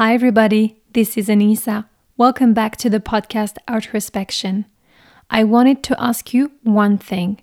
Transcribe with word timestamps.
Hi, 0.00 0.14
everybody. 0.14 0.80
This 0.94 1.18
is 1.18 1.28
Anissa. 1.28 1.84
Welcome 2.16 2.54
back 2.54 2.78
to 2.78 2.88
the 2.88 3.00
podcast 3.00 3.58
Outrospection. 3.68 4.64
I 5.28 5.44
wanted 5.44 5.82
to 5.82 6.02
ask 6.02 6.32
you 6.32 6.52
one 6.62 6.96
thing. 6.96 7.42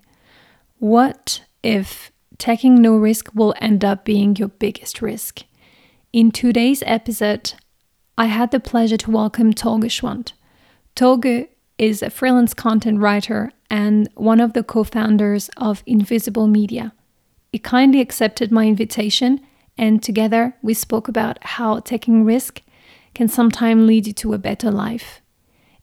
What 0.80 1.44
if 1.62 2.10
taking 2.36 2.82
no 2.82 2.96
risk 2.96 3.30
will 3.32 3.54
end 3.60 3.84
up 3.84 4.04
being 4.04 4.34
your 4.34 4.48
biggest 4.48 5.00
risk? 5.00 5.44
In 6.12 6.32
today's 6.32 6.82
episode, 6.84 7.52
I 8.18 8.24
had 8.26 8.50
the 8.50 8.58
pleasure 8.58 8.96
to 8.96 9.10
welcome 9.12 9.54
Torge 9.54 9.84
Schwant. 9.84 10.32
Torge 10.96 11.46
is 11.78 12.02
a 12.02 12.10
freelance 12.10 12.54
content 12.54 12.98
writer 12.98 13.52
and 13.70 14.08
one 14.16 14.40
of 14.40 14.54
the 14.54 14.64
co 14.64 14.82
founders 14.82 15.48
of 15.58 15.84
Invisible 15.86 16.48
Media. 16.48 16.92
He 17.52 17.60
kindly 17.60 18.00
accepted 18.00 18.50
my 18.50 18.66
invitation, 18.66 19.46
and 19.78 20.02
together 20.02 20.54
we 20.60 20.74
spoke 20.74 21.06
about 21.06 21.38
how 21.42 21.78
taking 21.78 22.24
risk 22.24 22.62
can 23.14 23.28
sometimes 23.28 23.86
lead 23.86 24.08
you 24.08 24.12
to 24.12 24.34
a 24.34 24.38
better 24.38 24.70
life. 24.70 25.22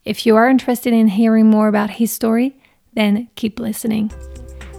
If 0.03 0.25
you 0.25 0.35
are 0.35 0.49
interested 0.49 0.93
in 0.93 1.07
hearing 1.07 1.49
more 1.49 1.69
about 1.69 1.91
his 1.91 2.11
story, 2.11 2.57
then 2.93 3.29
keep 3.35 3.57
listening. 3.57 4.11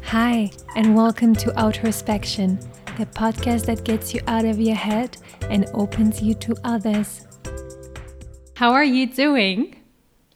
Hi, 0.04 0.50
and 0.76 0.94
welcome 0.94 1.34
to 1.36 1.50
Outrospection, 1.52 2.60
the 2.98 3.06
podcast 3.06 3.64
that 3.66 3.84
gets 3.84 4.12
you 4.14 4.20
out 4.26 4.44
of 4.44 4.60
your 4.60 4.76
head 4.76 5.16
and 5.50 5.66
opens 5.72 6.22
you 6.22 6.34
to 6.34 6.54
others. 6.62 7.26
How 8.54 8.72
are 8.72 8.84
you 8.84 9.06
doing? 9.06 9.76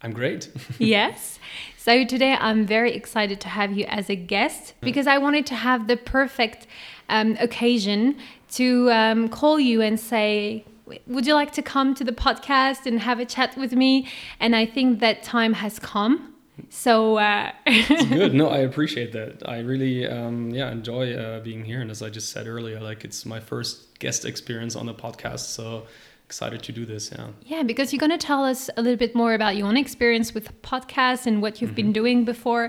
I'm 0.03 0.13
great. 0.13 0.51
yes. 0.79 1.39
So 1.77 2.05
today 2.05 2.37
I'm 2.39 2.67
very 2.67 2.93
excited 2.93 3.41
to 3.43 3.49
have 3.49 3.73
you 3.73 3.85
as 3.87 4.11
a 4.11 4.17
guest 4.17 4.75
because 4.81 5.07
I 5.07 5.19
wanted 5.19 5.47
to 5.47 5.55
have 5.55 5.87
the 5.87 5.97
perfect 5.97 6.67
um, 7.09 7.37
occasion 7.41 8.17
to 8.53 8.91
um, 8.91 9.29
call 9.29 9.61
you 9.61 9.81
and 9.81 9.99
say, 9.99 10.65
would 11.07 11.27
you 11.27 11.35
like 11.35 11.53
to 11.53 11.63
come 11.63 11.95
to 11.95 12.05
the 12.05 12.13
podcast 12.13 12.87
and 12.87 13.01
have 13.01 13.21
a 13.21 13.25
chat 13.25 13.57
with 13.57 13.73
me? 13.73 14.09
And 14.41 14.57
I 14.57 14.67
think 14.67 15.01
that 15.01 15.23
time 15.23 15.55
has 15.55 15.79
come. 15.79 16.35
So 16.69 17.17
uh, 17.17 17.53
good. 17.67 18.35
No, 18.35 18.49
I 18.49 18.59
appreciate 18.59 19.13
that. 19.13 19.49
I 19.49 19.61
really, 19.61 20.07
um, 20.07 20.51
yeah, 20.51 20.71
enjoy 20.71 21.15
uh, 21.15 21.41
being 21.41 21.65
here. 21.65 21.81
And 21.81 21.91
as 21.91 22.03
I 22.03 22.11
just 22.11 22.31
said 22.31 22.47
earlier, 22.47 22.81
like 22.81 23.05
it's 23.05 23.25
my 23.25 23.41
first 23.41 23.99
guest 23.99 24.25
experience 24.25 24.77
on 24.77 24.87
the 24.87 24.95
podcast. 24.95 25.41
So 25.41 25.87
excited 26.31 26.63
to 26.63 26.73
do 26.81 26.85
this. 26.87 27.11
Yeah. 27.11 27.27
Yeah, 27.55 27.63
because 27.65 27.93
you're 27.93 28.05
going 28.07 28.19
to 28.21 28.27
tell 28.33 28.45
us 28.53 28.71
a 28.77 28.83
little 28.85 29.03
bit 29.05 29.15
more 29.23 29.33
about 29.35 29.57
your 29.57 29.67
own 29.71 29.77
experience 29.77 30.29
with 30.37 30.47
podcasts 30.63 31.27
and 31.27 31.43
what 31.43 31.53
you've 31.61 31.71
mm 31.71 31.77
-hmm. 31.77 31.93
been 31.93 31.93
doing 32.01 32.19
before. 32.25 32.65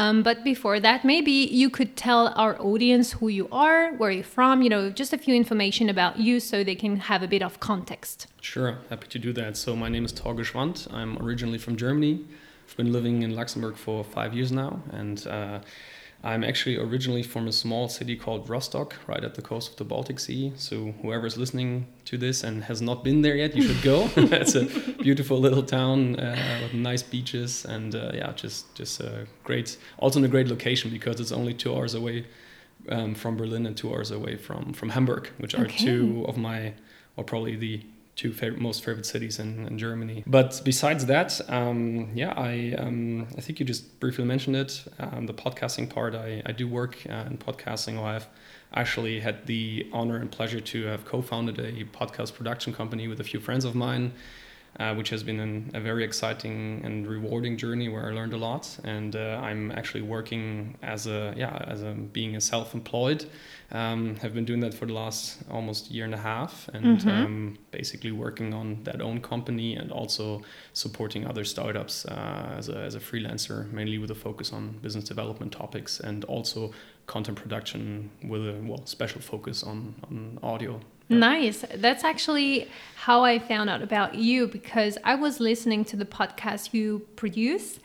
Um, 0.00 0.16
but 0.28 0.36
before 0.52 0.78
that, 0.86 0.98
maybe 1.04 1.36
you 1.62 1.68
could 1.76 1.90
tell 2.06 2.22
our 2.42 2.54
audience 2.70 3.06
who 3.18 3.28
you 3.38 3.46
are, 3.66 3.82
where 3.98 4.12
you're 4.16 4.32
from, 4.38 4.54
you 4.64 4.70
know, 4.74 4.82
just 5.00 5.12
a 5.18 5.20
few 5.24 5.34
information 5.42 5.84
about 5.94 6.12
you 6.26 6.34
so 6.40 6.54
they 6.70 6.78
can 6.84 6.94
have 7.10 7.20
a 7.24 7.28
bit 7.34 7.42
of 7.48 7.52
context. 7.70 8.16
Sure, 8.52 8.72
happy 8.90 9.08
to 9.14 9.18
do 9.26 9.30
that. 9.40 9.56
So 9.56 9.70
my 9.84 9.88
name 9.94 10.04
is 10.08 10.12
Torge 10.20 10.44
Schwant. 10.50 10.76
I'm 10.98 11.12
originally 11.24 11.60
from 11.64 11.74
Germany. 11.84 12.14
I've 12.64 12.76
been 12.82 12.92
living 12.98 13.16
in 13.26 13.30
Luxembourg 13.40 13.76
for 13.76 14.04
five 14.16 14.30
years 14.36 14.50
now, 14.52 14.72
and 15.00 15.18
uh, 15.26 15.58
I'm 16.24 16.42
actually 16.42 16.76
originally 16.76 17.22
from 17.22 17.46
a 17.46 17.52
small 17.52 17.88
city 17.88 18.16
called 18.16 18.48
Rostock, 18.48 18.96
right 19.06 19.22
at 19.22 19.36
the 19.36 19.42
coast 19.42 19.70
of 19.70 19.76
the 19.76 19.84
Baltic 19.84 20.18
Sea. 20.18 20.52
So 20.56 20.92
whoever's 21.00 21.36
listening 21.36 21.86
to 22.06 22.18
this 22.18 22.42
and 22.42 22.64
has 22.64 22.82
not 22.82 23.04
been 23.04 23.22
there 23.22 23.36
yet, 23.36 23.54
you 23.54 23.62
should 23.62 23.82
go. 23.82 24.10
it's 24.16 24.56
a 24.56 24.64
beautiful 25.00 25.38
little 25.38 25.62
town 25.62 26.18
uh, 26.18 26.58
with 26.62 26.74
nice 26.74 27.04
beaches, 27.04 27.64
and 27.64 27.94
uh, 27.94 28.10
yeah, 28.14 28.32
just 28.32 28.74
just 28.74 29.00
a 29.00 29.26
great, 29.44 29.76
also 29.98 30.18
in 30.18 30.24
a 30.24 30.28
great 30.28 30.48
location 30.48 30.90
because 30.90 31.20
it's 31.20 31.32
only 31.32 31.54
two 31.54 31.74
hours 31.74 31.94
away 31.94 32.26
um, 32.88 33.14
from 33.14 33.36
Berlin 33.36 33.64
and 33.64 33.76
two 33.76 33.92
hours 33.92 34.10
away 34.10 34.36
from 34.36 34.72
from 34.72 34.88
Hamburg, 34.88 35.28
which 35.38 35.54
are 35.54 35.66
okay. 35.66 35.84
two 35.84 36.24
of 36.26 36.36
my, 36.36 36.74
or 37.16 37.22
probably 37.22 37.54
the 37.54 37.80
two 38.18 38.32
favorite, 38.32 38.60
most 38.60 38.84
favorite 38.84 39.06
cities 39.06 39.38
in, 39.38 39.66
in 39.68 39.78
Germany. 39.78 40.24
But 40.26 40.60
besides 40.64 41.06
that, 41.06 41.40
um, 41.48 42.10
yeah, 42.14 42.34
I 42.36 42.74
um, 42.76 43.28
I 43.38 43.40
think 43.40 43.60
you 43.60 43.64
just 43.64 44.00
briefly 44.00 44.24
mentioned 44.24 44.56
it. 44.56 44.84
Um, 44.98 45.26
the 45.26 45.32
podcasting 45.34 45.88
part, 45.88 46.14
I, 46.14 46.42
I 46.44 46.52
do 46.52 46.66
work 46.68 46.98
uh, 47.08 47.24
in 47.30 47.38
podcasting. 47.38 48.02
I've 48.02 48.26
actually 48.74 49.20
had 49.20 49.46
the 49.46 49.88
honor 49.92 50.16
and 50.16 50.30
pleasure 50.30 50.60
to 50.60 50.84
have 50.86 51.04
co-founded 51.04 51.58
a 51.58 51.84
podcast 51.84 52.34
production 52.34 52.74
company 52.74 53.08
with 53.08 53.20
a 53.20 53.24
few 53.24 53.40
friends 53.40 53.64
of 53.64 53.74
mine 53.74 54.12
uh, 54.78 54.94
which 54.94 55.10
has 55.10 55.22
been 55.22 55.40
an, 55.40 55.70
a 55.74 55.80
very 55.80 56.04
exciting 56.04 56.80
and 56.84 57.06
rewarding 57.06 57.56
journey 57.56 57.88
where 57.88 58.06
I 58.08 58.12
learned 58.12 58.32
a 58.32 58.36
lot. 58.36 58.78
And 58.84 59.16
uh, 59.16 59.40
I'm 59.42 59.72
actually 59.72 60.02
working 60.02 60.76
as 60.82 61.06
a 61.06 61.34
yeah 61.36 61.64
as 61.66 61.82
a 61.82 61.92
being 61.92 62.36
a 62.36 62.40
self-employed. 62.40 63.26
Um, 63.70 64.16
have 64.16 64.32
been 64.32 64.46
doing 64.46 64.60
that 64.60 64.72
for 64.72 64.86
the 64.86 64.94
last 64.94 65.38
almost 65.50 65.90
year 65.90 66.06
and 66.06 66.14
a 66.14 66.18
half, 66.18 66.70
and 66.72 66.98
mm-hmm. 66.98 67.08
um, 67.08 67.58
basically 67.70 68.12
working 68.12 68.54
on 68.54 68.82
that 68.84 69.02
own 69.02 69.20
company 69.20 69.76
and 69.76 69.92
also 69.92 70.40
supporting 70.72 71.26
other 71.26 71.44
startups 71.44 72.06
uh, 72.06 72.54
as, 72.56 72.70
a, 72.70 72.78
as 72.78 72.94
a 72.94 73.00
freelancer, 73.00 73.70
mainly 73.70 73.98
with 73.98 74.10
a 74.10 74.14
focus 74.14 74.54
on 74.54 74.78
business 74.80 75.04
development 75.04 75.52
topics 75.52 76.00
and 76.00 76.24
also 76.24 76.72
content 77.08 77.36
production 77.36 78.10
with 78.22 78.42
a 78.46 78.60
well 78.62 78.86
special 78.86 79.20
focus 79.20 79.64
on 79.64 79.94
on 80.08 80.38
audio 80.42 80.80
Nice. 81.10 81.64
That's 81.76 82.04
actually 82.04 82.68
how 82.96 83.24
I 83.24 83.38
found 83.38 83.70
out 83.70 83.82
about 83.82 84.14
you 84.14 84.46
because 84.46 84.98
I 85.04 85.14
was 85.14 85.40
listening 85.40 85.86
to 85.86 85.96
the 85.96 86.04
podcast 86.04 86.74
you 86.74 87.06
produce 87.16 87.80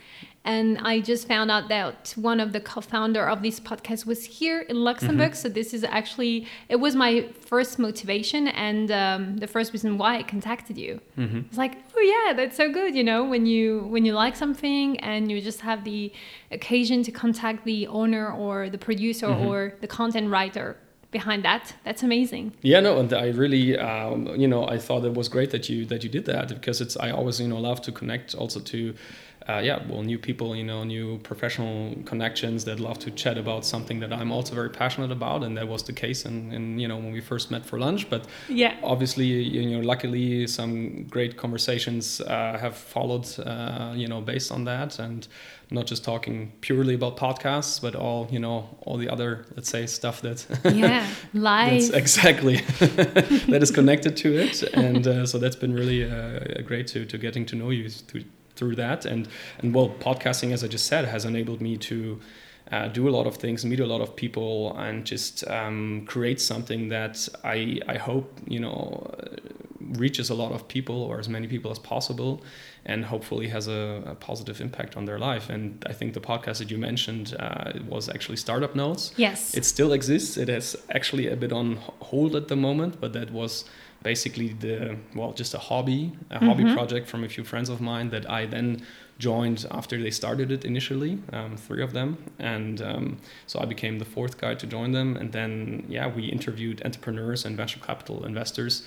and 0.46 0.78
I 0.80 1.00
just 1.00 1.26
found 1.28 1.50
out 1.50 1.70
that 1.70 2.14
one 2.18 2.42
of 2.42 2.52
the 2.52 2.60
co-founder 2.60 3.26
of 3.30 3.42
this 3.42 3.62
podcast 3.62 4.06
was 4.06 4.26
here 4.26 4.62
in 4.62 4.84
Luxembourg. 4.84 5.32
Mm-hmm. 5.32 5.42
So 5.42 5.48
this 5.48 5.74
is 5.74 5.86
actually 5.86 6.48
it 6.68 6.76
was 6.76 6.96
my 6.96 7.30
first 7.40 7.80
motivation 7.80 8.50
and 8.50 8.92
um, 8.92 9.38
the 9.38 9.48
first 9.48 9.72
reason 9.72 9.98
why 9.98 10.18
I 10.18 10.24
contacted 10.24 10.78
you. 10.78 11.00
Mm-hmm. 11.18 11.42
It's 11.48 11.58
like, 11.58 11.90
oh 12.04 12.26
yeah, 12.28 12.34
that's 12.34 12.58
so 12.58 12.72
good. 12.72 12.96
You 12.96 13.04
know, 13.04 13.24
when 13.24 13.46
you 13.46 13.80
when 13.90 14.06
you 14.06 14.14
like 14.14 14.36
something 14.36 15.00
and 15.00 15.32
you 15.32 15.42
just 15.42 15.62
have 15.62 15.84
the 15.84 16.12
occasion 16.52 17.04
to 17.04 17.12
contact 17.12 17.66
the 17.66 17.88
owner 17.88 18.32
or 18.32 18.70
the 18.70 18.78
producer 18.78 19.28
mm-hmm. 19.28 19.48
or 19.48 19.74
the 19.82 19.88
content 19.88 20.30
writer 20.30 20.78
behind 21.12 21.46
that. 21.46 21.74
That's 21.84 22.04
amazing. 22.04 22.54
Yeah, 22.62 22.80
no, 22.80 23.00
and 23.00 23.14
I 23.14 23.28
really, 23.28 23.78
um, 23.78 24.28
you 24.36 24.48
know, 24.48 24.68
I 24.68 24.78
thought 24.80 25.06
it 25.06 25.14
was 25.14 25.30
great 25.30 25.52
that 25.52 25.70
you 25.70 25.86
that 25.86 26.04
you 26.04 26.10
did 26.10 26.26
that 26.26 26.50
because 26.50 26.82
it's 26.82 26.98
I 26.98 27.12
always 27.12 27.40
you 27.40 27.48
know 27.48 27.60
love 27.60 27.82
to 27.84 27.92
connect 27.92 28.36
also 28.36 28.60
to 28.60 28.94
uh, 29.48 29.60
yeah, 29.60 29.82
well, 29.90 30.04
new 30.04 30.18
people, 30.18 30.56
you 30.56 30.64
know, 30.64 30.84
new 30.84 31.18
professional 31.20 31.96
connections 32.06 32.64
that 32.64 32.80
love 32.80 32.98
to 33.00 33.12
chat 33.12 33.38
about 33.38 33.66
something 33.66 34.00
that 34.00 34.14
I'm 34.14 34.32
also 34.32 34.56
very 34.56 34.70
passionate 34.70 35.12
about, 35.12 35.44
and 35.44 35.58
that 35.58 35.68
was 35.68 35.84
the 35.84 35.92
case 35.92 36.26
in, 36.26 36.54
in 36.54 36.80
you 36.80 36.88
know 36.88 36.96
when 36.96 37.12
we 37.12 37.20
first 37.20 37.52
met 37.52 37.66
for 37.66 37.78
lunch. 37.78 38.10
But 38.10 38.26
yeah, 38.48 38.78
obviously, 38.84 39.26
you 39.26 39.78
know, 39.78 39.86
luckily 39.86 40.48
some 40.48 41.04
great 41.10 41.36
conversations 41.36 42.22
uh, 42.22 42.58
have 42.58 42.78
followed, 42.78 43.28
uh, 43.40 43.92
you 43.96 44.08
know, 44.08 44.22
based 44.22 44.50
on 44.50 44.64
that, 44.64 44.98
and 45.00 45.28
not 45.72 45.88
just 45.88 46.06
talking 46.06 46.54
purely 46.62 46.94
about 46.94 47.18
podcasts, 47.18 47.82
but 47.82 47.96
all 47.96 48.28
you 48.32 48.40
know, 48.40 48.70
all 48.82 48.96
the 48.96 49.10
other 49.10 49.46
let's 49.56 49.70
say 49.70 49.86
stuff 49.88 50.22
that 50.22 50.46
yeah, 50.74 51.06
live 51.34 51.94
exactly 51.94 52.56
that 52.80 53.60
is 53.62 53.72
connected 53.72 54.16
to 54.18 54.38
it, 54.38 54.64
and 54.74 55.06
uh, 55.06 55.26
so 55.26 55.38
that's 55.38 55.58
been 55.58 55.74
really 55.74 56.10
uh, 56.10 56.62
great 56.66 56.88
to 56.88 57.06
to 57.06 57.18
getting 57.18 57.46
to 57.48 57.58
know 57.58 57.70
you 57.70 57.90
to 57.90 58.24
through 58.64 58.76
that. 58.76 59.06
And 59.06 59.28
and 59.60 59.74
well, 59.76 59.90
podcasting, 59.90 60.54
as 60.54 60.64
I 60.64 60.68
just 60.68 60.88
said, 60.88 61.06
has 61.06 61.26
enabled 61.26 61.62
me 61.62 61.78
to 61.78 62.20
uh, 62.72 62.88
do 62.88 63.10
a 63.10 63.14
lot 63.18 63.28
of 63.28 63.36
things, 63.36 63.66
meet 63.66 63.80
a 63.80 63.86
lot 63.86 64.02
of 64.02 64.16
people, 64.16 64.76
and 64.78 65.06
just 65.06 65.48
um, 65.48 66.06
create 66.08 66.40
something 66.40 66.90
that 66.90 67.28
I 67.44 67.80
I 67.88 67.98
hope 67.98 68.28
you 68.48 68.60
know 68.60 69.14
reaches 69.80 70.30
a 70.30 70.34
lot 70.34 70.54
of 70.54 70.68
people 70.68 70.96
or 70.96 71.20
as 71.20 71.28
many 71.28 71.48
people 71.48 71.70
as 71.72 71.80
possible, 71.80 72.42
and 72.86 73.06
hopefully 73.06 73.50
has 73.50 73.68
a, 73.68 74.02
a 74.14 74.16
positive 74.16 74.62
impact 74.62 74.96
on 74.96 75.06
their 75.06 75.20
life. 75.20 75.50
And 75.50 75.64
I 75.92 75.94
think 75.94 76.14
the 76.14 76.22
podcast 76.22 76.58
that 76.60 76.72
you 76.72 76.78
mentioned 76.78 77.36
uh, 77.38 77.74
was 77.88 78.08
actually 78.08 78.38
Startup 78.38 78.74
Notes. 78.76 79.14
Yes, 79.18 79.58
it 79.58 79.66
still 79.66 79.92
exists. 79.92 80.38
It 80.38 80.50
is 80.50 80.78
actually 80.90 81.28
a 81.28 81.36
bit 81.36 81.52
on 81.52 81.68
hold 82.12 82.36
at 82.36 82.48
the 82.48 82.56
moment, 82.56 83.02
but 83.02 83.12
that 83.14 83.30
was 83.32 83.66
basically 84.04 84.50
the 84.50 84.98
well 85.16 85.32
just 85.34 85.54
a 85.54 85.58
hobby 85.58 86.12
a 86.30 86.36
mm-hmm. 86.36 86.48
hobby 86.48 86.74
project 86.74 87.08
from 87.08 87.24
a 87.24 87.30
few 87.30 87.44
friends 87.44 87.70
of 87.70 87.82
mine 87.82 88.10
that 88.10 88.30
i 88.30 88.46
then 88.46 88.86
joined 89.18 89.66
after 89.72 90.02
they 90.02 90.12
started 90.12 90.52
it 90.52 90.66
initially 90.66 91.20
um, 91.32 91.56
three 91.56 91.82
of 91.82 91.94
them 91.94 92.18
and 92.40 92.82
um, 92.82 93.18
so 93.48 93.60
i 93.60 93.66
became 93.66 93.98
the 94.00 94.06
fourth 94.06 94.38
guy 94.38 94.54
to 94.54 94.68
join 94.68 94.92
them 94.92 95.16
and 95.18 95.32
then 95.32 95.86
yeah 95.88 96.08
we 96.08 96.26
interviewed 96.26 96.82
entrepreneurs 96.86 97.46
and 97.46 97.56
venture 97.56 97.80
capital 97.80 98.26
investors 98.26 98.86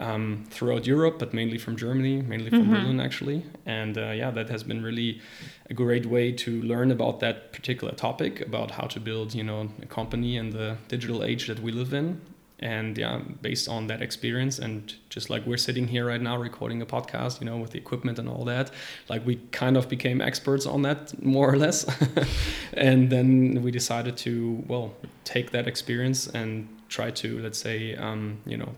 um, 0.00 0.44
throughout 0.48 0.86
Europe, 0.86 1.18
but 1.18 1.34
mainly 1.34 1.58
from 1.58 1.76
Germany, 1.76 2.22
mainly 2.22 2.50
from 2.50 2.66
mm-hmm. 2.66 2.74
Berlin 2.74 3.00
actually. 3.00 3.44
And 3.66 3.98
uh, 3.98 4.10
yeah, 4.10 4.30
that 4.30 4.48
has 4.48 4.62
been 4.62 4.80
really 4.80 5.20
a 5.68 5.74
great 5.74 6.06
way 6.06 6.30
to 6.30 6.62
learn 6.62 6.92
about 6.92 7.18
that 7.18 7.52
particular 7.52 7.92
topic, 7.94 8.40
about 8.40 8.70
how 8.70 8.86
to 8.86 9.00
build, 9.00 9.34
you 9.34 9.42
know, 9.42 9.70
a 9.82 9.86
company 9.86 10.36
in 10.36 10.50
the 10.50 10.76
digital 10.86 11.24
age 11.24 11.48
that 11.48 11.60
we 11.60 11.72
live 11.72 11.92
in 11.92 12.20
and 12.60 12.98
yeah 12.98 13.20
based 13.40 13.68
on 13.68 13.86
that 13.86 14.02
experience 14.02 14.58
and 14.58 14.94
just 15.10 15.30
like 15.30 15.46
we're 15.46 15.56
sitting 15.56 15.86
here 15.86 16.06
right 16.06 16.20
now 16.20 16.36
recording 16.36 16.82
a 16.82 16.86
podcast 16.86 17.40
you 17.40 17.46
know 17.46 17.56
with 17.56 17.70
the 17.70 17.78
equipment 17.78 18.18
and 18.18 18.28
all 18.28 18.44
that 18.44 18.70
like 19.08 19.24
we 19.24 19.36
kind 19.52 19.76
of 19.76 19.88
became 19.88 20.20
experts 20.20 20.66
on 20.66 20.82
that 20.82 21.22
more 21.22 21.52
or 21.52 21.56
less 21.56 21.86
and 22.72 23.10
then 23.10 23.62
we 23.62 23.70
decided 23.70 24.16
to 24.16 24.62
well 24.66 24.92
take 25.24 25.52
that 25.52 25.68
experience 25.68 26.26
and 26.26 26.68
try 26.88 27.10
to 27.10 27.40
let's 27.40 27.58
say 27.58 27.94
um, 27.94 28.38
you 28.44 28.56
know 28.56 28.74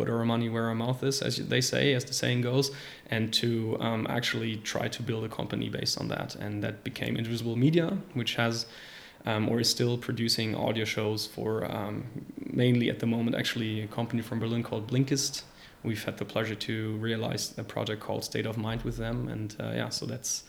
put 0.00 0.08
our 0.08 0.24
money 0.24 0.48
where 0.48 0.64
our 0.64 0.74
mouth 0.74 1.02
is, 1.02 1.20
as 1.20 1.36
they 1.36 1.60
say, 1.60 1.92
as 1.92 2.06
the 2.06 2.14
saying 2.14 2.40
goes, 2.40 2.70
and 3.10 3.34
to 3.34 3.76
um, 3.80 4.06
actually 4.08 4.56
try 4.56 4.88
to 4.88 5.02
build 5.02 5.24
a 5.24 5.28
company 5.28 5.68
based 5.68 6.00
on 6.00 6.08
that. 6.08 6.34
And 6.36 6.64
that 6.64 6.84
became 6.84 7.16
Invisible 7.16 7.54
Media, 7.54 7.98
which 8.14 8.36
has 8.36 8.64
um, 9.26 9.48
or 9.48 9.60
is 9.60 9.68
still 9.68 9.98
producing 9.98 10.54
audio 10.54 10.84
shows 10.84 11.26
for 11.26 11.70
um, 11.70 12.04
mainly 12.38 12.88
at 12.90 12.98
the 13.00 13.06
moment 13.06 13.36
actually 13.36 13.82
a 13.82 13.86
company 13.86 14.22
from 14.22 14.38
Berlin 14.40 14.62
called 14.62 14.90
Blinkist. 14.90 15.42
We've 15.82 16.02
had 16.04 16.18
the 16.18 16.24
pleasure 16.24 16.54
to 16.54 16.96
realize 16.96 17.56
a 17.58 17.64
project 17.64 18.02
called 18.02 18.24
State 18.24 18.46
of 18.46 18.56
Mind 18.58 18.82
with 18.82 18.96
them, 18.98 19.28
and 19.28 19.56
uh, 19.58 19.72
yeah, 19.74 19.88
so 19.88 20.04
that's 20.06 20.44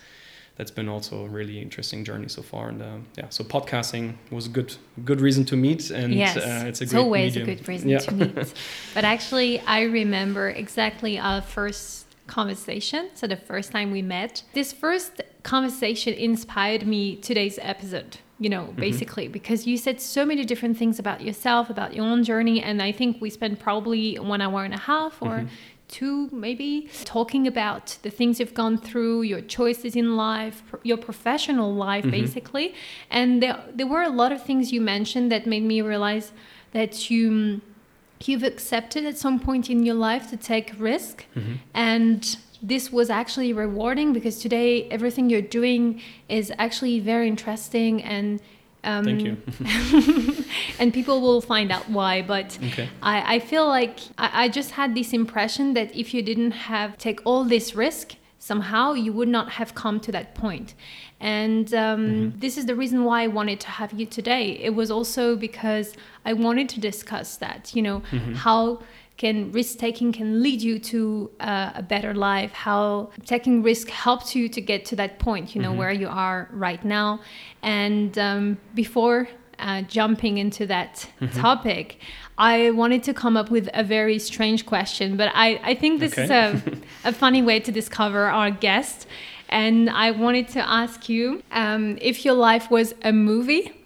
that's 0.58 0.72
been 0.72 0.90
also 0.90 1.26
a 1.26 1.28
really 1.30 1.60
interesting 1.62 2.04
journey 2.04 2.28
so 2.28 2.42
far. 2.42 2.68
And 2.70 2.82
uh, 2.82 2.98
yeah, 3.18 3.30
so 3.30 3.44
podcasting 3.44 4.16
was 4.30 4.48
a 4.48 4.50
good 4.50 4.76
good 5.06 5.22
reason 5.22 5.46
to 5.46 5.56
meet, 5.56 5.90
and 5.90 6.14
yes, 6.14 6.36
uh, 6.36 6.66
it's 6.68 6.82
a 6.82 6.84
it's 6.84 6.92
great 6.92 7.02
always 7.02 7.36
medium. 7.36 7.50
a 7.50 7.56
good 7.56 7.68
reason 7.68 7.90
Yeah. 7.90 8.00
to 8.00 8.14
meet. 8.14 8.54
but 8.94 9.06
actually, 9.06 9.60
I 9.62 9.84
remember 9.84 10.50
exactly 10.50 11.18
our 11.18 11.42
first 11.42 12.08
conversation. 12.28 13.10
So 13.14 13.28
the 13.28 13.38
first 13.38 13.72
time 13.72 13.92
we 13.92 14.02
met, 14.02 14.44
this 14.54 14.74
first 14.74 15.22
conversation 15.44 16.14
inspired 16.14 16.86
me 16.86 17.16
today's 17.16 17.58
episode. 17.62 18.18
You 18.44 18.50
know, 18.56 18.64
Mm-hmm. 18.68 18.86
basically, 18.88 19.28
because 19.40 19.60
you 19.70 19.78
said 19.86 19.98
so 20.18 20.22
many 20.32 20.44
different 20.52 20.76
things 20.82 20.96
about 21.04 21.20
yourself, 21.28 21.64
about 21.76 21.92
your 21.96 22.06
own 22.14 22.22
journey, 22.32 22.58
and 22.68 22.78
I 22.90 22.92
think 23.00 23.12
we 23.24 23.30
spent 23.40 23.54
probably 23.68 24.06
one 24.34 24.42
hour 24.46 24.60
and 24.68 24.74
a 24.82 24.84
half 24.92 25.14
or 25.28 25.36
Mm-hmm. 25.42 25.48
two 26.00 26.18
maybe 26.48 26.72
talking 27.18 27.44
about 27.54 27.86
the 28.06 28.10
things 28.18 28.32
you've 28.40 28.58
gone 28.64 28.78
through 28.88 29.16
your 29.32 29.42
choices 29.58 29.92
in 30.02 30.08
life 30.28 30.58
your 30.92 31.00
professional 31.10 31.70
life 31.90 32.06
Mm-hmm. 32.06 32.22
basically 32.22 32.68
and 33.20 33.30
there, 33.44 33.58
there 33.78 33.90
were 33.96 34.06
a 34.12 34.14
lot 34.22 34.32
of 34.36 34.40
things 34.50 34.64
you 34.76 34.82
mentioned 34.96 35.28
that 35.34 35.42
made 35.54 35.66
me 35.74 35.78
realize 35.94 36.28
that 36.78 36.92
you 37.12 37.22
you've 38.26 38.46
accepted 38.54 39.02
at 39.12 39.16
some 39.26 39.38
point 39.48 39.66
in 39.74 39.80
your 39.88 40.00
life 40.10 40.24
to 40.34 40.38
take 40.54 40.68
risk 40.92 41.16
Mm-hmm. 41.36 41.56
and 41.92 42.20
this 42.62 42.92
was 42.92 43.10
actually 43.10 43.54
rewarding 43.54 44.14
because 44.14 44.40
today 44.40 44.88
everything 44.90 45.30
you're 45.30 45.42
doing 45.42 46.02
is 46.30 46.52
actually 46.58 47.00
very 47.00 47.28
interesting 47.28 48.04
and 48.04 48.40
um, 48.84 49.06
Thank 49.06 49.22
you. 49.22 49.38
and 50.80 50.92
people 50.92 51.22
will 51.22 51.42
find 51.42 51.72
out 51.72 51.88
why 51.90 52.22
but 52.22 52.58
Okay. 52.68 52.90
I, 53.04 53.36
I 53.36 53.40
feel 53.40 53.68
like 53.68 54.00
I, 54.18 54.46
I 54.46 54.50
just 54.50 54.72
had 54.72 54.96
this 54.96 55.14
impression 55.14 55.74
that 55.74 55.96
if 55.96 56.14
you 56.14 56.22
didn't 56.22 56.52
have 56.52 56.98
take 56.98 57.20
all 57.24 57.44
this 57.44 57.76
risk 57.76 58.16
somehow 58.40 58.94
you 58.94 59.14
would 59.14 59.28
not 59.28 59.52
have 59.52 59.76
come 59.76 60.00
to 60.00 60.12
that 60.12 60.34
point 60.34 60.74
and 61.20 61.72
um, 61.76 62.34
this 62.40 62.58
is 62.58 62.66
the 62.66 62.76
reason 62.76 63.04
why 63.04 63.22
i 63.22 63.28
wanted 63.28 63.60
to 63.60 63.68
have 63.68 63.94
you 63.94 64.06
today 64.06 64.58
it 64.58 64.74
was 64.74 64.90
also 64.90 65.36
because 65.36 65.94
i 66.26 66.34
wanted 66.34 66.68
to 66.68 66.80
discuss 66.80 67.38
that 67.38 67.76
you 67.76 67.84
know 67.84 68.02
how 68.34 68.80
can 69.22 69.52
risk 69.52 69.78
taking 69.78 70.12
can 70.12 70.42
lead 70.42 70.60
you 70.64 70.80
to 70.80 71.30
uh, 71.40 71.82
a 71.82 71.84
better 71.84 72.14
life. 72.16 72.52
How 72.54 73.12
taking 73.24 73.62
risk 73.62 73.88
helps 73.90 74.36
you 74.36 74.50
to 74.50 74.60
get 74.60 74.84
to 74.86 74.96
that 74.96 75.20
point 75.20 75.54
you 75.54 75.62
know 75.62 75.74
where 75.82 75.92
you 75.92 76.10
are 76.28 76.50
right 76.52 76.84
now. 76.84 77.20
And 77.62 78.18
um, 78.18 78.58
before 78.74 79.30
uh, 79.60 79.84
jumping 79.84 80.40
into 80.40 80.66
that 80.66 81.08
topic, 81.36 82.00
I 82.40 82.72
wanted 82.72 83.04
to 83.04 83.14
come 83.14 83.38
up 83.38 83.52
with 83.52 83.70
a 83.76 83.84
very 83.84 84.18
strange 84.18 84.66
question, 84.66 85.18
but 85.18 85.30
I, 85.36 85.48
I 85.72 85.76
think 85.76 86.00
this 86.00 86.18
is 86.18 86.32
a, 86.32 86.60
a 87.12 87.14
funny 87.14 87.44
way 87.44 87.60
to 87.60 87.72
discover 87.72 88.26
our 88.26 88.50
guest. 88.50 89.06
And 89.50 89.88
I 89.92 90.10
wanted 90.10 90.48
to 90.56 90.68
ask 90.68 91.10
you 91.10 91.44
um, 91.52 92.00
if 92.02 92.26
your 92.26 92.34
life 92.34 92.72
was 92.72 92.96
a 93.04 93.12
movie, 93.12 93.81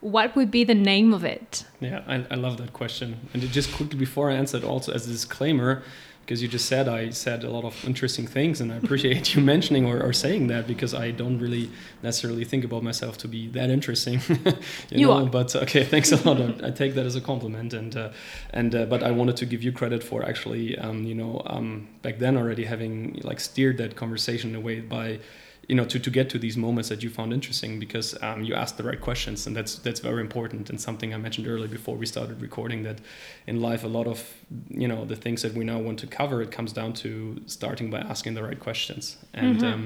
what 0.00 0.34
would 0.36 0.50
be 0.50 0.64
the 0.64 0.74
name 0.74 1.12
of 1.12 1.24
it? 1.24 1.64
Yeah, 1.80 2.02
I, 2.06 2.24
I 2.30 2.34
love 2.34 2.56
that 2.58 2.72
question. 2.72 3.28
And 3.34 3.42
just 3.42 3.72
quickly 3.72 3.98
before 3.98 4.30
I 4.30 4.34
answer 4.34 4.56
it, 4.56 4.64
also 4.64 4.92
as 4.92 5.06
a 5.06 5.10
disclaimer, 5.10 5.82
because 6.30 6.42
you 6.42 6.48
just 6.48 6.66
said 6.66 6.86
I 6.86 7.10
said 7.10 7.42
a 7.42 7.50
lot 7.50 7.64
of 7.64 7.84
interesting 7.84 8.26
things, 8.26 8.60
and 8.60 8.72
I 8.72 8.76
appreciate 8.76 9.34
you 9.34 9.42
mentioning 9.54 9.84
or, 9.84 10.00
or 10.00 10.12
saying 10.12 10.46
that 10.46 10.66
because 10.66 10.94
I 10.94 11.10
don't 11.10 11.38
really 11.40 11.70
necessarily 12.02 12.44
think 12.44 12.64
about 12.64 12.82
myself 12.84 13.18
to 13.18 13.28
be 13.28 13.48
that 13.48 13.68
interesting. 13.68 14.20
you, 14.28 14.54
You 14.90 15.06
know, 15.08 15.12
are. 15.24 15.26
but 15.26 15.56
okay, 15.56 15.82
thanks 15.82 16.12
a 16.12 16.16
lot. 16.28 16.40
I, 16.40 16.68
I 16.68 16.70
take 16.70 16.94
that 16.94 17.04
as 17.04 17.16
a 17.16 17.20
compliment, 17.20 17.74
and 17.74 17.96
uh, 17.96 18.10
and 18.50 18.74
uh, 18.74 18.84
but 18.86 19.02
I 19.02 19.10
wanted 19.10 19.36
to 19.38 19.46
give 19.46 19.62
you 19.62 19.72
credit 19.72 20.04
for 20.04 20.24
actually, 20.24 20.78
um, 20.78 21.02
you 21.04 21.16
know, 21.16 21.42
um, 21.46 21.88
back 22.02 22.18
then 22.20 22.36
already 22.36 22.64
having 22.64 23.20
like 23.24 23.40
steered 23.40 23.76
that 23.78 23.96
conversation 23.96 24.54
away 24.54 24.80
by 24.80 25.18
you 25.70 25.76
know 25.78 25.84
to, 25.92 25.98
to 26.06 26.10
get 26.18 26.26
to 26.34 26.38
these 26.46 26.56
moments 26.66 26.88
that 26.92 27.00
you 27.04 27.10
found 27.18 27.30
interesting 27.38 27.72
because 27.84 28.08
um, 28.26 28.38
you 28.46 28.52
asked 28.62 28.76
the 28.80 28.86
right 28.90 29.00
questions 29.08 29.46
and 29.46 29.52
that's 29.56 29.72
that's 29.84 30.00
very 30.10 30.20
important 30.28 30.62
and 30.70 30.78
something 30.88 31.08
I 31.16 31.18
mentioned 31.26 31.46
earlier 31.52 31.68
before 31.78 31.96
we 32.02 32.06
started 32.14 32.36
recording 32.48 32.80
that 32.88 32.98
in 33.50 33.56
life 33.68 33.82
a 33.90 33.92
lot 33.98 34.06
of 34.14 34.18
you 34.82 34.88
know 34.92 35.00
the 35.12 35.18
things 35.24 35.38
that 35.44 35.52
we 35.58 35.62
now 35.72 35.78
want 35.88 35.98
to 36.04 36.06
cover 36.20 36.36
it 36.46 36.50
comes 36.58 36.72
down 36.80 36.90
to 37.02 37.10
starting 37.46 37.86
by 37.94 38.00
asking 38.14 38.32
the 38.38 38.42
right 38.48 38.60
questions 38.68 39.02
and 39.42 39.58
Mhm. 39.60 39.72
um, 39.72 39.82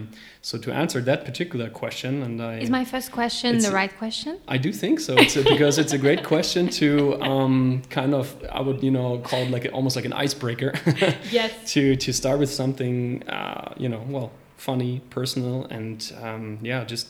so 0.49 0.55
to 0.65 0.69
answer 0.83 1.01
that 1.11 1.21
particular 1.31 1.69
question 1.83 2.13
and 2.27 2.35
I 2.53 2.55
Is 2.67 2.71
my 2.81 2.85
first 2.95 3.09
question 3.19 3.51
the 3.67 3.75
right 3.83 3.95
question? 4.03 4.33
I 4.57 4.59
do 4.67 4.71
think 4.83 4.97
so. 5.07 5.13
It's 5.25 5.37
a, 5.41 5.43
because 5.55 5.75
it's 5.83 5.95
a 5.99 6.01
great 6.07 6.23
question 6.33 6.63
to 6.81 6.89
um, 7.33 7.83
kind 7.99 8.13
of 8.21 8.25
I 8.59 8.61
would 8.67 8.81
you 8.87 8.93
know 8.99 9.09
call 9.29 9.41
it 9.47 9.51
like 9.57 9.65
almost 9.79 9.97
like 9.99 10.07
an 10.13 10.17
icebreaker 10.25 10.71
Yes. 11.39 11.51
to 11.75 11.83
to 12.05 12.11
start 12.21 12.37
with 12.43 12.53
something 12.63 12.95
uh, 13.39 13.67
you 13.83 13.89
know 13.93 14.03
well 14.17 14.31
funny, 14.65 15.01
personal, 15.11 15.65
and 15.67 15.99
um, 16.23 16.59
yeah, 16.63 16.85
just 16.85 17.09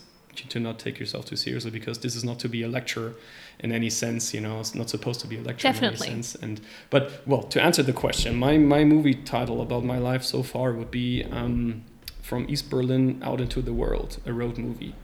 to- 0.49 0.61
not 0.61 0.79
take 0.81 0.99
yourself 0.99 1.25
too 1.27 1.37
seriously 1.37 1.71
because 1.71 1.99
this 1.99 2.17
is 2.17 2.25
not 2.25 2.39
to 2.41 2.49
be 2.49 2.63
a 2.63 2.69
lecture 2.69 3.15
in 3.61 3.71
any 3.71 3.91
sense. 3.91 4.35
You 4.35 4.41
know, 4.41 4.59
it's 4.61 4.75
not 4.75 4.91
supposed 4.91 5.21
to 5.21 5.29
be 5.29 5.37
a 5.39 5.43
lecture 5.43 5.69
Definitely. 5.69 6.09
in 6.09 6.13
any 6.15 6.23
sense. 6.23 6.43
And 6.43 6.61
but 6.91 7.03
well, 7.27 7.45
to 7.55 7.63
answer 7.63 7.85
the 7.85 7.93
question, 7.93 8.31
my 8.37 8.59
my 8.59 8.83
movie 8.85 9.15
title 9.15 9.61
about 9.63 9.85
my 9.85 9.99
life 9.99 10.25
so 10.25 10.43
far 10.43 10.73
would 10.73 10.91
be 10.91 11.25
um, 11.31 11.85
from 12.21 12.47
East 12.49 12.71
Berlin 12.71 13.05
out 13.23 13.41
into 13.41 13.63
the 13.63 13.73
world, 13.73 14.19
a 14.27 14.33
road 14.33 14.59
movie. 14.59 14.95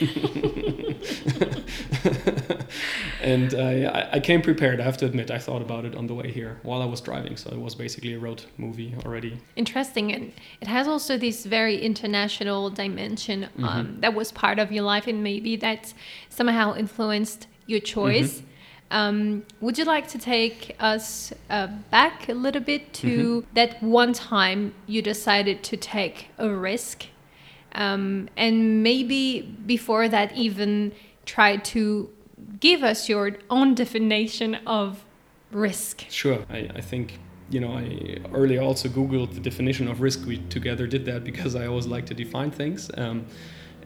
and 3.20 3.54
I, 3.54 4.08
I 4.12 4.20
came 4.20 4.42
prepared. 4.42 4.80
I 4.80 4.84
have 4.84 4.96
to 4.98 5.06
admit, 5.06 5.30
I 5.30 5.38
thought 5.38 5.62
about 5.62 5.84
it 5.84 5.94
on 5.94 6.06
the 6.06 6.14
way 6.14 6.30
here 6.30 6.58
while 6.62 6.82
I 6.82 6.86
was 6.86 7.00
driving. 7.00 7.36
So 7.36 7.50
it 7.50 7.60
was 7.60 7.74
basically 7.74 8.14
a 8.14 8.18
road 8.18 8.44
movie 8.58 8.94
already. 9.04 9.38
Interesting. 9.56 10.12
And 10.12 10.32
it 10.60 10.68
has 10.68 10.86
also 10.88 11.16
this 11.18 11.44
very 11.46 11.80
international 11.80 12.70
dimension 12.70 13.44
Mm-hmm. 13.44 13.64
um, 13.64 13.96
that 14.00 14.14
was 14.14 14.32
part 14.32 14.58
of 14.58 14.72
your 14.72 14.84
life 14.84 15.06
and 15.06 15.22
maybe 15.22 15.56
that 15.56 15.92
somehow 16.28 16.74
influenced 16.74 17.46
your 17.66 17.80
choice. 17.80 18.38
Mm-hmm. 18.38 18.46
Um, 18.90 19.42
would 19.60 19.78
you 19.78 19.84
like 19.84 20.08
to 20.08 20.18
take 20.18 20.76
us 20.78 21.32
uh, 21.50 21.68
back 21.90 22.28
a 22.28 22.34
little 22.34 22.60
bit 22.62 22.92
to 22.94 23.06
Mm-hmm. 23.06 23.54
that 23.54 23.82
one 23.82 24.12
time 24.12 24.74
you 24.86 25.02
decided 25.02 25.62
to 25.64 25.76
take 25.76 26.28
a 26.38 26.48
risk? 26.48 27.06
Um, 27.74 28.28
and 28.36 28.82
maybe 28.82 29.42
before 29.66 30.08
that, 30.08 30.36
even 30.36 30.92
try 31.26 31.56
to 31.56 32.10
give 32.60 32.82
us 32.82 33.08
your 33.08 33.36
own 33.50 33.74
definition 33.74 34.56
of 34.66 35.04
risk. 35.50 36.04
Sure. 36.10 36.44
I, 36.50 36.70
I 36.74 36.80
think, 36.80 37.18
you 37.50 37.60
know, 37.60 37.72
I 37.72 38.18
earlier 38.32 38.60
also 38.60 38.88
Googled 38.88 39.34
the 39.34 39.40
definition 39.40 39.88
of 39.88 40.00
risk. 40.00 40.26
We 40.26 40.38
together 40.48 40.86
did 40.86 41.04
that 41.06 41.24
because 41.24 41.54
I 41.56 41.66
always 41.66 41.86
like 41.86 42.06
to 42.06 42.14
define 42.14 42.50
things. 42.50 42.90
Um, 42.96 43.26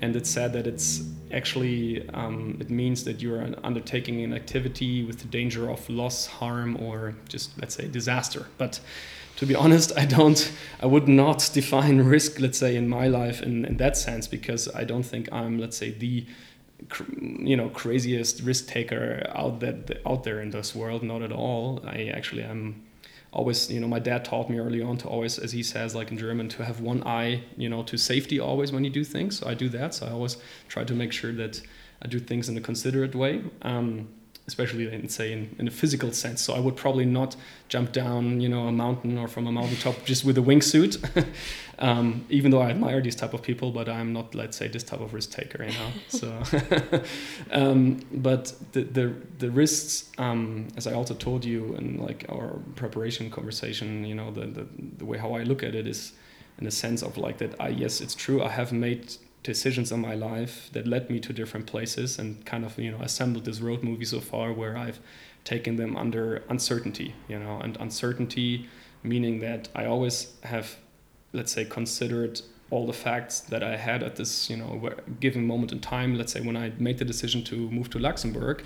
and 0.01 0.15
it 0.15 0.27
said 0.27 0.53
that 0.53 0.67
it's 0.67 1.03
actually, 1.33 2.09
um, 2.11 2.57
it 2.61 2.71
means 2.71 3.05
that 3.05 3.21
you're 3.21 3.45
undertaking 3.65 4.23
an 4.23 4.33
activity 4.33 5.05
with 5.05 5.19
the 5.19 5.27
danger 5.27 5.71
of 5.71 5.89
loss, 5.91 6.27
harm, 6.27 6.77
or 6.81 7.15
just, 7.29 7.59
let's 7.61 7.75
say, 7.75 7.89
disaster. 7.89 8.47
But 8.59 8.81
to 9.39 9.47
be 9.47 9.55
honest, 9.65 9.93
I 9.97 10.05
don't, 10.05 10.53
I 10.81 10.87
would 10.87 11.09
not 11.09 11.51
define 11.53 11.99
risk, 12.03 12.39
let's 12.39 12.59
say, 12.59 12.77
in 12.77 12.89
my 12.89 13.09
life 13.09 13.43
in, 13.43 13.65
in 13.65 13.79
that 13.79 13.97
sense, 13.97 14.29
because 14.29 14.69
I 14.75 14.85
don't 14.85 15.05
think 15.05 15.29
I'm, 15.33 15.59
let's 15.59 15.77
say, 15.77 15.91
the 15.91 16.27
you 17.19 17.57
know 17.57 17.69
craziest 17.71 18.41
risk 18.43 18.69
taker 18.69 19.27
out 19.35 19.61
that 19.61 20.01
out 20.07 20.23
there 20.23 20.41
in 20.41 20.51
this 20.51 20.75
world 20.75 21.03
not 21.03 21.23
at 21.23 21.33
all. 21.33 21.83
I 21.85 22.13
actually 22.15 22.45
am 22.45 22.83
always 23.33 23.71
you 23.71 23.81
know 23.81 23.89
my 23.89 23.99
dad 23.99 24.25
taught 24.25 24.49
me 24.49 24.59
early 24.59 24.81
on 24.81 24.97
to 24.99 25.09
always 25.09 25.39
as 25.39 25.53
he 25.53 25.63
says 25.63 25.95
like 25.95 26.11
in 26.11 26.17
german 26.17 26.49
to 26.49 26.65
have 26.65 26.81
one 26.81 27.03
eye 27.07 27.43
you 27.57 27.69
know 27.69 27.83
to 27.83 27.99
safety 27.99 28.41
always 28.41 28.73
when 28.73 28.85
you 28.85 28.91
do 28.91 29.05
things. 29.05 29.39
So 29.39 29.49
i 29.49 29.55
do 29.55 29.69
that. 29.71 29.95
So 29.95 30.07
i 30.07 30.11
always 30.11 30.37
try 30.69 30.85
to 30.85 30.95
make 30.95 31.13
sure 31.13 31.33
that 31.33 31.61
i 32.03 32.07
do 32.07 32.19
things 32.21 32.49
in 32.49 32.57
a 32.57 32.61
considerate 32.61 33.15
way. 33.15 33.43
Um, 33.63 34.09
especially 34.49 34.93
in 34.93 35.09
say 35.09 35.31
in, 35.31 35.55
in 35.59 35.69
a 35.69 35.71
physical 35.71 36.11
sense. 36.13 36.41
So 36.41 36.55
i 36.55 36.61
would 36.61 36.77
probably 36.77 37.05
not 37.05 37.37
jump 37.69 37.93
down 37.93 38.41
you 38.41 38.49
know 38.49 38.67
a 38.67 38.73
mountain 38.73 39.17
or 39.19 39.29
from 39.29 39.47
a 39.47 39.53
mountaintop 39.53 40.05
just 40.05 40.25
with 40.25 40.37
a 40.39 40.41
wingsuit 40.41 40.93
um, 41.79 42.25
even 42.31 42.51
though 42.51 42.63
i 42.63 42.71
admire 42.71 43.01
these 43.01 43.15
type 43.15 43.35
of 43.35 43.43
people 43.43 43.71
but 43.71 43.89
i'm 43.89 44.13
not 44.13 44.35
let's 44.35 44.57
say 44.57 44.67
this 44.67 44.83
type 44.83 45.01
of 45.01 45.13
risk 45.15 45.31
taker 45.31 45.63
you 45.63 45.73
know? 45.73 45.91
So 46.09 46.29
um, 47.53 48.01
but 48.11 48.55
the, 48.73 48.83
the 48.83 49.15
the 49.39 49.51
risks 49.51 50.11
um, 50.19 50.69
as 50.77 50.87
i 50.87 50.93
also 50.93 51.15
told 51.15 51.45
you 51.45 51.75
in 51.75 51.99
like 51.99 52.25
our 52.31 52.59
preparation 52.75 53.31
conversation 53.31 54.05
you 54.05 54.15
know 54.15 54.31
the, 54.31 54.47
the 54.47 54.67
the 54.97 55.05
way 55.05 55.19
how 55.19 55.35
i 55.35 55.43
look 55.43 55.63
at 55.63 55.75
it 55.75 55.87
is 55.87 56.13
in 56.59 56.65
the 56.65 56.71
sense 56.71 57.03
of 57.03 57.19
like 57.19 57.39
that 57.39 57.55
i 57.61 57.69
yes 57.69 58.01
it's 58.01 58.15
true 58.15 58.43
i 58.43 58.49
have 58.49 58.73
made 58.73 59.15
decisions 59.43 59.93
in 59.93 60.01
my 60.01 60.15
life 60.15 60.69
that 60.73 60.87
led 60.87 61.09
me 61.09 61.21
to 61.21 61.33
different 61.33 61.67
places 61.67 62.19
and 62.19 62.45
kind 62.45 62.65
of 62.65 62.79
you 62.79 62.91
know 62.91 63.01
assembled 63.01 63.45
this 63.45 63.61
road 63.61 63.83
movie 63.83 64.05
so 64.05 64.21
far 64.21 64.53
where 64.53 64.77
I've 64.77 65.01
taken 65.45 65.77
them 65.77 65.97
under 65.97 66.43
uncertainty 66.49 67.15
you 67.29 67.39
know 67.39 67.61
and 67.61 67.77
uncertainty 67.79 68.69
meaning 69.03 69.41
that 69.41 69.69
I 69.75 69.85
always 69.87 70.33
have 70.43 70.77
let's 71.33 71.53
say 71.53 71.65
considered 71.65 72.41
all 72.71 72.87
the 72.87 72.93
facts 72.93 73.41
that 73.41 73.63
I 73.63 73.77
had 73.77 74.03
at 74.03 74.17
this 74.17 74.51
you 74.51 74.57
know 74.57 74.91
given 75.21 75.47
moment 75.47 75.73
in 75.73 75.81
time. 75.81 76.17
Let's 76.17 76.33
say 76.33 76.41
when 76.41 76.57
I 76.57 76.73
made 76.79 76.99
the 76.99 77.05
decision 77.05 77.43
to 77.45 77.71
move 77.71 77.91
to 77.91 77.99
Luxembourg 77.99 78.63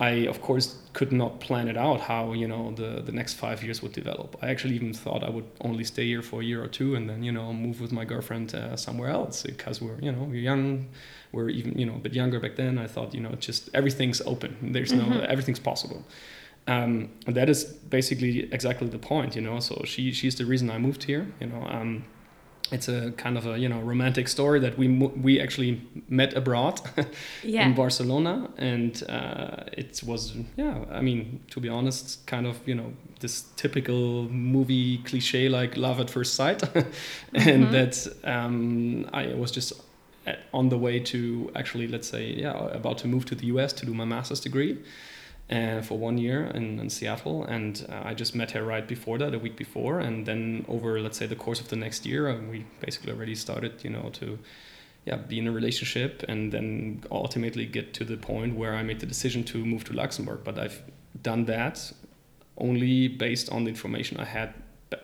I 0.00 0.26
of 0.26 0.40
course 0.40 0.76
could 0.94 1.12
not 1.12 1.40
plan 1.40 1.68
it 1.68 1.76
out 1.76 2.00
how 2.00 2.32
you 2.32 2.48
know 2.48 2.72
the 2.74 3.02
the 3.02 3.12
next 3.12 3.34
five 3.34 3.62
years 3.62 3.82
would 3.82 3.92
develop. 3.92 4.36
I 4.42 4.48
actually 4.48 4.74
even 4.74 4.94
thought 4.94 5.22
I 5.22 5.28
would 5.28 5.44
only 5.60 5.84
stay 5.84 6.06
here 6.06 6.22
for 6.22 6.40
a 6.40 6.44
year 6.44 6.64
or 6.64 6.68
two 6.68 6.94
and 6.94 7.08
then 7.08 7.22
you 7.22 7.30
know 7.30 7.52
move 7.52 7.80
with 7.82 7.92
my 7.92 8.06
girlfriend 8.06 8.54
uh, 8.54 8.76
somewhere 8.76 9.10
else 9.10 9.42
because 9.42 9.82
we're 9.82 10.00
you 10.00 10.10
know 10.10 10.24
we're 10.24 10.46
young, 10.50 10.88
we're 11.32 11.50
even 11.50 11.78
you 11.78 11.84
know 11.84 11.96
a 11.96 11.98
bit 11.98 12.14
younger 12.14 12.40
back 12.40 12.56
then. 12.56 12.78
I 12.78 12.86
thought 12.86 13.14
you 13.14 13.20
know 13.20 13.32
just 13.38 13.68
everything's 13.74 14.22
open. 14.22 14.72
There's 14.72 14.92
no 14.92 15.04
mm-hmm. 15.04 15.32
everything's 15.32 15.60
possible. 15.60 16.02
Um, 16.66 17.10
and 17.26 17.34
that 17.36 17.48
is 17.48 17.64
basically 17.64 18.52
exactly 18.52 18.88
the 18.88 18.98
point, 18.98 19.36
you 19.36 19.42
know. 19.42 19.60
So 19.60 19.82
she 19.84 20.12
she's 20.12 20.36
the 20.36 20.46
reason 20.46 20.70
I 20.70 20.78
moved 20.78 21.04
here, 21.04 21.26
you 21.40 21.46
know. 21.46 21.66
Um, 21.68 22.04
it's 22.72 22.88
a 22.88 23.12
kind 23.12 23.36
of 23.36 23.46
a 23.46 23.58
you 23.58 23.68
know 23.68 23.80
romantic 23.80 24.28
story 24.28 24.60
that 24.60 24.78
we 24.78 24.88
we 24.88 25.40
actually 25.40 25.82
met 26.08 26.34
abroad 26.34 26.80
yeah. 27.42 27.66
in 27.66 27.74
Barcelona, 27.74 28.50
and 28.58 29.02
uh, 29.08 29.64
it 29.72 30.02
was 30.06 30.34
yeah. 30.56 30.84
I 30.90 31.00
mean, 31.00 31.40
to 31.50 31.60
be 31.60 31.68
honest, 31.68 32.26
kind 32.26 32.46
of 32.46 32.56
you 32.66 32.74
know 32.74 32.92
this 33.20 33.42
typical 33.56 34.28
movie 34.28 34.98
cliche 34.98 35.48
like 35.48 35.76
love 35.76 36.00
at 36.00 36.10
first 36.10 36.34
sight, 36.34 36.62
and 37.34 37.64
mm-hmm. 37.64 37.72
that 37.72 38.06
um, 38.24 39.08
I 39.12 39.34
was 39.34 39.50
just 39.50 39.72
on 40.52 40.68
the 40.68 40.78
way 40.78 41.00
to 41.00 41.50
actually 41.56 41.88
let's 41.88 42.06
say 42.06 42.26
yeah 42.32 42.52
about 42.68 42.98
to 42.98 43.08
move 43.08 43.24
to 43.24 43.34
the 43.34 43.46
U.S. 43.46 43.72
to 43.72 43.86
do 43.86 43.94
my 43.94 44.04
master's 44.04 44.40
degree 44.40 44.78
uh, 45.50 45.82
for 45.82 45.98
one 45.98 46.16
year 46.16 46.44
in, 46.54 46.78
in 46.78 46.88
Seattle, 46.88 47.44
and 47.44 47.84
uh, 47.88 48.02
I 48.04 48.14
just 48.14 48.34
met 48.34 48.52
her 48.52 48.62
right 48.62 48.86
before 48.86 49.18
that, 49.18 49.34
a 49.34 49.38
week 49.38 49.56
before, 49.56 49.98
and 49.98 50.24
then 50.24 50.64
over 50.68 51.00
let's 51.00 51.18
say 51.18 51.26
the 51.26 51.36
course 51.36 51.60
of 51.60 51.68
the 51.68 51.76
next 51.76 52.06
year, 52.06 52.28
uh, 52.28 52.38
we 52.50 52.64
basically 52.80 53.12
already 53.12 53.34
started, 53.34 53.82
you 53.82 53.90
know, 53.90 54.10
to 54.14 54.38
yeah 55.06 55.16
be 55.16 55.38
in 55.38 55.48
a 55.48 55.52
relationship, 55.52 56.24
and 56.28 56.52
then 56.52 57.02
ultimately 57.10 57.66
get 57.66 57.92
to 57.94 58.04
the 58.04 58.16
point 58.16 58.56
where 58.56 58.74
I 58.74 58.82
made 58.82 59.00
the 59.00 59.06
decision 59.06 59.42
to 59.44 59.64
move 59.64 59.82
to 59.84 59.92
Luxembourg. 59.92 60.40
But 60.44 60.58
I've 60.58 60.82
done 61.20 61.46
that 61.46 61.92
only 62.56 63.08
based 63.08 63.50
on 63.50 63.64
the 63.64 63.70
information 63.70 64.18
I 64.18 64.26
had 64.26 64.54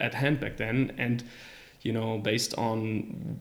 at 0.01 0.15
hand 0.15 0.39
back 0.39 0.59
then, 0.59 0.93
and 0.97 1.25
you 1.83 1.93
know, 1.93 2.19
based 2.19 2.55
on 2.55 3.41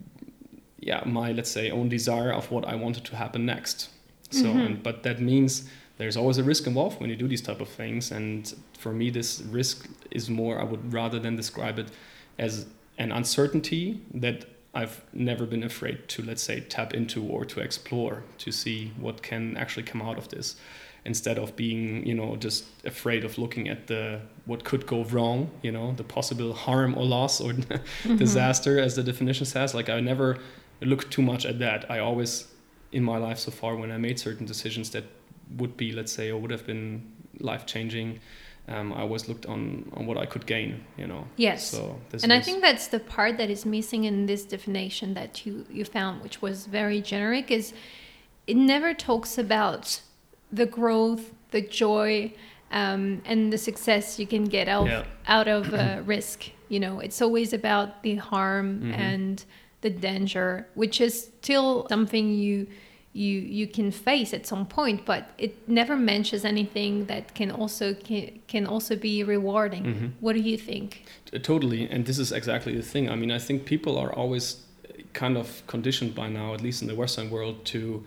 yeah 0.80 1.04
my 1.06 1.34
let's 1.34 1.52
say 1.52 1.70
own 1.70 1.88
desire 1.90 2.32
of 2.34 2.50
what 2.50 2.66
I 2.66 2.74
wanted 2.74 3.06
to 3.06 3.16
happen 3.16 3.46
next. 3.46 3.90
So, 4.32 4.46
mm-hmm. 4.46 4.60
and, 4.60 4.84
but 4.84 5.04
that 5.04 5.22
means 5.22 5.70
there's 5.98 6.18
always 6.18 6.38
a 6.38 6.44
risk 6.44 6.68
involved 6.68 7.00
when 7.00 7.10
you 7.10 7.16
do 7.16 7.28
these 7.28 7.42
type 7.42 7.62
of 7.62 7.70
things. 7.70 8.12
And 8.12 8.54
for 8.86 8.94
me 8.94 9.10
this 9.10 9.42
risk 9.42 9.90
is 10.12 10.30
more 10.30 10.60
i 10.60 10.64
would 10.64 10.94
rather 10.94 11.20
than 11.20 11.36
describe 11.36 11.80
it 11.80 11.88
as 12.38 12.68
an 13.00 13.12
uncertainty 13.12 14.00
that 14.14 14.46
i've 14.76 15.02
never 15.12 15.44
been 15.54 15.64
afraid 15.64 16.08
to 16.08 16.22
let's 16.22 16.44
say 16.44 16.60
tap 16.60 16.94
into 16.94 17.20
or 17.34 17.44
to 17.46 17.60
explore 17.60 18.22
to 18.38 18.52
see 18.52 18.94
what 19.06 19.24
can 19.24 19.58
actually 19.58 19.84
come 19.92 20.02
out 20.02 20.18
of 20.18 20.30
this. 20.30 20.56
Instead 21.14 21.38
of 21.38 21.56
being 21.56 22.06
you 22.10 22.16
know 22.20 22.36
just 22.36 22.66
afraid 22.84 23.24
of 23.24 23.38
looking 23.38 23.70
at 23.70 23.88
the 23.88 24.22
what 24.46 24.64
could 24.64 24.88
go 24.88 25.04
wrong 25.04 25.52
you 25.62 25.72
know 25.72 25.88
the 26.02 26.04
possible 26.04 26.52
harm 26.54 26.98
or 26.98 27.06
loss 27.06 27.40
or 27.40 27.52
mm-hmm. 27.54 28.16
disaster 28.18 28.80
as 28.80 28.96
the 28.96 29.04
definition 29.04 29.46
says. 29.46 29.76
Like 29.80 29.90
i 29.90 30.00
never 30.00 30.40
looked 30.82 31.10
too 31.12 31.22
much 31.22 31.46
at 31.46 31.58
that. 31.60 31.80
I 31.96 32.00
always 32.00 32.48
in 32.92 33.04
my 33.04 33.18
life 33.18 33.40
so 33.40 33.52
far 33.52 33.76
when 33.76 33.92
i 33.92 33.98
made 33.98 34.18
certain 34.28 34.46
decisions 34.46 34.90
that 34.96 35.04
would 35.58 35.78
be, 35.78 35.92
let's 35.92 36.12
say, 36.12 36.32
or 36.32 36.40
would 36.40 36.52
have 36.52 36.66
been 36.66 37.12
life 37.40 37.66
changing. 37.66 38.20
Um, 38.68 38.94
I 38.94 39.02
always 39.02 39.28
looked 39.30 39.46
on 39.46 39.92
on 39.94 40.08
what 40.08 40.18
I 40.18 40.26
could 40.26 40.46
gain, 40.48 40.84
you 40.98 41.06
know. 41.06 41.28
Yes. 41.38 41.70
So 41.70 42.00
and 42.24 42.34
I 42.34 42.42
think 42.42 42.62
that's 42.62 42.88
the 42.88 43.00
part 43.00 43.38
that 43.38 43.50
is 43.52 43.66
missing 43.66 44.06
in 44.06 44.26
this 44.26 44.44
definition 44.44 45.14
that 45.14 45.46
you 45.46 45.66
you 45.70 45.86
found, 45.86 46.24
which 46.24 46.42
was 46.42 46.66
very 46.66 47.00
generic, 47.02 47.52
is 47.52 47.74
it 48.48 48.58
never 48.58 48.94
talks 48.94 49.38
about 49.38 50.02
the 50.52 50.66
growth, 50.66 51.32
the 51.52 51.62
joy, 51.62 52.34
um, 52.72 53.22
and 53.26 53.54
the 53.54 53.58
success 53.58 54.20
you 54.20 54.26
can 54.26 54.46
get 54.46 54.68
out 54.68 54.88
yeah. 54.88 55.04
out 55.28 55.48
of 55.48 55.74
uh, 55.74 56.02
risk. 56.06 56.50
You 56.68 56.80
know, 56.80 57.00
it's 57.00 57.22
always 57.22 57.54
about 57.54 58.02
the 58.02 58.16
harm 58.16 58.80
mm-hmm. 58.80 58.94
and 58.94 59.46
the 59.82 59.92
danger, 59.92 60.68
which 60.74 61.00
is 61.00 61.30
still 61.42 61.86
something 61.90 62.34
you 62.34 62.68
you 63.16 63.40
you 63.40 63.66
can 63.66 63.92
face 63.92 64.34
at 64.34 64.46
some 64.46 64.66
point 64.66 65.06
but 65.06 65.30
it 65.38 65.54
never 65.70 65.96
mentions 65.96 66.44
anything 66.44 67.06
that 67.06 67.34
can 67.34 67.50
also 67.50 67.94
can, 67.94 68.40
can 68.48 68.68
also 68.68 68.96
be 68.96 69.24
rewarding. 69.24 69.84
Mm-hmm. 69.86 70.08
what 70.20 70.34
do 70.34 70.42
you 70.42 70.58
think? 70.58 71.06
Totally 71.42 71.90
and 71.90 72.06
this 72.06 72.20
is 72.20 72.32
exactly 72.32 72.76
the 72.76 72.84
thing. 72.84 73.10
I 73.10 73.16
mean 73.16 73.32
i 73.32 73.40
think 73.40 73.66
people 73.66 73.98
are 73.98 74.12
always 74.14 74.46
kind 75.14 75.38
of 75.38 75.66
conditioned 75.68 76.14
by 76.14 76.28
now 76.28 76.54
at 76.54 76.62
least 76.62 76.82
in 76.82 76.88
the 76.88 76.96
western 76.96 77.30
world 77.30 77.64
to 77.66 78.04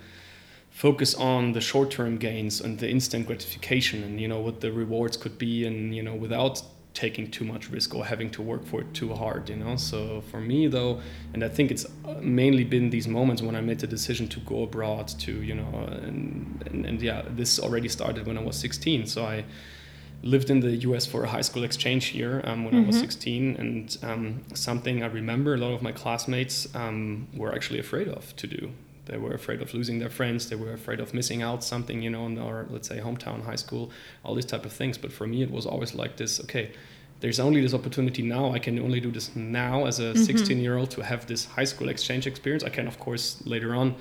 focus 0.71 1.15
on 1.15 1.53
the 1.53 1.61
short-term 1.61 2.19
gains 2.19 2.61
and 2.61 2.79
the 2.79 2.89
instant 2.89 3.27
gratification 3.27 4.05
and 4.05 4.21
you 4.21 4.29
know 4.29 4.41
what 4.41 4.61
the 4.61 4.71
rewards 4.71 5.17
could 5.17 5.37
be 5.39 5.67
and 5.67 5.97
you 5.97 6.03
know 6.03 6.15
without 6.15 6.63
taking 6.95 7.31
too 7.31 7.45
much 7.45 7.71
risk 7.71 7.95
or 7.95 8.05
having 8.05 8.31
to 8.31 8.43
work 8.43 8.65
for 8.67 8.81
it 8.81 8.93
too 8.93 9.15
hard 9.15 9.49
you 9.49 9.57
know 9.57 9.77
so 9.77 10.21
for 10.31 10.41
me 10.41 10.67
though 10.67 11.01
and 11.33 11.45
i 11.45 11.49
think 11.49 11.71
it's 11.71 11.87
mainly 12.21 12.65
been 12.65 12.91
these 12.91 13.07
moments 13.07 13.41
when 13.43 13.55
i 13.55 13.61
made 13.61 13.79
the 13.79 13.87
decision 13.87 14.27
to 14.27 14.41
go 14.41 14.65
abroad 14.65 15.07
to 15.07 15.43
you 15.43 15.55
know 15.55 15.71
and, 16.03 16.63
and, 16.67 16.87
and 16.87 17.03
yeah 17.03 17.23
this 17.31 17.61
already 17.61 17.89
started 17.89 18.27
when 18.27 18.37
i 18.37 18.43
was 18.43 18.57
16 18.57 19.07
so 19.07 19.25
i 19.25 19.45
lived 20.23 20.51
in 20.51 20.59
the 20.61 20.71
us 20.79 21.07
for 21.07 21.23
a 21.23 21.29
high 21.29 21.41
school 21.43 21.63
exchange 21.63 22.13
year 22.13 22.41
um, 22.45 22.65
when 22.65 22.75
mm-hmm. 22.75 22.85
i 22.85 22.87
was 22.87 22.97
mm-hmm. 22.97 23.05
16 23.05 23.57
and 23.57 23.99
um, 24.03 24.43
something 24.55 25.03
i 25.03 25.07
remember 25.07 25.55
a 25.55 25.59
lot 25.59 25.73
of 25.73 25.83
my 25.83 25.93
classmates 25.93 26.67
um, 26.75 27.29
were 27.35 27.55
actually 27.55 27.79
afraid 27.79 28.09
of 28.09 28.35
to 28.37 28.47
do 28.47 28.73
they 29.09 29.19
were 29.19 29.33
afraid 29.33 29.61
of 29.63 29.75
losing 29.75 29.99
their 29.99 30.11
friends. 30.11 30.49
They 30.49 30.57
were 30.57 30.73
afraid 30.73 31.01
of 31.01 31.15
missing 31.15 31.43
out 31.43 31.65
something, 31.65 32.03
you 32.03 32.11
know, 32.11 32.27
in 32.27 32.39
our 32.39 32.67
let's 32.71 32.89
say 32.89 32.99
hometown 32.99 33.45
high 33.45 33.57
school, 33.57 33.91
all 34.25 34.35
these 34.35 34.45
type 34.45 34.65
of 34.65 34.73
things. 34.73 34.99
But 34.99 35.13
for 35.13 35.27
me, 35.27 35.43
it 35.43 35.51
was 35.51 35.67
always 35.67 35.95
like 35.95 36.17
this. 36.17 36.41
Okay, 36.41 36.73
there's 37.21 37.41
only 37.41 37.61
this 37.61 37.75
opportunity 37.75 38.23
now. 38.23 38.53
I 38.53 38.59
can 38.59 38.79
only 38.79 39.01
do 39.01 39.11
this 39.11 39.35
now 39.35 39.87
as 39.87 39.99
a 39.99 40.17
16 40.17 40.57
mm-hmm. 40.57 40.63
year 40.63 40.77
old 40.77 40.91
to 40.93 41.03
have 41.03 41.27
this 41.27 41.47
high 41.47 41.65
school 41.65 41.89
exchange 41.89 42.27
experience. 42.27 42.63
I 42.63 42.69
can, 42.69 42.87
of 42.87 42.99
course, 42.99 43.43
later 43.45 43.75
on 43.75 43.97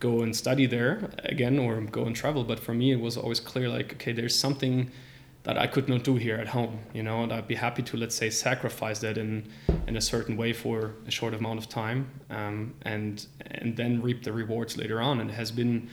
go 0.00 0.22
and 0.22 0.34
study 0.34 0.66
there 0.66 1.10
again 1.24 1.58
or 1.58 1.80
go 1.80 2.04
and 2.04 2.14
travel. 2.14 2.44
But 2.44 2.60
for 2.60 2.74
me, 2.74 2.92
it 2.92 3.00
was 3.00 3.16
always 3.16 3.40
clear 3.40 3.68
like, 3.68 3.94
okay, 3.94 4.12
there's 4.12 4.38
something 4.38 4.90
that 5.44 5.58
I 5.58 5.66
could 5.66 5.88
not 5.90 6.04
do 6.04 6.16
here 6.16 6.36
at 6.36 6.48
home, 6.48 6.78
you 6.94 7.02
know, 7.02 7.22
and 7.22 7.30
I'd 7.30 7.46
be 7.46 7.54
happy 7.54 7.82
to, 7.82 7.98
let's 7.98 8.14
say, 8.14 8.30
sacrifice 8.30 9.00
that 9.00 9.18
in, 9.18 9.46
in 9.86 9.94
a 9.96 10.00
certain 10.00 10.38
way 10.38 10.54
for 10.54 10.94
a 11.06 11.10
short 11.10 11.34
amount 11.34 11.58
of 11.58 11.68
time 11.68 12.10
um, 12.30 12.74
and, 12.82 13.26
and 13.42 13.76
then 13.76 14.00
reap 14.00 14.24
the 14.24 14.32
rewards 14.32 14.78
later 14.78 15.02
on. 15.02 15.20
And 15.20 15.30
it 15.30 15.34
has 15.34 15.50
been, 15.50 15.90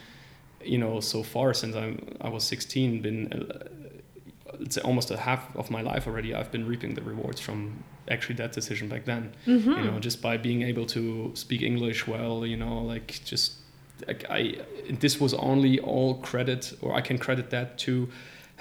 you 0.64 0.78
know, 0.78 1.02
so 1.02 1.22
far 1.22 1.54
since 1.54 1.76
I, 1.76 1.98
I 2.22 2.30
was 2.30 2.46
16, 2.46 3.02
been, 3.02 3.34
uh, 3.34 4.64
say, 4.70 4.80
almost 4.82 5.12
a 5.12 5.18
half 5.18 5.54
of 5.58 5.70
my 5.70 5.82
life 5.82 6.08
already, 6.08 6.34
I've 6.34 6.52
been 6.52 6.66
reaping 6.66 6.96
the 6.96 7.02
rewards 7.02 7.42
from 7.42 7.84
actually 8.08 8.36
that 8.36 8.54
decision 8.54 8.88
back 8.88 9.04
then, 9.04 9.34
mm-hmm. 9.46 9.70
you 9.70 9.84
know, 9.84 10.00
just 10.00 10.22
by 10.22 10.38
being 10.38 10.62
able 10.62 10.86
to 10.86 11.32
speak 11.34 11.62
English 11.62 12.08
well, 12.08 12.46
you 12.46 12.56
know, 12.56 12.78
like 12.84 13.20
just, 13.26 13.56
like 14.08 14.26
I, 14.30 14.60
this 14.90 15.20
was 15.20 15.34
only 15.34 15.78
all 15.80 16.22
credit, 16.22 16.72
or 16.82 16.96
I 16.96 17.02
can 17.02 17.18
credit 17.18 17.50
that 17.50 17.78
to, 17.80 18.08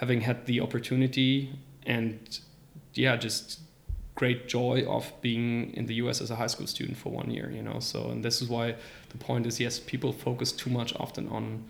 having 0.01 0.23
had 0.23 0.47
the 0.47 0.59
opportunity 0.61 1.53
and 1.85 2.41
yeah, 2.95 3.17
just 3.17 3.61
great 4.15 4.49
joy 4.49 4.83
of 4.89 5.13
being 5.21 5.75
in 5.75 5.85
the 5.85 5.95
US 5.97 6.23
as 6.23 6.31
a 6.31 6.37
high 6.37 6.47
school 6.47 6.67
student 6.67 6.97
for 6.97 7.11
one 7.11 7.31
year, 7.31 7.51
you 7.51 7.63
know. 7.63 7.81
So, 7.81 8.09
and 8.09 8.25
this 8.25 8.41
is 8.41 8.49
why 8.49 8.77
the 9.11 9.19
point 9.19 9.47
is 9.47 9.61
yes, 9.61 9.79
people 9.79 10.13
focus 10.15 10.53
too 10.53 10.71
much 10.71 10.95
often 10.97 11.29
on 11.29 11.65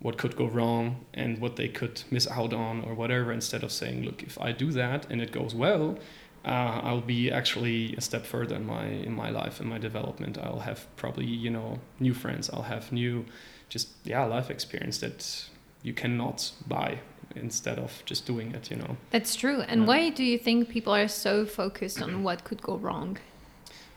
what 0.00 0.18
could 0.18 0.36
go 0.36 0.46
wrong 0.46 1.06
and 1.14 1.38
what 1.38 1.56
they 1.56 1.68
could 1.68 2.02
miss 2.10 2.28
out 2.28 2.52
on 2.52 2.84
or 2.84 2.92
whatever 2.94 3.32
instead 3.32 3.62
of 3.62 3.72
saying, 3.72 4.04
look, 4.04 4.22
if 4.22 4.38
I 4.38 4.52
do 4.52 4.70
that 4.72 5.06
and 5.10 5.22
it 5.22 5.32
goes 5.32 5.54
well, 5.54 5.98
uh, 6.44 6.80
I'll 6.82 7.00
be 7.00 7.30
actually 7.30 7.94
a 7.96 8.02
step 8.02 8.26
further 8.26 8.56
in 8.56 8.66
my 8.66 8.84
in 8.84 9.14
my 9.14 9.30
life 9.30 9.60
and 9.60 9.68
my 9.70 9.78
development. 9.78 10.36
I'll 10.36 10.66
have 10.70 10.80
probably 10.96 11.24
you 11.24 11.48
know 11.48 11.78
new 12.00 12.12
friends. 12.12 12.50
I'll 12.50 12.68
have 12.74 12.92
new, 12.92 13.24
just 13.70 13.88
yeah, 14.04 14.24
life 14.24 14.50
experience 14.50 14.98
that 14.98 15.48
you 15.82 15.94
cannot 15.94 16.52
buy 16.68 16.98
instead 17.36 17.78
of 17.78 18.02
just 18.04 18.26
doing 18.26 18.52
it 18.52 18.70
you 18.70 18.76
know 18.76 18.96
that's 19.10 19.34
true 19.34 19.60
and 19.62 19.82
yeah. 19.82 19.86
why 19.86 20.10
do 20.10 20.24
you 20.24 20.38
think 20.38 20.68
people 20.68 20.94
are 20.94 21.08
so 21.08 21.44
focused 21.46 22.00
on 22.02 22.22
what 22.22 22.44
could 22.44 22.60
go 22.62 22.76
wrong 22.76 23.18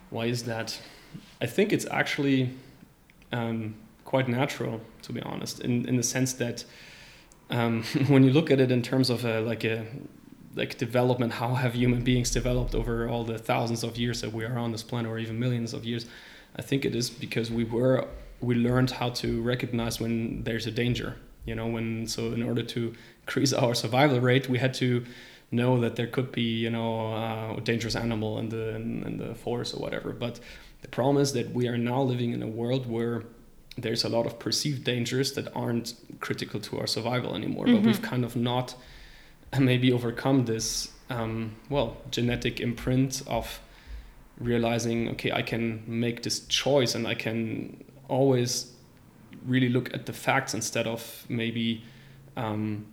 why 0.09 0.25
is 0.25 0.43
that 0.43 0.79
i 1.41 1.45
think 1.45 1.71
it's 1.73 1.85
actually 1.91 2.49
um, 3.31 3.75
quite 4.05 4.27
natural 4.27 4.81
to 5.01 5.11
be 5.11 5.21
honest 5.21 5.59
in, 5.59 5.87
in 5.87 5.97
the 5.97 6.03
sense 6.03 6.33
that 6.33 6.63
um, 7.49 7.83
when 8.07 8.23
you 8.23 8.31
look 8.31 8.49
at 8.51 8.59
it 8.59 8.71
in 8.71 8.81
terms 8.81 9.09
of 9.09 9.25
a, 9.25 9.41
like 9.41 9.63
a 9.63 9.85
like 10.55 10.77
development 10.77 11.33
how 11.33 11.53
have 11.55 11.75
human 11.75 12.01
beings 12.01 12.31
developed 12.31 12.73
over 12.73 13.09
all 13.09 13.23
the 13.23 13.37
thousands 13.37 13.83
of 13.83 13.97
years 13.97 14.21
that 14.21 14.31
we 14.31 14.45
are 14.45 14.57
on 14.57 14.71
this 14.71 14.83
planet 14.83 15.11
or 15.11 15.17
even 15.19 15.37
millions 15.37 15.73
of 15.73 15.83
years 15.83 16.05
I 16.55 16.61
think 16.61 16.85
it 16.85 16.95
is 16.95 17.09
because 17.09 17.51
we 17.51 17.63
were 17.63 18.07
we 18.39 18.55
learned 18.55 18.91
how 18.91 19.09
to 19.09 19.41
recognize 19.41 19.99
when 19.99 20.43
there's 20.43 20.67
a 20.67 20.71
danger. 20.71 21.17
You 21.45 21.55
know, 21.55 21.67
when 21.67 22.07
so 22.07 22.33
in 22.33 22.43
order 22.43 22.63
to 22.63 22.93
increase 23.21 23.53
our 23.53 23.75
survival 23.75 24.19
rate, 24.19 24.49
we 24.49 24.59
had 24.59 24.73
to 24.75 25.05
know 25.51 25.79
that 25.79 25.95
there 25.95 26.07
could 26.07 26.31
be 26.31 26.41
you 26.41 26.69
know 26.69 27.13
a 27.57 27.61
dangerous 27.61 27.95
animal 27.95 28.39
in 28.39 28.49
the 28.49 28.75
in, 28.75 29.03
in 29.03 29.17
the 29.17 29.35
forest 29.35 29.73
or 29.75 29.79
whatever. 29.79 30.11
But 30.11 30.39
the 30.81 30.87
problem 30.87 31.17
is 31.17 31.33
that 31.33 31.51
we 31.51 31.67
are 31.67 31.77
now 31.77 32.01
living 32.01 32.31
in 32.31 32.41
a 32.41 32.47
world 32.47 32.89
where 32.89 33.23
there's 33.77 34.03
a 34.03 34.09
lot 34.09 34.25
of 34.25 34.39
perceived 34.39 34.83
dangers 34.83 35.33
that 35.33 35.53
aren't 35.55 35.93
critical 36.21 36.59
to 36.61 36.79
our 36.79 36.87
survival 36.87 37.35
anymore. 37.35 37.65
Mm-hmm. 37.65 37.75
But 37.75 37.85
we've 37.85 38.01
kind 38.01 38.23
of 38.23 38.35
not 38.35 38.75
maybe 39.59 39.91
overcome 39.91 40.45
this 40.45 40.91
um, 41.09 41.55
well 41.69 41.97
genetic 42.11 42.59
imprint 42.59 43.21
of 43.27 43.59
realizing 44.39 45.09
okay 45.09 45.31
i 45.31 45.41
can 45.41 45.81
make 45.87 46.23
this 46.23 46.39
choice 46.47 46.93
and 46.93 47.07
i 47.07 47.15
can 47.15 47.83
always 48.09 48.71
really 49.45 49.69
look 49.69 49.93
at 49.93 50.05
the 50.05 50.13
facts 50.13 50.53
instead 50.53 50.87
of 50.87 51.25
maybe 51.29 51.83
um, 52.37 52.85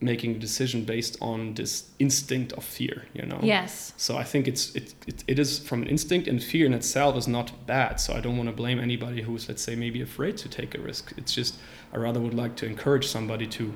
making 0.00 0.36
a 0.36 0.38
decision 0.38 0.84
based 0.84 1.16
on 1.20 1.54
this 1.54 1.90
instinct 1.98 2.52
of 2.52 2.62
fear 2.62 3.04
you 3.14 3.26
know? 3.26 3.40
Yes. 3.42 3.92
So 3.96 4.16
i 4.16 4.24
think 4.24 4.46
it's 4.46 4.74
it, 4.74 4.94
it, 5.06 5.24
it 5.26 5.38
is 5.38 5.58
from 5.58 5.82
an 5.82 5.88
instinct 5.88 6.28
and 6.28 6.42
fear 6.42 6.66
in 6.66 6.74
itself 6.74 7.16
is 7.16 7.26
not 7.26 7.66
bad. 7.66 8.00
So 8.00 8.14
i 8.14 8.20
don't 8.20 8.36
want 8.36 8.48
to 8.48 8.54
blame 8.54 8.78
anybody 8.78 9.22
who's 9.22 9.48
let's 9.48 9.62
say 9.62 9.74
maybe 9.74 10.00
afraid 10.02 10.36
to 10.38 10.48
take 10.48 10.76
a 10.76 10.80
risk. 10.80 11.12
It's 11.16 11.34
just 11.34 11.58
i 11.92 11.96
rather 11.96 12.20
would 12.20 12.34
like 12.34 12.54
to 12.56 12.66
encourage 12.66 13.06
somebody 13.06 13.46
to 13.48 13.74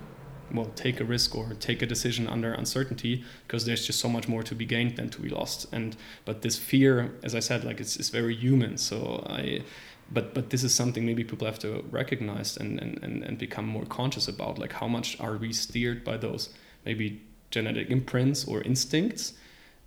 well 0.53 0.71
take 0.77 1.01
a 1.01 1.05
risk 1.05 1.35
or 1.35 1.55
take 1.55 1.81
a 1.83 1.87
decision 1.87 2.29
under 2.29 2.53
uncertainty 2.53 3.25
because 3.47 3.65
there's 3.65 3.87
just 3.87 3.99
so 3.99 4.09
much 4.09 4.29
more 4.29 4.43
to 4.43 4.55
be 4.55 4.67
gained 4.67 4.97
than 4.97 5.09
to 5.09 5.21
be 5.21 5.29
lost. 5.29 5.67
And 5.73 5.97
but 6.25 6.43
this 6.43 6.57
fear 6.57 7.15
as 7.25 7.35
i 7.35 7.41
said 7.41 7.65
like 7.65 7.81
it's, 7.81 7.97
it's 7.97 8.11
very 8.11 8.37
human. 8.37 8.79
So 8.79 9.25
i 9.29 9.63
but 10.13 10.35
but 10.35 10.51
this 10.51 10.63
is 10.63 10.75
something 10.75 11.07
maybe 11.07 11.25
people 11.25 11.47
have 11.47 11.59
to 11.59 11.85
recognize 11.91 12.57
and, 12.57 12.79
and, 12.81 13.03
and, 13.03 13.23
and 13.23 13.39
become 13.39 13.67
more 13.67 13.85
conscious 13.85 14.29
about 14.29 14.59
like 14.59 14.73
how 14.75 14.89
much 14.89 15.19
are 15.21 15.37
we 15.37 15.53
steered 15.53 16.05
by 16.05 16.17
those 16.17 16.51
maybe 16.85 17.23
genetic 17.51 17.91
imprints 17.91 18.45
or 18.45 18.61
instincts 18.63 19.35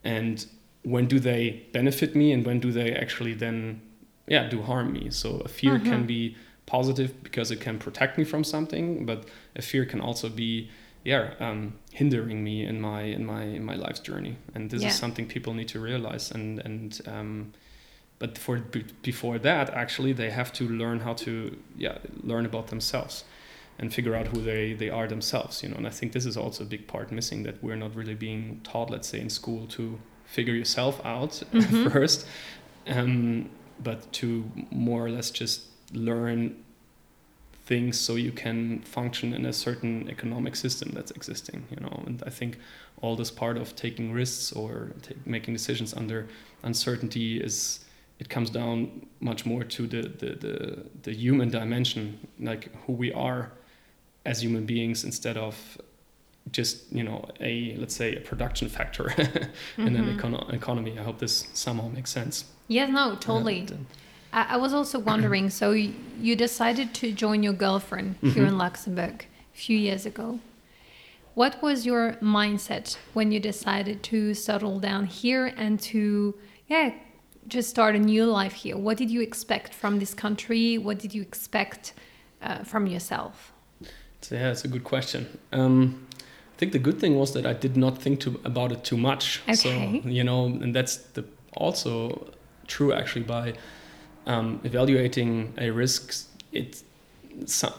and 0.03 0.46
when 0.84 1.08
do 1.08 1.20
they 1.20 1.65
benefit 1.74 2.15
me 2.15 2.32
and 2.32 2.46
when 2.46 2.60
do 2.60 2.72
they 2.72 2.94
actually 2.94 3.34
then 3.34 3.82
yeah 4.27 4.48
do 4.48 4.62
harm 4.62 4.94
me 4.94 5.10
so 5.10 5.41
a 5.46 5.48
fear 5.48 5.75
mm-hmm. 5.75 5.89
can 5.89 6.05
be 6.05 6.36
positive 6.65 7.22
because 7.24 7.51
it 7.51 7.62
can 7.62 7.77
protect 7.77 8.17
me 8.17 8.24
from 8.24 8.44
something 8.44 9.05
but 9.05 9.25
a 9.55 9.62
fear 9.62 9.86
can 9.86 10.01
also 10.01 10.29
be 10.29 10.70
yeah 11.03 11.34
um, 11.39 11.74
hindering 11.91 12.44
me 12.44 12.65
in 12.65 12.82
my 12.82 13.01
in 13.01 13.25
my 13.25 13.44
in 13.44 13.63
my 13.63 13.75
life's 13.75 14.00
journey 14.00 14.38
and 14.53 14.72
this 14.72 14.82
yeah. 14.82 14.88
is 14.89 14.96
something 14.96 15.27
people 15.27 15.53
need 15.53 15.67
to 15.67 15.79
realize 15.79 16.32
and 16.32 16.60
and 16.60 17.01
um, 17.08 17.53
but 18.20 18.38
for 18.38 18.60
before 19.02 19.38
that 19.38 19.70
actually 19.72 20.14
they 20.14 20.30
have 20.30 20.52
to 20.54 20.68
learn 20.68 21.00
how 21.02 21.14
to 21.14 21.58
yeah 21.78 21.98
learn 22.24 22.46
about 22.46 22.68
themselves 22.68 23.24
and 23.78 23.94
figure 23.94 24.16
out 24.16 24.28
who 24.28 24.42
they 24.42 24.74
they 24.74 24.90
are 24.90 25.08
themselves 25.08 25.62
you 25.62 25.70
know 25.70 25.76
and 25.76 25.88
i 25.88 25.90
think 25.90 26.14
this 26.14 26.26
is 26.26 26.38
also 26.38 26.64
a 26.64 26.68
big 26.68 26.88
part 26.88 27.12
missing 27.12 27.44
that 27.44 27.62
we're 27.64 27.76
not 27.76 27.94
really 27.96 28.16
being 28.16 28.62
taught 28.64 28.90
let's 28.90 29.08
say 29.08 29.20
in 29.20 29.30
school 29.30 29.66
to 29.68 30.00
figure 30.26 30.54
yourself 30.54 31.04
out 31.06 31.30
mm-hmm. 31.54 31.90
first 31.90 32.26
um, 32.88 33.50
but 33.84 34.12
to 34.14 34.50
more 34.72 35.06
or 35.06 35.10
less 35.10 35.30
just 35.32 35.64
learn 35.92 36.56
things 37.66 38.00
so 38.00 38.16
you 38.16 38.32
can 38.32 38.80
function 38.82 39.34
in 39.34 39.46
a 39.46 39.52
certain 39.52 40.08
economic 40.10 40.56
system 40.56 40.92
that's 40.94 41.12
existing 41.12 41.66
you 41.70 41.78
know 41.78 42.04
and 42.06 42.24
i 42.26 42.30
think 42.30 42.58
all 43.02 43.16
this 43.16 43.32
part 43.32 43.58
of 43.58 43.76
taking 43.76 44.14
risks 44.14 44.52
or 44.54 44.94
making 45.26 45.54
decisions 45.54 45.94
under 45.94 46.28
uncertainty 46.64 47.42
is 47.42 47.86
it 48.20 48.30
comes 48.30 48.50
down 48.50 49.06
much 49.20 49.46
more 49.46 49.64
to 49.64 49.88
the, 49.88 50.02
the, 50.04 50.36
the, 50.36 50.86
the, 51.04 51.14
human 51.14 51.50
dimension, 51.50 52.18
like 52.40 52.74
who 52.86 52.94
we 52.94 53.12
are 53.12 53.52
as 54.26 54.42
human 54.42 54.66
beings 54.66 55.04
instead 55.04 55.38
of 55.38 55.78
just, 56.52 56.92
you 56.92 57.04
know, 57.04 57.28
a, 57.40 57.76
let's 57.78 57.96
say, 57.96 58.16
a 58.16 58.22
production 58.22 58.70
factor 58.70 59.10
in 59.18 59.26
mm-hmm. 59.26 59.88
an 59.88 60.18
econo- 60.18 60.54
economy. 60.54 60.98
I 60.98 61.04
hope 61.04 61.20
this 61.20 61.48
somehow 61.54 61.90
makes 61.90 62.12
sense. 62.12 62.46
Yes, 62.68 62.90
no, 62.90 63.16
totally. 63.16 63.68
Uh, 63.70 63.76
I, 64.32 64.46
I 64.51 64.58
was 64.58 64.74
also 64.74 65.00
wondering 65.00 65.50
so 65.50 65.72
you 65.72 66.36
decided 66.36 66.94
to 66.96 67.12
join 67.12 67.44
your 67.44 67.54
girlfriend 67.54 68.16
here 68.22 68.32
mm-hmm. 68.32 68.46
in 68.46 68.58
Luxembourg 68.58 69.25
a 69.54 69.58
few 69.58 69.78
years 69.78 70.06
ago. 70.06 70.40
What 71.34 71.62
was 71.62 71.86
your 71.86 72.14
mindset 72.22 72.98
when 73.14 73.34
you 73.34 73.42
decided 73.42 74.04
to 74.04 74.34
settle 74.34 74.80
down 74.80 75.06
here 75.06 75.48
and 75.48 75.78
to, 75.82 76.36
yeah, 76.68 76.94
just 77.48 77.70
start 77.70 77.96
a 77.96 78.00
new 78.00 78.25
life 78.25 78.53
here. 78.53 78.77
What 78.77 78.98
did 78.98 79.10
you 79.10 79.22
expect 79.22 79.74
from 79.74 80.00
this 80.00 80.14
country? 80.14 80.77
What 80.77 81.00
did 81.00 81.14
you 81.14 81.22
expect 81.22 81.94
uh, 82.42 82.64
from 82.64 82.88
yourself? 82.88 83.53
So, 84.22 84.36
yeah, 84.36 84.51
it's 84.51 84.66
a 84.66 84.68
good 84.68 84.84
question. 84.84 85.27
Um, 85.51 86.08
I 86.55 86.58
think 86.58 86.72
the 86.72 86.79
good 86.79 87.00
thing 87.00 87.16
was 87.18 87.34
that 87.34 87.46
I 87.46 87.53
did 87.53 87.77
not 87.77 87.98
think 87.98 88.22
to, 88.22 88.40
about 88.44 88.72
it 88.72 88.84
too 88.84 88.98
much. 88.98 89.42
Okay. 89.44 89.55
So, 89.55 90.10
you 90.10 90.24
know, 90.24 90.46
and 90.46 90.74
that's 90.74 90.98
the, 90.98 91.25
also 91.53 92.34
true 92.68 92.94
actually 92.94 93.24
by 93.24 93.53
um, 94.25 94.60
evaluating 94.64 95.53
a 95.58 95.70
risk. 95.70 96.27
It 96.51 96.81
so, 97.46 97.74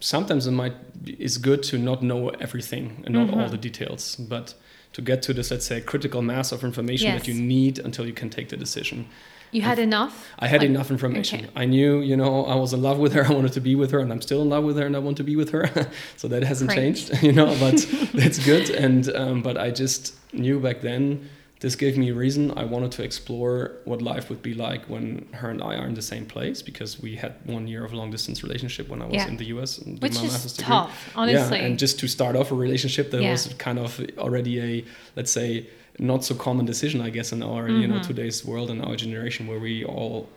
sometimes 0.00 0.46
it 0.46 0.50
might 0.50 0.74
is 1.06 1.38
good 1.38 1.62
to 1.62 1.78
not 1.78 2.02
know 2.02 2.28
everything 2.40 3.02
and 3.04 3.14
not 3.14 3.28
mm 3.28 3.34
-hmm. 3.34 3.42
all 3.42 3.48
the 3.48 3.58
details, 3.58 4.16
but 4.16 4.54
to 4.96 5.02
get 5.02 5.20
to 5.20 5.34
this, 5.34 5.50
let's 5.50 5.66
say, 5.66 5.78
critical 5.82 6.22
mass 6.22 6.52
of 6.52 6.64
information 6.64 7.08
yes. 7.08 7.20
that 7.20 7.28
you 7.28 7.38
need 7.38 7.78
until 7.78 8.06
you 8.06 8.14
can 8.14 8.30
take 8.30 8.48
the 8.48 8.56
decision. 8.56 9.06
You 9.50 9.60
had 9.60 9.78
enough? 9.78 10.26
I 10.38 10.46
had 10.46 10.62
like, 10.62 10.70
enough 10.70 10.90
information. 10.90 11.40
Okay. 11.40 11.50
I 11.54 11.66
knew, 11.66 12.00
you 12.00 12.16
know, 12.16 12.46
I 12.46 12.54
was 12.54 12.72
in 12.72 12.80
love 12.80 12.96
with 12.96 13.12
her. 13.12 13.22
I 13.22 13.30
wanted 13.30 13.52
to 13.52 13.60
be 13.60 13.74
with 13.74 13.90
her, 13.90 13.98
and 13.98 14.10
I'm 14.10 14.22
still 14.22 14.40
in 14.40 14.48
love 14.48 14.64
with 14.64 14.78
her, 14.78 14.86
and 14.86 14.96
I 14.96 14.98
want 15.00 15.18
to 15.18 15.22
be 15.22 15.36
with 15.36 15.50
her. 15.50 15.68
so 16.16 16.28
that 16.28 16.42
hasn't 16.44 16.70
Great. 16.70 16.96
changed, 16.96 17.22
you 17.22 17.32
know. 17.32 17.54
But 17.60 17.86
that's 18.14 18.42
good. 18.42 18.70
And 18.70 19.14
um, 19.14 19.42
but 19.42 19.58
I 19.58 19.70
just 19.70 20.14
knew 20.32 20.58
back 20.60 20.80
then 20.80 21.28
this 21.60 21.74
gave 21.74 21.96
me 21.96 22.10
a 22.10 22.14
reason 22.14 22.52
I 22.56 22.64
wanted 22.64 22.92
to 22.92 23.02
explore 23.02 23.72
what 23.84 24.02
life 24.02 24.28
would 24.28 24.42
be 24.42 24.52
like 24.52 24.84
when 24.90 25.26
her 25.32 25.48
and 25.48 25.62
I 25.62 25.76
are 25.76 25.86
in 25.86 25.94
the 25.94 26.02
same 26.02 26.26
place 26.26 26.60
because 26.60 27.00
we 27.00 27.16
had 27.16 27.36
one 27.44 27.66
year 27.66 27.84
of 27.84 27.94
long 27.94 28.10
distance 28.10 28.42
relationship 28.42 28.88
when 28.88 29.00
I 29.00 29.06
was 29.06 29.14
yeah. 29.14 29.28
in 29.28 29.38
the 29.38 29.46
US 29.56 29.78
and 29.78 30.00
Which 30.02 30.14
my 30.16 30.24
is 30.24 30.32
master's 30.32 30.52
degree. 30.52 30.68
tough, 30.68 31.12
honestly. 31.16 31.58
Yeah, 31.58 31.64
and 31.64 31.78
just 31.78 31.98
to 32.00 32.08
start 32.08 32.36
off 32.36 32.52
a 32.52 32.54
relationship 32.54 33.10
that 33.12 33.22
yeah. 33.22 33.30
was 33.30 33.54
kind 33.54 33.78
of 33.78 34.00
already 34.18 34.60
a 34.60 34.84
let's 35.16 35.32
say 35.32 35.66
not 35.98 36.24
so 36.24 36.34
common 36.34 36.66
decision 36.66 37.00
I 37.00 37.08
guess 37.08 37.32
in 37.32 37.42
our 37.42 37.64
mm-hmm. 37.64 37.80
you 37.80 37.88
know 37.88 37.94
mm-hmm. 37.96 38.06
today's 38.06 38.44
world 38.44 38.68
and 38.70 38.84
our 38.84 38.96
generation 38.96 39.46
where 39.46 39.58
we 39.58 39.82
all 39.84 40.28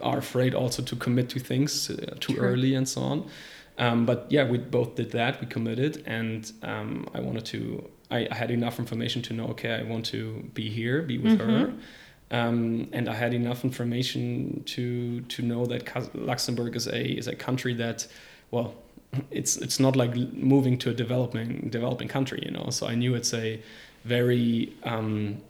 are 0.00 0.18
afraid 0.18 0.54
also 0.54 0.82
to 0.82 0.96
commit 0.96 1.28
to 1.30 1.38
things 1.38 1.88
uh, 1.88 2.16
too 2.18 2.34
True. 2.34 2.44
early 2.44 2.74
and 2.74 2.88
so 2.88 3.00
on. 3.02 3.30
Um, 3.78 4.04
but 4.04 4.26
yeah, 4.28 4.44
we 4.48 4.58
both 4.58 4.96
did 4.96 5.12
that. 5.12 5.40
We 5.40 5.46
committed, 5.46 6.02
and 6.06 6.50
um, 6.62 7.08
I 7.14 7.20
wanted 7.20 7.46
to 7.46 7.88
I, 8.12 8.28
I, 8.30 8.34
had 8.34 8.50
enough 8.50 8.78
information 8.78 9.22
to 9.22 9.32
know, 9.32 9.46
okay, 9.48 9.72
I 9.74 9.82
want 9.82 10.06
to 10.06 10.48
be 10.54 10.68
here, 10.68 11.02
be 11.02 11.18
with 11.18 11.38
mm-hmm. 11.38 11.50
her. 11.50 11.72
Um, 12.30 12.88
and 12.92 13.08
I 13.08 13.14
had 13.14 13.34
enough 13.34 13.64
information 13.64 14.62
to 14.64 15.20
to 15.22 15.42
know 15.42 15.66
that 15.66 16.14
Luxembourg 16.14 16.76
is 16.76 16.86
a 16.86 17.02
is 17.04 17.26
a 17.26 17.34
country 17.34 17.74
that, 17.74 18.06
well, 18.50 18.74
it's 19.30 19.56
it's 19.56 19.78
not 19.78 19.96
like 19.96 20.14
moving 20.52 20.78
to 20.78 20.90
a 20.90 20.94
developing 20.94 21.68
developing 21.70 22.08
country, 22.08 22.40
you 22.42 22.50
know. 22.50 22.70
So 22.70 22.86
I 22.86 22.94
knew 22.94 23.14
it's 23.14 23.34
a 23.34 23.60
very 24.04 24.72
um, 24.84 25.42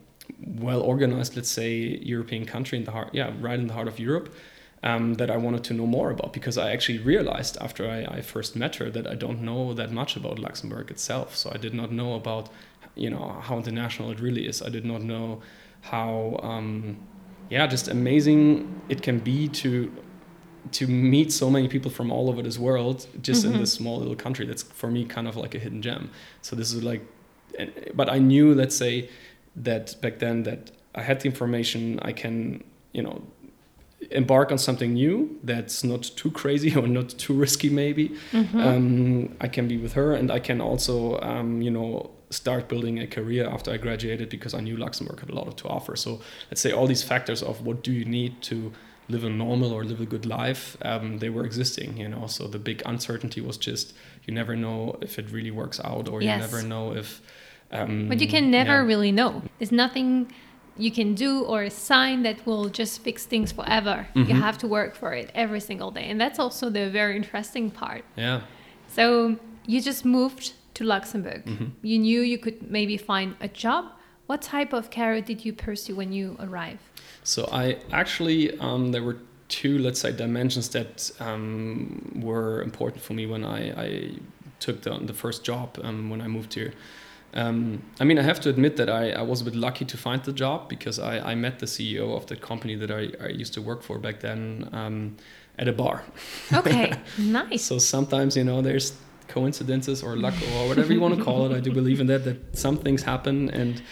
well 0.46 0.81
organized, 0.81 1.37
let's 1.37 1.51
say, 1.51 2.01
European 2.03 2.44
country 2.46 2.79
in 2.79 2.85
the 2.85 2.90
heart, 2.90 3.11
yeah, 3.12 3.33
right 3.40 3.59
in 3.59 3.66
the 3.68 3.75
heart 3.75 3.88
of 3.88 3.98
Europe 3.98 4.35
um, 4.83 5.14
that 5.14 5.31
I 5.31 5.37
wanted 5.37 5.62
to 5.64 5.75
know 5.75 5.87
more 5.87 6.11
about 6.11 6.33
because 6.33 6.59
I 6.59 6.73
actually 6.73 6.99
realized 6.99 7.57
after 7.61 7.88
I, 7.88 8.16
I, 8.16 8.21
first 8.21 8.57
met 8.57 8.77
her 8.77 8.90
that 8.90 9.07
I 9.07 9.14
don't 9.14 9.40
know 9.40 9.75
that 9.75 9.92
much 9.92 10.16
about 10.16 10.38
Luxembourg 10.40 10.90
itself. 10.90 11.37
So 11.37 11.53
I 11.55 11.59
did 11.59 11.73
not 11.73 11.92
know 11.92 12.14
about, 12.14 12.49
you 12.97 13.09
know, 13.09 13.40
how 13.42 13.59
international 13.59 14.11
it 14.11 14.18
really 14.18 14.47
is. 14.47 14.61
I 14.61 14.71
did 14.71 14.85
not 14.85 15.03
know 15.03 15.40
how, 15.83 16.40
um, 16.42 16.99
yeah, 17.49 17.66
just 17.66 17.88
amazing 17.88 18.81
it 18.88 19.03
can 19.03 19.18
be 19.18 19.49
to 19.49 19.92
to 20.71 20.87
meet 20.87 21.33
so 21.33 21.51
many 21.51 21.66
people 21.66 21.90
from 21.90 22.12
all 22.12 22.29
over 22.29 22.40
this 22.40 22.57
world 22.57 23.05
just 23.21 23.45
mm-hmm. 23.45 23.55
in 23.55 23.61
this 23.61 23.73
small 23.73 23.99
little 23.99 24.14
country. 24.14 24.47
That's 24.47 24.62
for 24.62 24.88
me 24.88 25.05
kind 25.05 25.27
of 25.27 25.37
like 25.37 25.57
a 25.57 25.59
hidden 25.59 25.83
gem. 25.83 26.11
So 26.40 26.55
this 26.55 26.73
is 26.73 26.85
like, 26.85 27.05
but 27.95 28.09
I 28.09 28.18
knew, 28.18 28.55
let's 28.55 28.77
say, 28.77 29.11
that 29.57 30.01
back 30.01 30.21
then 30.21 30.45
that 30.45 30.71
I 30.95 31.03
had 31.03 31.21
the 31.21 31.27
information. 31.27 31.99
I 32.01 32.12
can, 32.12 32.62
you 32.92 33.03
know 33.03 33.23
embark 34.11 34.51
on 34.51 34.59
something 34.59 34.95
new 34.95 35.38
that's 35.45 35.85
not 35.85 36.03
too 36.03 36.31
crazy 36.31 36.75
or 36.81 36.87
not 36.87 37.11
too 37.11 37.35
risky 37.35 37.71
maybe 37.71 38.11
mm-hmm. 38.33 38.61
um, 38.61 39.37
i 39.41 39.49
can 39.49 39.69
be 39.69 39.77
with 39.77 39.93
her 39.93 40.12
and 40.12 40.31
i 40.31 40.38
can 40.38 40.61
also 40.61 41.21
um, 41.21 41.62
you 41.62 41.71
know 41.71 42.11
start 42.31 42.69
building 42.69 42.99
a 42.99 43.07
career 43.07 43.49
after 43.49 43.71
i 43.71 43.77
graduated 43.77 44.29
because 44.29 44.55
i 44.55 44.61
knew 44.61 44.77
luxembourg 44.77 45.21
had 45.21 45.31
a 45.31 45.35
lot 45.35 45.57
to 45.57 45.69
offer 45.69 45.95
so 45.95 46.21
let's 46.51 46.61
say 46.61 46.73
all 46.73 46.87
these 46.87 47.03
factors 47.03 47.43
of 47.43 47.61
what 47.65 47.83
do 47.83 47.93
you 47.93 48.05
need 48.05 48.41
to 48.43 48.73
live 49.09 49.25
a 49.25 49.29
normal 49.29 49.73
or 49.73 49.85
live 49.85 50.01
a 50.01 50.07
good 50.07 50.25
life 50.25 50.77
um, 50.83 51.19
they 51.19 51.29
were 51.29 51.45
existing 51.45 51.97
you 51.97 52.09
know 52.09 52.27
so 52.27 52.47
the 52.47 52.59
big 52.59 52.83
uncertainty 52.87 53.41
was 53.41 53.57
just 53.57 53.93
you 54.25 54.33
never 54.33 54.57
know 54.57 54.97
if 55.01 55.19
it 55.19 55.31
really 55.31 55.51
works 55.51 55.81
out 55.85 56.09
or 56.09 56.23
yes. 56.23 56.35
you 56.35 56.41
never 56.41 56.67
know 56.67 56.95
if 56.95 57.21
um, 57.71 58.09
but 58.09 58.21
you 58.21 58.29
can 58.29 58.51
never 58.51 58.77
yeah. 58.77 58.87
really 58.87 59.12
know 59.12 59.43
there's 59.59 59.73
nothing 59.73 60.33
you 60.77 60.91
can 60.91 61.15
do 61.15 61.43
or 61.45 61.63
a 61.65 61.71
sign 61.71 62.23
that 62.23 62.45
will 62.47 62.69
just 62.69 63.03
fix 63.03 63.27
things 63.27 63.53
forever. 63.53 64.07
You 64.15 64.25
Mhm. 64.25 64.41
have 64.41 64.57
to 64.59 64.67
work 64.67 64.95
for 64.95 65.13
it 65.13 65.31
every 65.35 65.61
single 65.61 65.91
day. 65.91 66.09
And 66.11 66.21
that's 66.21 66.39
also 66.39 66.71
the 66.71 66.89
very 66.91 67.15
interesting 67.17 67.71
part. 67.71 68.05
Yeah. 68.17 68.41
So 68.89 69.37
you 69.67 69.81
just 69.81 70.05
moved 70.05 70.53
to 70.75 70.85
Luxembourg. 70.85 71.45
Mhm. 71.45 71.71
You 71.83 71.99
knew 71.99 72.21
you 72.23 72.39
could 72.39 72.71
maybe 72.71 72.97
find 72.97 73.35
a 73.41 73.49
job. 73.49 73.85
What 74.27 74.41
type 74.43 74.73
of 74.73 74.91
career 74.91 75.21
did 75.21 75.45
you 75.45 75.53
pursue 75.53 75.95
when 75.95 76.13
you 76.13 76.37
arrived? 76.41 76.81
So 77.23 77.49
I 77.53 77.77
actually 77.93 78.59
um, 78.59 78.93
there 78.93 79.03
were 79.03 79.19
two, 79.49 79.79
let's 79.79 80.01
say, 80.01 80.13
dimensions 80.13 80.69
that 80.71 81.11
um, 81.21 82.11
were 82.23 82.63
important 82.63 83.03
for 83.03 83.13
me 83.13 83.27
when 83.27 83.45
I, 83.45 83.61
I 83.87 84.11
took 84.61 84.81
the, 84.83 84.99
the 84.99 85.13
first 85.13 85.45
job 85.45 85.79
um, 85.83 86.09
when 86.11 86.21
I 86.23 86.29
moved 86.29 86.55
here. 86.55 86.73
Um, 87.35 87.83
I 87.99 88.05
mean, 88.05 88.18
I 88.18 88.23
have 88.23 88.40
to 88.40 88.51
admit 88.51 88.77
that 88.77 88.90
I, 88.90 89.11
I 89.11 89.23
was 89.23 89.40
a 89.40 89.45
bit 89.45 89.55
lucky 89.55 89.85
to 89.87 89.97
find 89.97 90.23
the 90.23 90.33
job 90.33 90.68
because 90.68 90.99
I, 90.99 91.33
I 91.33 91.35
met 91.35 91.59
the 91.61 91.66
CEO 91.66 92.14
of 92.16 92.27
the 92.27 92.37
company 92.37 92.75
that 92.75 92.90
I, 92.90 93.11
I 93.25 93.29
used 93.29 93.55
to 93.55 93.62
work 93.62 93.83
for 93.83 93.99
back 93.99 94.21
then 94.21 94.68
um, 94.73 95.16
at 95.59 95.68
a 95.68 95.73
bar. 95.73 96.05
Okay, 96.53 96.92
nice. 97.18 97.62
So 97.62 97.79
sometimes, 97.79 98.37
you 98.37 98.45
know, 98.45 98.61
there's 98.61 98.92
coincidences 99.29 100.03
or 100.03 100.16
luck 100.16 100.35
or 100.55 100.68
whatever 100.68 100.92
you 100.92 101.01
want 101.01 101.16
to 101.16 101.25
call 101.25 101.47
it. 101.47 101.57
I 101.57 101.61
do 101.61 101.73
believe 101.73 102.01
in 102.01 102.07
that, 102.09 102.25
that 102.25 102.57
some 102.57 102.77
things 102.77 103.03
happen. 103.03 103.49
And 103.51 103.83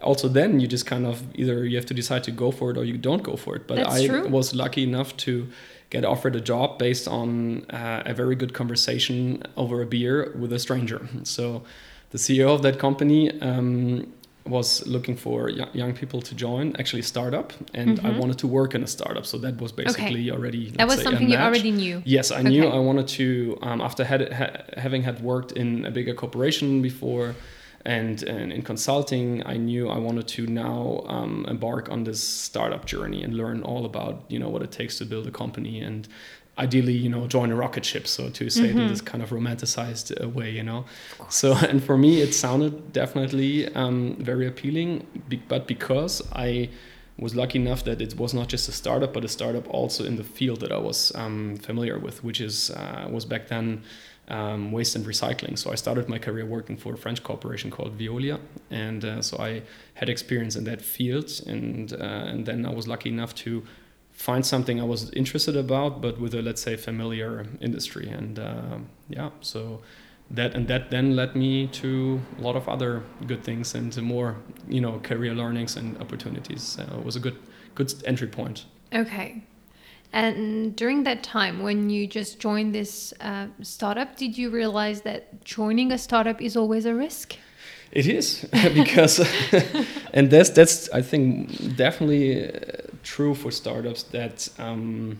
also 0.00 0.28
then 0.28 0.60
you 0.60 0.66
just 0.66 0.86
kind 0.86 1.06
of 1.06 1.22
either 1.34 1.64
you 1.64 1.76
have 1.76 1.86
to 1.86 1.94
decide 1.94 2.24
to 2.24 2.30
go 2.30 2.50
for 2.50 2.70
it 2.70 2.78
or 2.78 2.84
you 2.84 2.96
don't 2.96 3.22
go 3.22 3.36
for 3.36 3.56
it. 3.56 3.66
But 3.66 3.76
That's 3.76 3.94
I 3.94 4.06
true. 4.06 4.28
was 4.28 4.54
lucky 4.54 4.82
enough 4.82 5.16
to 5.18 5.48
get 5.90 6.04
offered 6.04 6.34
a 6.34 6.40
job 6.40 6.78
based 6.78 7.06
on 7.06 7.64
uh, 7.70 8.02
a 8.06 8.14
very 8.14 8.34
good 8.34 8.54
conversation 8.54 9.42
over 9.56 9.82
a 9.82 9.86
beer 9.86 10.32
with 10.38 10.52
a 10.52 10.58
stranger. 10.58 11.08
So 11.22 11.62
the 12.10 12.18
CEO 12.18 12.48
of 12.54 12.62
that 12.62 12.78
company 12.78 13.30
um, 13.40 14.12
was 14.44 14.86
looking 14.86 15.16
for 15.16 15.50
yo- 15.50 15.68
young 15.72 15.92
people 15.92 16.20
to 16.22 16.34
join, 16.34 16.74
actually 16.78 17.02
startup, 17.02 17.52
and 17.74 17.98
I 18.00 18.10
Mhm. 18.10 18.18
wanted 18.18 18.38
to 18.38 18.46
work 18.46 18.74
in 18.74 18.82
a 18.82 18.86
startup. 18.86 19.26
So 19.26 19.38
that 19.38 19.60
was 19.60 19.72
basically 19.72 20.30
already 20.30 20.70
that 20.76 20.86
was 20.86 20.98
say, 20.98 21.02
something 21.04 21.28
you 21.28 21.36
already 21.36 21.72
knew. 21.72 22.02
Yes, 22.04 22.30
I 22.30 22.42
knew 22.42 22.64
I 22.66 22.78
wanted 22.78 23.08
to. 23.18 23.58
Um, 23.62 23.80
after 23.80 24.04
had, 24.04 24.32
ha- 24.32 24.62
having 24.76 25.02
had 25.02 25.20
worked 25.20 25.52
in 25.52 25.84
a 25.84 25.90
bigger 25.90 26.14
corporation 26.14 26.80
before, 26.80 27.34
and, 27.84 28.22
and 28.22 28.52
in 28.52 28.62
consulting, 28.62 29.42
I 29.46 29.56
knew 29.56 29.88
I 29.88 29.98
wanted 29.98 30.26
to 30.28 30.46
now 30.46 31.02
um, 31.06 31.44
embark 31.48 31.88
on 31.90 32.04
this 32.04 32.20
startup 32.22 32.84
journey 32.84 33.22
and 33.24 33.34
learn 33.34 33.62
all 33.62 33.84
about 33.84 34.24
you 34.28 34.38
know 34.38 34.48
what 34.48 34.62
it 34.62 34.70
takes 34.70 34.98
to 34.98 35.04
build 35.04 35.26
a 35.26 35.30
company 35.32 35.80
and 35.80 36.06
ideally 36.58 36.92
you 36.94 37.08
know 37.08 37.26
join 37.26 37.50
a 37.50 37.56
rocket 37.56 37.84
ship. 37.84 38.06
So 38.06 38.30
to 38.30 38.50
say 38.50 38.66
it 38.70 38.76
in 38.76 38.88
this 38.88 39.00
kind 39.00 39.22
of 39.22 39.30
romanticized 39.30 40.22
uh, 40.22 40.28
way, 40.28 40.50
you 40.50 40.62
know. 40.62 40.84
So 41.28 41.52
and 41.68 41.82
for 41.82 41.96
me, 41.96 42.20
it 42.20 42.34
sounded 42.34 42.92
definitely 42.92 43.72
um, 43.74 44.16
very 44.18 44.46
appealing, 44.46 45.06
but 45.48 45.66
because 45.66 46.22
I 46.32 46.70
was 47.18 47.34
lucky 47.34 47.58
enough 47.58 47.84
that 47.84 48.00
it 48.02 48.18
was 48.18 48.34
not 48.34 48.48
just 48.48 48.68
a 48.68 48.72
startup, 48.72 49.14
but 49.14 49.24
a 49.24 49.28
startup 49.28 49.66
also 49.70 50.04
in 50.04 50.16
the 50.16 50.24
field 50.24 50.60
that 50.60 50.70
I 50.70 50.78
was 50.78 51.12
um, 51.14 51.56
familiar 51.56 51.98
with, 51.98 52.22
which 52.22 52.40
is 52.40 52.70
uh, 52.70 53.08
was 53.10 53.24
back 53.24 53.48
then 53.48 53.82
um, 54.28 54.72
waste 54.72 54.96
and 54.96 55.06
recycling. 55.06 55.58
So 55.58 55.70
I 55.72 55.76
started 55.76 56.08
my 56.08 56.18
career 56.18 56.44
working 56.44 56.76
for 56.76 56.94
a 56.94 56.96
French 56.98 57.22
corporation 57.22 57.70
called 57.70 57.98
Veolia, 57.98 58.38
and 58.70 59.04
uh, 59.04 59.22
so 59.22 59.38
I 59.38 59.62
had 59.94 60.08
experience 60.08 60.56
in 60.56 60.64
that 60.64 60.82
field, 60.82 61.30
and 61.46 61.92
uh, 61.92 61.96
and 62.32 62.44
then 62.44 62.66
I 62.66 62.70
was 62.70 62.86
lucky 62.86 63.08
enough 63.08 63.34
to 63.36 63.64
find 64.16 64.44
something 64.44 64.80
I 64.80 64.84
was 64.84 65.10
interested 65.10 65.56
about, 65.56 66.00
but 66.00 66.18
with 66.18 66.34
a 66.34 66.42
let's 66.42 66.62
say 66.62 66.76
familiar 66.76 67.46
industry, 67.60 68.08
and 68.08 68.38
uh, 68.38 68.78
yeah, 69.08 69.30
so 69.40 69.80
that 70.30 70.54
and 70.54 70.66
that 70.68 70.90
then 70.90 71.14
led 71.14 71.36
me 71.36 71.68
to 71.68 72.20
a 72.38 72.42
lot 72.42 72.56
of 72.56 72.68
other 72.68 73.02
good 73.26 73.44
things 73.44 73.74
and 73.74 73.92
to 73.92 74.02
more 74.02 74.36
you 74.68 74.80
know 74.80 74.98
career 75.00 75.34
learnings 75.34 75.76
and 75.76 75.96
opportunities. 75.98 76.78
Uh, 76.78 76.98
it 76.98 77.04
was 77.04 77.16
a 77.16 77.20
good 77.20 77.36
good 77.74 77.92
entry 78.06 78.28
point. 78.28 78.64
Okay. 78.92 79.42
And 80.12 80.74
during 80.76 81.02
that 81.02 81.22
time, 81.22 81.62
when 81.62 81.90
you 81.90 82.06
just 82.06 82.38
joined 82.38 82.74
this 82.74 83.12
uh, 83.20 83.48
startup, 83.60 84.16
did 84.16 84.38
you 84.38 84.50
realize 84.50 85.02
that 85.02 85.44
joining 85.44 85.92
a 85.92 85.98
startup 85.98 86.40
is 86.40 86.56
always 86.56 86.86
a 86.86 86.94
risk? 86.94 87.36
It 87.92 88.06
is 88.06 88.46
because, 88.74 89.20
and 90.14 90.30
that's 90.30 90.50
that's 90.50 90.88
I 90.90 91.02
think 91.02 91.76
definitely 91.76 92.48
uh, 92.48 92.85
true 93.06 93.34
for 93.34 93.50
startups 93.52 94.02
that 94.02 94.48
um, 94.58 95.18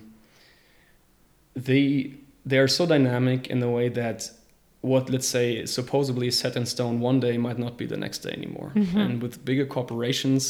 they 1.55 2.15
they 2.45 2.59
are 2.59 2.69
so 2.69 2.85
dynamic 2.85 3.47
in 3.47 3.61
the 3.61 3.71
way 3.71 3.89
that 3.89 4.31
what 4.81 5.09
let's 5.09 5.27
say 5.27 5.47
is 5.63 5.73
supposedly 5.73 6.27
is 6.29 6.39
set 6.39 6.57
in 6.57 6.67
stone 6.67 7.01
one 7.01 7.19
day 7.21 7.39
might 7.39 7.59
not 7.59 7.77
be 7.77 7.87
the 7.87 7.97
next 7.97 8.19
day 8.19 8.33
anymore. 8.41 8.73
Mhm. 8.75 8.97
And 9.05 9.23
with 9.23 9.45
bigger 9.45 9.67
corporations, 9.67 10.43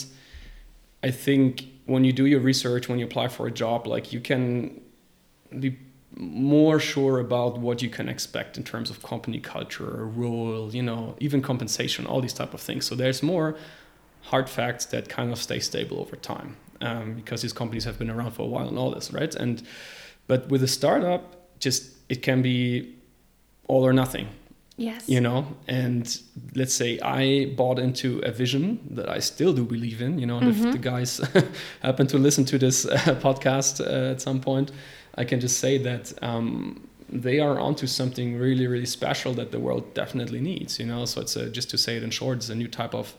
I 1.03 1.11
think 1.11 1.65
when 1.85 2.03
you 2.05 2.13
do 2.13 2.27
your 2.27 2.41
research, 2.41 2.89
when 2.89 2.99
you 2.99 3.07
apply 3.07 3.29
for 3.29 3.47
a 3.47 3.55
job, 3.63 3.87
like 3.87 4.13
you 4.15 4.21
can 4.21 4.81
be 5.65 5.77
more 6.17 6.81
sure 6.81 7.19
about 7.21 7.59
what 7.67 7.83
you 7.85 7.91
can 7.91 8.09
expect 8.09 8.57
in 8.57 8.65
terms 8.65 8.89
of 8.91 9.03
company 9.03 9.41
culture, 9.41 10.07
role, 10.23 10.75
you 10.79 10.83
know, 10.83 11.15
even 11.27 11.41
compensation, 11.43 12.07
all 12.07 12.21
these 12.27 12.39
type 12.41 12.53
of 12.55 12.61
things. 12.69 12.87
So 12.87 12.95
there's 12.95 13.23
more 13.23 13.49
hard 14.31 14.49
facts 14.49 14.85
that 14.87 15.09
kind 15.09 15.31
of 15.35 15.39
stay 15.39 15.61
stable 15.61 15.99
over 16.01 16.17
time 16.17 16.57
um, 16.81 17.15
because 17.15 17.43
these 17.43 17.53
companies 17.53 17.85
have 17.85 17.99
been 17.99 18.11
around 18.11 18.33
for 18.33 18.43
a 18.43 18.47
while 18.49 18.69
and 18.69 18.79
all 18.79 18.91
this, 18.91 19.13
right? 19.13 19.35
And 19.35 19.63
but 20.27 20.49
with 20.49 20.63
a 20.63 20.69
startup, 20.69 21.23
just 21.61 21.91
it 22.09 22.23
can 22.23 22.43
be 22.43 22.95
all 23.69 23.85
or 23.87 23.93
nothing 23.93 24.29
Yes. 24.79 25.09
you 25.09 25.21
know 25.23 25.47
and 25.67 26.21
let's 26.55 26.75
say 26.75 27.01
i 27.01 27.47
bought 27.57 27.79
into 27.79 28.19
a 28.21 28.31
vision 28.31 28.79
that 28.91 29.09
i 29.09 29.19
still 29.21 29.55
do 29.55 29.65
believe 29.65 30.03
in 30.03 30.19
you 30.19 30.27
know 30.27 30.37
and 30.39 30.49
if 30.51 30.57
Mhm. 30.57 30.73
the 30.73 30.79
guys 30.79 31.21
happen 31.83 32.07
to 32.09 32.19
listen 32.19 32.45
to 32.45 32.59
this 32.59 32.85
uh, 32.85 32.91
podcast 33.27 33.81
uh, 33.81 34.11
at 34.13 34.21
some 34.21 34.39
point 34.41 34.71
i 35.17 35.25
can 35.25 35.41
just 35.41 35.59
say 35.59 35.79
that 35.79 36.13
um, 36.23 36.87
they 37.09 37.41
are 37.41 37.59
onto 37.59 37.87
something 37.87 38.37
really 38.39 38.67
really 38.67 38.87
special 38.87 39.33
that 39.35 39.51
the 39.51 39.59
world 39.59 39.95
definitely 39.95 40.41
needs 40.41 40.79
you 40.79 40.85
know 40.87 41.07
so 41.07 41.23
it's 41.23 41.37
a, 41.37 41.49
just 41.49 41.71
to 41.71 41.79
say 41.79 41.97
it 41.97 42.03
in 42.03 42.11
short 42.11 42.37
it's 42.37 42.51
a 42.51 42.55
new 42.55 42.69
type 42.69 42.95
of 42.95 43.15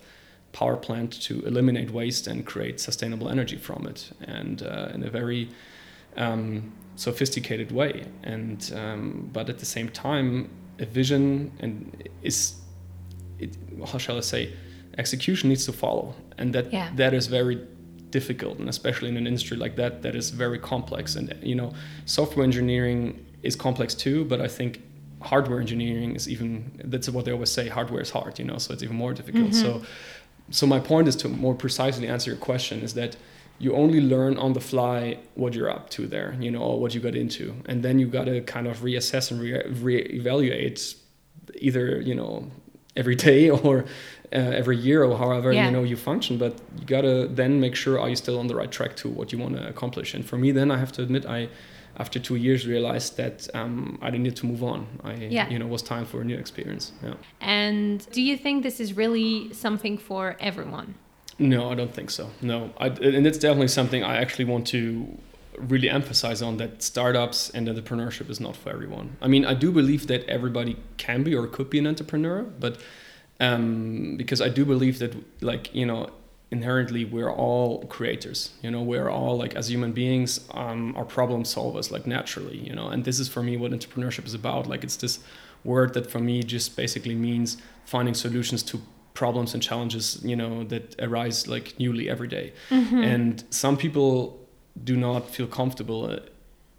power 0.52 0.76
plant 0.76 1.12
to 1.22 1.42
eliminate 1.46 1.90
waste 1.90 2.26
and 2.26 2.44
create 2.46 2.80
sustainable 2.80 3.28
energy 3.28 3.56
from 3.56 3.86
it 3.86 4.10
and 4.22 4.62
uh, 4.62 4.88
in 4.94 5.04
a 5.04 5.10
very 5.10 5.48
um, 6.16 6.72
sophisticated 6.96 7.70
way 7.72 8.06
and 8.24 8.72
um, 8.74 9.28
but 9.32 9.48
at 9.48 9.58
the 9.58 9.66
same 9.66 9.88
time 9.88 10.48
a 10.80 10.86
vision 10.86 11.52
and 11.60 12.08
is 12.22 12.54
it 13.38 13.56
how 13.92 13.98
shall 13.98 14.16
i 14.16 14.20
say 14.20 14.52
execution 14.96 15.48
needs 15.48 15.64
to 15.66 15.72
follow 15.72 16.14
and 16.38 16.52
that 16.54 16.72
Yeah. 16.72 16.90
that 16.96 17.14
is 17.14 17.26
very 17.28 17.58
difficult 18.10 18.58
and 18.58 18.68
especially 18.68 19.08
in 19.10 19.16
an 19.16 19.26
industry 19.26 19.56
like 19.56 19.76
that 19.76 20.02
that 20.02 20.14
is 20.16 20.30
very 20.30 20.58
complex 20.58 21.14
and 21.14 21.32
you 21.42 21.54
know 21.54 21.72
software 22.06 22.44
engineering 22.44 23.24
is 23.42 23.54
complex 23.54 23.94
too 23.94 24.24
but 24.24 24.40
i 24.40 24.48
think 24.48 24.80
hardware 25.20 25.60
engineering 25.60 26.14
is 26.16 26.28
even 26.28 26.70
that's 26.84 27.08
what 27.10 27.24
they 27.24 27.32
always 27.32 27.50
say 27.50 27.68
hardware 27.68 28.00
is 28.00 28.10
hard 28.10 28.38
you 28.38 28.44
know 28.44 28.56
so 28.58 28.72
it's 28.72 28.82
even 28.82 28.96
more 28.96 29.12
difficult 29.12 29.50
Mhm. 29.50 29.54
so 29.62 29.82
so 30.50 30.66
my 30.66 30.80
point 30.80 31.08
is 31.08 31.16
to 31.16 31.28
more 31.28 31.54
precisely 31.54 32.06
answer 32.08 32.30
your 32.30 32.38
question 32.38 32.80
is 32.80 32.94
that 32.94 33.16
you 33.60 33.74
only 33.74 34.00
learn 34.00 34.36
on 34.38 34.52
the 34.52 34.60
fly 34.60 35.18
what 35.34 35.52
you're 35.54 35.70
up 35.70 35.90
to 35.90 36.06
there 36.06 36.36
you 36.40 36.50
know 36.50 36.62
or 36.62 36.80
what 36.80 36.94
you 36.94 37.00
got 37.00 37.14
into. 37.14 37.54
And 37.66 37.82
then 37.82 37.98
you 37.98 38.06
got 38.06 38.24
to 38.26 38.40
kind 38.42 38.66
of 38.66 38.78
reassess 38.82 39.30
and 39.30 39.40
re- 39.40 39.62
reevaluate 40.22 40.94
either 41.54 42.00
you 42.00 42.14
know 42.14 42.50
every 42.96 43.14
day 43.14 43.50
or 43.64 43.84
uh, 44.32 44.36
every 44.60 44.76
year 44.76 45.02
or 45.04 45.16
however 45.18 45.52
Yeah. 45.52 45.66
you 45.66 45.70
know 45.72 45.82
you 45.84 45.96
function. 45.96 46.38
But 46.38 46.54
you 46.78 46.86
got 46.86 47.02
to 47.02 47.26
then 47.28 47.60
make 47.60 47.74
sure 47.74 47.98
are 48.00 48.08
you 48.08 48.16
still 48.16 48.38
on 48.38 48.46
the 48.46 48.54
right 48.54 48.70
track 48.70 48.94
to 48.96 49.08
what 49.08 49.32
you 49.32 49.38
want 49.38 49.56
to 49.56 49.68
accomplish? 49.68 50.14
And 50.14 50.24
for 50.24 50.38
me 50.38 50.52
then 50.52 50.70
i 50.70 50.78
have 50.78 50.92
to 50.92 51.02
admit 51.02 51.26
i 51.26 51.48
after 51.98 52.18
two 52.20 52.36
years 52.36 52.66
realized 52.66 53.16
that 53.16 53.48
um, 53.54 53.98
i 54.02 54.10
needed 54.10 54.36
to 54.36 54.46
move 54.46 54.62
on 54.62 54.86
i 55.04 55.12
Yeah. 55.14 55.48
you 55.50 55.58
know 55.58 55.66
it 55.66 55.72
was 55.78 55.82
time 55.82 56.04
for 56.10 56.20
a 56.20 56.24
new 56.24 56.38
experience 56.44 56.92
yeah 57.02 57.14
And 57.40 58.06
do 58.12 58.20
you 58.22 58.36
think 58.44 58.62
this 58.62 58.78
is 58.80 58.90
really 58.96 59.52
something 59.52 59.98
for 60.08 60.36
everyone? 60.40 60.94
No, 61.40 61.70
I 61.72 61.74
don't 61.80 61.94
think 61.98 62.10
so. 62.10 62.24
No, 62.42 62.58
I, 62.84 62.86
and 62.88 63.24
it's 63.28 63.38
definitely 63.38 63.68
something 63.80 64.00
I 64.02 64.16
actually 64.22 64.46
want 64.52 64.64
to 64.74 64.82
really 65.72 65.88
emphasize 65.88 66.40
on 66.42 66.56
that 66.56 66.82
startups 66.82 67.50
and 67.54 67.68
entrepreneurship 67.68 68.28
is 68.30 68.40
not 68.40 68.56
for 68.56 68.70
everyone. 68.76 69.06
I 69.22 69.28
mean, 69.28 69.44
I 69.52 69.54
do 69.54 69.70
believe 69.70 70.02
that 70.08 70.22
everybody 70.28 70.74
can 70.96 71.22
be 71.22 71.32
or 71.38 71.46
could 71.46 71.70
be 71.70 71.78
an 71.78 71.86
entrepreneur, 71.86 72.42
but 72.64 72.74
um, 73.40 74.16
because 74.16 74.40
I 74.40 74.48
do 74.48 74.64
believe 74.64 74.98
that, 74.98 75.12
like, 75.40 75.64
you 75.74 75.86
know, 75.86 76.10
inherently 76.50 77.04
we're 77.04 77.30
all 77.30 77.84
creators, 77.86 78.50
you 78.62 78.70
know, 78.70 78.82
we're 78.82 79.08
all 79.10 79.36
like, 79.36 79.54
as 79.54 79.68
human 79.70 79.92
beings, 79.92 80.40
um, 80.52 80.94
are 80.96 81.04
problem 81.04 81.42
solvers, 81.44 81.90
like, 81.90 82.06
naturally, 82.06 82.56
you 82.58 82.74
know, 82.74 82.88
and 82.88 83.04
this 83.04 83.18
is 83.20 83.28
for 83.28 83.42
me 83.42 83.56
what 83.56 83.70
entrepreneurship 83.72 84.24
is 84.26 84.34
about. 84.34 84.66
Like, 84.66 84.82
it's 84.82 84.96
this 84.96 85.18
word 85.64 85.92
that 85.94 86.10
for 86.10 86.20
me 86.20 86.42
just 86.42 86.76
basically 86.76 87.14
means 87.14 87.58
finding 87.84 88.14
solutions 88.14 88.62
to 88.62 88.80
problems 89.14 89.52
and 89.52 89.60
challenges 89.60 90.20
you 90.22 90.36
know 90.36 90.62
that 90.62 90.94
arise 91.00 91.48
like 91.48 91.74
newly 91.80 92.08
every 92.08 92.28
day. 92.28 92.52
Mm-hmm. 92.70 93.02
and 93.02 93.44
some 93.50 93.76
people 93.76 94.46
do 94.84 94.96
not 94.96 95.28
feel 95.28 95.48
comfortable 95.48 96.04
uh, 96.08 96.20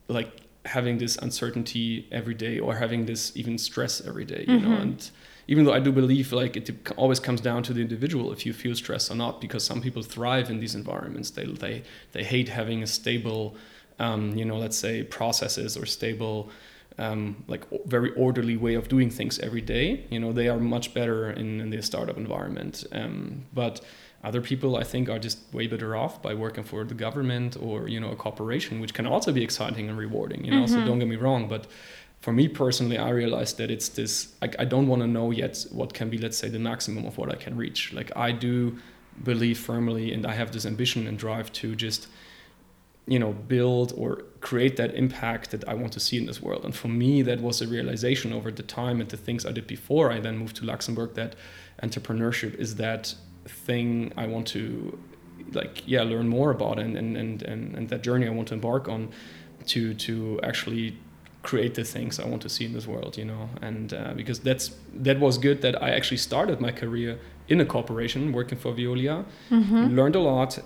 like 0.07 0.31
having 0.63 0.99
this 0.99 1.17
uncertainty 1.17 2.07
every 2.13 2.33
day 2.33 2.57
or 2.57 2.75
having 2.75 3.05
this 3.07 3.35
even 3.35 3.57
stress 3.57 3.99
every 4.07 4.23
day 4.23 4.45
you 4.47 4.57
know 4.59 4.69
Mhm. 4.69 4.81
and 4.81 5.11
even 5.49 5.65
though 5.65 5.73
I 5.73 5.79
do 5.79 5.91
believe 5.91 6.31
like 6.31 6.55
it 6.55 6.69
always 6.95 7.19
comes 7.19 7.41
down 7.41 7.63
to 7.63 7.73
the 7.73 7.81
individual 7.81 8.31
if 8.31 8.45
you 8.45 8.53
feel 8.53 8.75
stress 8.75 9.09
or 9.09 9.15
not, 9.15 9.41
because 9.41 9.63
some 9.63 9.81
people 9.81 10.03
thrive 10.03 10.51
in 10.51 10.59
these 10.59 10.75
environments. 10.75 11.31
They 11.31 11.45
they 11.45 11.81
they 12.11 12.23
hate 12.23 12.49
having 12.49 12.83
a 12.83 12.87
stable, 12.87 13.55
um, 13.97 14.37
you 14.37 14.45
know, 14.45 14.57
let's 14.57 14.77
say 14.77 15.03
processes 15.03 15.75
or 15.75 15.85
stable. 15.87 16.49
Um, 16.99 17.45
like 17.47 17.63
very 17.85 18.11
orderly 18.15 18.57
way 18.57 18.73
of 18.73 18.89
doing 18.89 19.09
things 19.09 19.39
every 19.39 19.61
day. 19.61 20.05
You 20.09 20.19
know, 20.19 20.33
they 20.33 20.49
are 20.49 20.59
much 20.59 20.93
better 20.93 21.31
in, 21.31 21.61
in 21.61 21.69
the 21.69 21.81
startup 21.81 22.17
environment. 22.17 22.83
Um, 22.91 23.45
but 23.53 23.79
other 24.21 24.41
people, 24.41 24.75
I 24.75 24.83
think, 24.83 25.07
are 25.07 25.17
just 25.17 25.37
way 25.53 25.65
better 25.67 25.95
off 25.95 26.21
by 26.21 26.33
working 26.33 26.65
for 26.65 26.83
the 26.83 26.93
government 26.93 27.55
or 27.59 27.87
you 27.87 27.99
know 28.01 28.11
a 28.11 28.17
corporation, 28.17 28.81
which 28.81 28.93
can 28.93 29.07
also 29.07 29.31
be 29.31 29.43
exciting 29.43 29.87
and 29.89 29.97
rewarding. 29.97 30.43
You 30.43 30.51
know, 30.51 30.63
mm-hmm. 30.65 30.73
so 30.73 30.85
don't 30.85 30.99
get 30.99 31.07
me 31.07 31.15
wrong, 31.15 31.47
but 31.47 31.67
for 32.19 32.33
me 32.33 32.47
personally, 32.47 32.97
I 32.97 33.09
realized 33.09 33.57
that 33.57 33.71
it's 33.71 33.89
this. 33.89 34.35
I, 34.41 34.49
I 34.59 34.65
don't 34.65 34.87
want 34.87 35.01
to 35.01 35.07
know 35.07 35.31
yet 35.31 35.65
what 35.71 35.93
can 35.93 36.09
be, 36.09 36.17
let's 36.17 36.37
say, 36.37 36.49
the 36.49 36.59
maximum 36.59 37.05
of 37.05 37.17
what 37.17 37.29
I 37.29 37.35
can 37.35 37.55
reach. 37.55 37.93
Like 37.93 38.11
I 38.15 38.31
do 38.31 38.77
believe 39.23 39.57
firmly, 39.57 40.13
and 40.13 40.25
I 40.25 40.33
have 40.33 40.51
this 40.51 40.65
ambition 40.65 41.07
and 41.07 41.17
drive 41.17 41.51
to 41.53 41.75
just, 41.75 42.07
you 43.07 43.19
know, 43.19 43.31
build 43.31 43.93
or 43.95 44.23
create 44.41 44.75
that 44.77 44.93
impact 44.95 45.51
that 45.51 45.67
I 45.67 45.73
want 45.75 45.93
to 45.93 45.99
see 45.99 46.17
in 46.17 46.25
this 46.25 46.41
world. 46.41 46.65
And 46.65 46.75
for 46.75 46.89
me, 46.89 47.21
that 47.21 47.39
was 47.39 47.61
a 47.61 47.67
realization 47.67 48.33
over 48.33 48.51
the 48.51 48.63
time 48.63 48.99
and 48.99 49.09
the 49.09 49.17
things 49.17 49.45
I 49.45 49.51
did 49.51 49.67
before 49.67 50.11
I 50.11 50.19
then 50.19 50.37
moved 50.37 50.57
to 50.57 50.65
Luxembourg 50.65 51.13
that 51.13 51.35
entrepreneurship 51.81 52.55
is 52.55 52.75
that 52.75 53.15
thing 53.45 54.11
I 54.17 54.27
want 54.27 54.45
to, 54.49 54.99
like, 55.53 55.87
yeah, 55.87 56.03
learn 56.03 56.27
more 56.27 56.51
about 56.51 56.79
and 56.79 56.97
and 56.97 57.15
and 57.15 57.41
and, 57.43 57.75
and 57.75 57.89
that 57.89 58.03
journey 58.03 58.27
I 58.27 58.31
want 58.31 58.49
to 58.49 58.55
embark 58.55 58.89
on, 58.89 59.09
to 59.67 59.93
to 59.93 60.39
actually 60.43 60.97
create 61.41 61.75
the 61.75 61.83
things 61.83 62.19
I 62.19 62.27
want 62.27 62.41
to 62.41 62.49
see 62.49 62.65
in 62.65 62.73
this 62.73 62.85
world, 62.87 63.17
you 63.17 63.25
know. 63.25 63.49
And 63.61 63.93
uh, 63.93 64.13
because 64.13 64.39
that's 64.39 64.71
that 64.93 65.19
was 65.19 65.37
good 65.37 65.61
that 65.61 65.81
I 65.81 65.89
actually 65.91 66.17
started 66.17 66.59
my 66.59 66.71
career 66.71 67.19
in 67.47 67.59
a 67.61 67.65
corporation 67.65 68.31
working 68.31 68.57
for 68.57 68.73
Veolia, 68.73 69.25
mm-hmm. 69.49 69.95
learned 69.95 70.15
a 70.15 70.19
lot, 70.19 70.59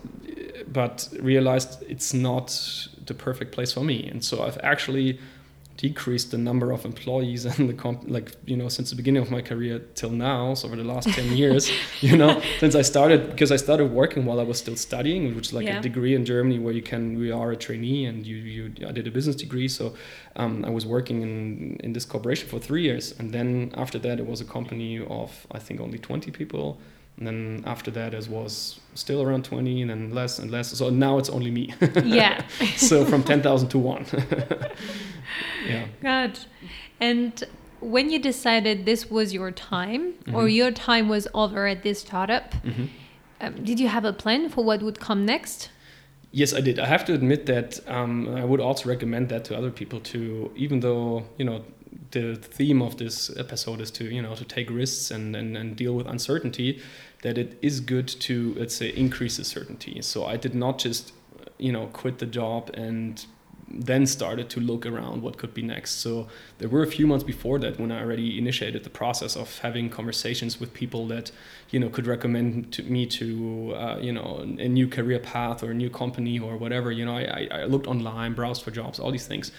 but 0.67 1.07
realized 1.19 1.83
it's 1.87 2.13
not 2.13 2.47
the 3.05 3.13
perfect 3.13 3.51
place 3.51 3.71
for 3.71 3.83
me. 3.83 4.07
And 4.09 4.23
so 4.23 4.43
I've 4.43 4.57
actually 4.63 5.19
decreased 5.77 6.31
the 6.31 6.37
number 6.37 6.71
of 6.71 6.85
employees 6.85 7.45
and 7.51 7.69
the 7.69 7.73
comp 7.73 8.03
like 8.07 8.31
you 8.45 8.55
know 8.55 8.69
since 8.69 8.89
the 8.89 8.95
beginning 8.95 9.21
of 9.21 9.31
my 9.31 9.41
career 9.41 9.79
till 9.95 10.09
now 10.09 10.53
so 10.53 10.67
over 10.67 10.75
the 10.75 10.83
last 10.83 11.09
10 11.09 11.35
years 11.41 11.71
you 12.01 12.15
know 12.15 12.41
since 12.59 12.75
i 12.75 12.81
started 12.81 13.29
because 13.31 13.51
i 13.51 13.55
started 13.55 13.91
working 13.91 14.25
while 14.25 14.39
i 14.39 14.43
was 14.43 14.57
still 14.57 14.75
studying 14.75 15.35
which 15.35 15.47
is 15.47 15.53
like 15.53 15.65
yeah. 15.65 15.79
a 15.79 15.81
degree 15.81 16.13
in 16.13 16.25
germany 16.25 16.59
where 16.59 16.73
you 16.73 16.81
can 16.81 17.17
we 17.17 17.31
are 17.31 17.51
a 17.51 17.55
trainee 17.55 18.05
and 18.05 18.25
you, 18.25 18.35
you 18.35 18.87
i 18.87 18.91
did 18.91 19.07
a 19.07 19.11
business 19.11 19.35
degree. 19.35 19.67
So 19.67 19.93
um, 20.35 20.65
i 20.65 20.69
was 20.69 20.85
working 20.85 21.21
in 21.21 21.77
in 21.83 21.93
this 21.93 22.05
corporation 22.05 22.47
for 22.47 22.59
three 22.59 22.83
years. 22.83 23.13
And 23.19 23.31
then 23.31 23.71
after 23.75 23.99
that 23.99 24.19
it 24.19 24.25
was 24.25 24.41
a 24.41 24.45
company 24.45 24.99
of 25.19 25.47
i 25.51 25.59
think 25.59 25.79
only 25.79 25.99
20 25.99 26.31
people 26.31 26.79
and 27.17 27.27
then 27.27 27.63
after 27.65 27.91
that 27.91 28.13
it 28.13 28.27
was 28.27 28.79
still 28.95 29.21
around 29.21 29.45
20 29.45 29.81
and 29.81 29.89
then 29.89 30.13
less 30.13 30.39
and 30.39 30.51
less 30.51 30.69
so 30.69 30.89
now 30.89 31.17
it's 31.17 31.29
only 31.29 31.51
me 31.51 31.73
yeah 32.03 32.43
so 32.75 33.05
from 33.05 33.23
10000 33.23 33.69
to 33.69 33.77
1 33.77 34.05
yeah 35.67 35.85
good 36.01 36.39
and 36.99 37.43
when 37.79 38.09
you 38.09 38.19
decided 38.19 38.85
this 38.85 39.09
was 39.09 39.33
your 39.33 39.51
time 39.51 40.13
mm-hmm. 40.13 40.35
or 40.35 40.47
your 40.47 40.71
time 40.71 41.09
was 41.09 41.27
over 41.33 41.67
at 41.67 41.83
this 41.83 41.99
startup 41.99 42.51
mm-hmm. 42.63 42.85
um, 43.41 43.63
did 43.63 43.79
you 43.79 43.87
have 43.87 44.05
a 44.05 44.13
plan 44.13 44.49
for 44.49 44.63
what 44.63 44.81
would 44.81 44.99
come 44.99 45.25
next 45.25 45.69
Yes, 46.35 46.51
I 46.51 46.61
did. 46.61 46.79
I 46.79 46.87
have 46.87 47.05
to 47.05 47.13
admit 47.13 47.45
that 47.45 47.79
um, 47.87 48.35
I 48.35 48.43
would 48.43 48.59
also 48.59 48.89
recommend 48.89 49.29
that 49.29 49.45
to 49.45 49.55
other 49.55 49.69
people 49.69 49.99
too. 49.99 50.51
Even 50.55 50.79
though 50.79 51.25
you 51.37 51.45
know 51.45 51.63
the 52.11 52.35
theme 52.35 52.81
of 52.81 52.97
this 52.97 53.35
episode 53.37 53.81
is 53.81 53.91
to 53.91 54.05
you 54.05 54.21
know 54.21 54.35
to 54.35 54.45
take 54.45 54.69
risks 54.69 55.11
and, 55.11 55.35
and, 55.35 55.57
and 55.57 55.75
deal 55.75 55.93
with 55.93 56.07
uncertainty 56.07 56.81
that 57.21 57.37
it 57.37 57.57
is 57.61 57.79
good 57.79 58.07
to 58.07 58.53
let's 58.57 58.75
say 58.75 58.89
increase 58.89 59.37
the 59.37 59.45
certainty. 59.45 60.01
So 60.01 60.25
i 60.25 60.37
did 60.37 60.55
not 60.55 60.79
just 60.79 61.13
you 61.57 61.71
know 61.71 61.87
quit 61.87 62.19
the 62.19 62.25
job 62.25 62.71
and 62.73 63.25
then 63.75 64.05
started 64.05 64.49
to 64.51 64.59
look 64.59 64.85
around 64.85 65.23
what 65.23 65.37
could 65.37 65.51
be 65.53 65.63
next. 65.63 65.95
So 65.95 66.27
there 66.59 66.69
were 66.69 66.83
a 66.83 66.87
few 66.87 67.07
months 67.07 67.23
before 67.23 67.57
that 67.59 67.79
when 67.79 67.91
i 67.91 68.01
already 68.01 68.37
initiated 68.37 68.83
the 68.83 68.89
process 68.89 69.35
of 69.35 69.57
having 69.59 69.89
conversations 69.89 70.59
with 70.59 70.73
people 70.73 71.07
that 71.07 71.31
you 71.71 71.79
know 71.79 71.89
could 71.89 72.05
recommend 72.05 72.71
to 72.73 72.83
me 72.83 73.05
to 73.07 73.73
uh, 73.75 73.97
you 73.99 74.11
know 74.11 74.39
a 74.41 74.67
new 74.67 74.87
career 74.87 75.19
path 75.19 75.63
or 75.63 75.71
a 75.71 75.73
new 75.73 75.89
company 75.89 76.39
or 76.39 76.57
whatever. 76.57 76.91
You 76.91 77.05
know 77.05 77.17
I, 77.17 77.47
I 77.51 77.63
looked 77.65 77.87
online 77.87 78.33
browsed 78.33 78.63
for 78.63 78.71
jobs 78.71 78.99
all 78.99 79.11
these 79.11 79.27
things 79.27 79.51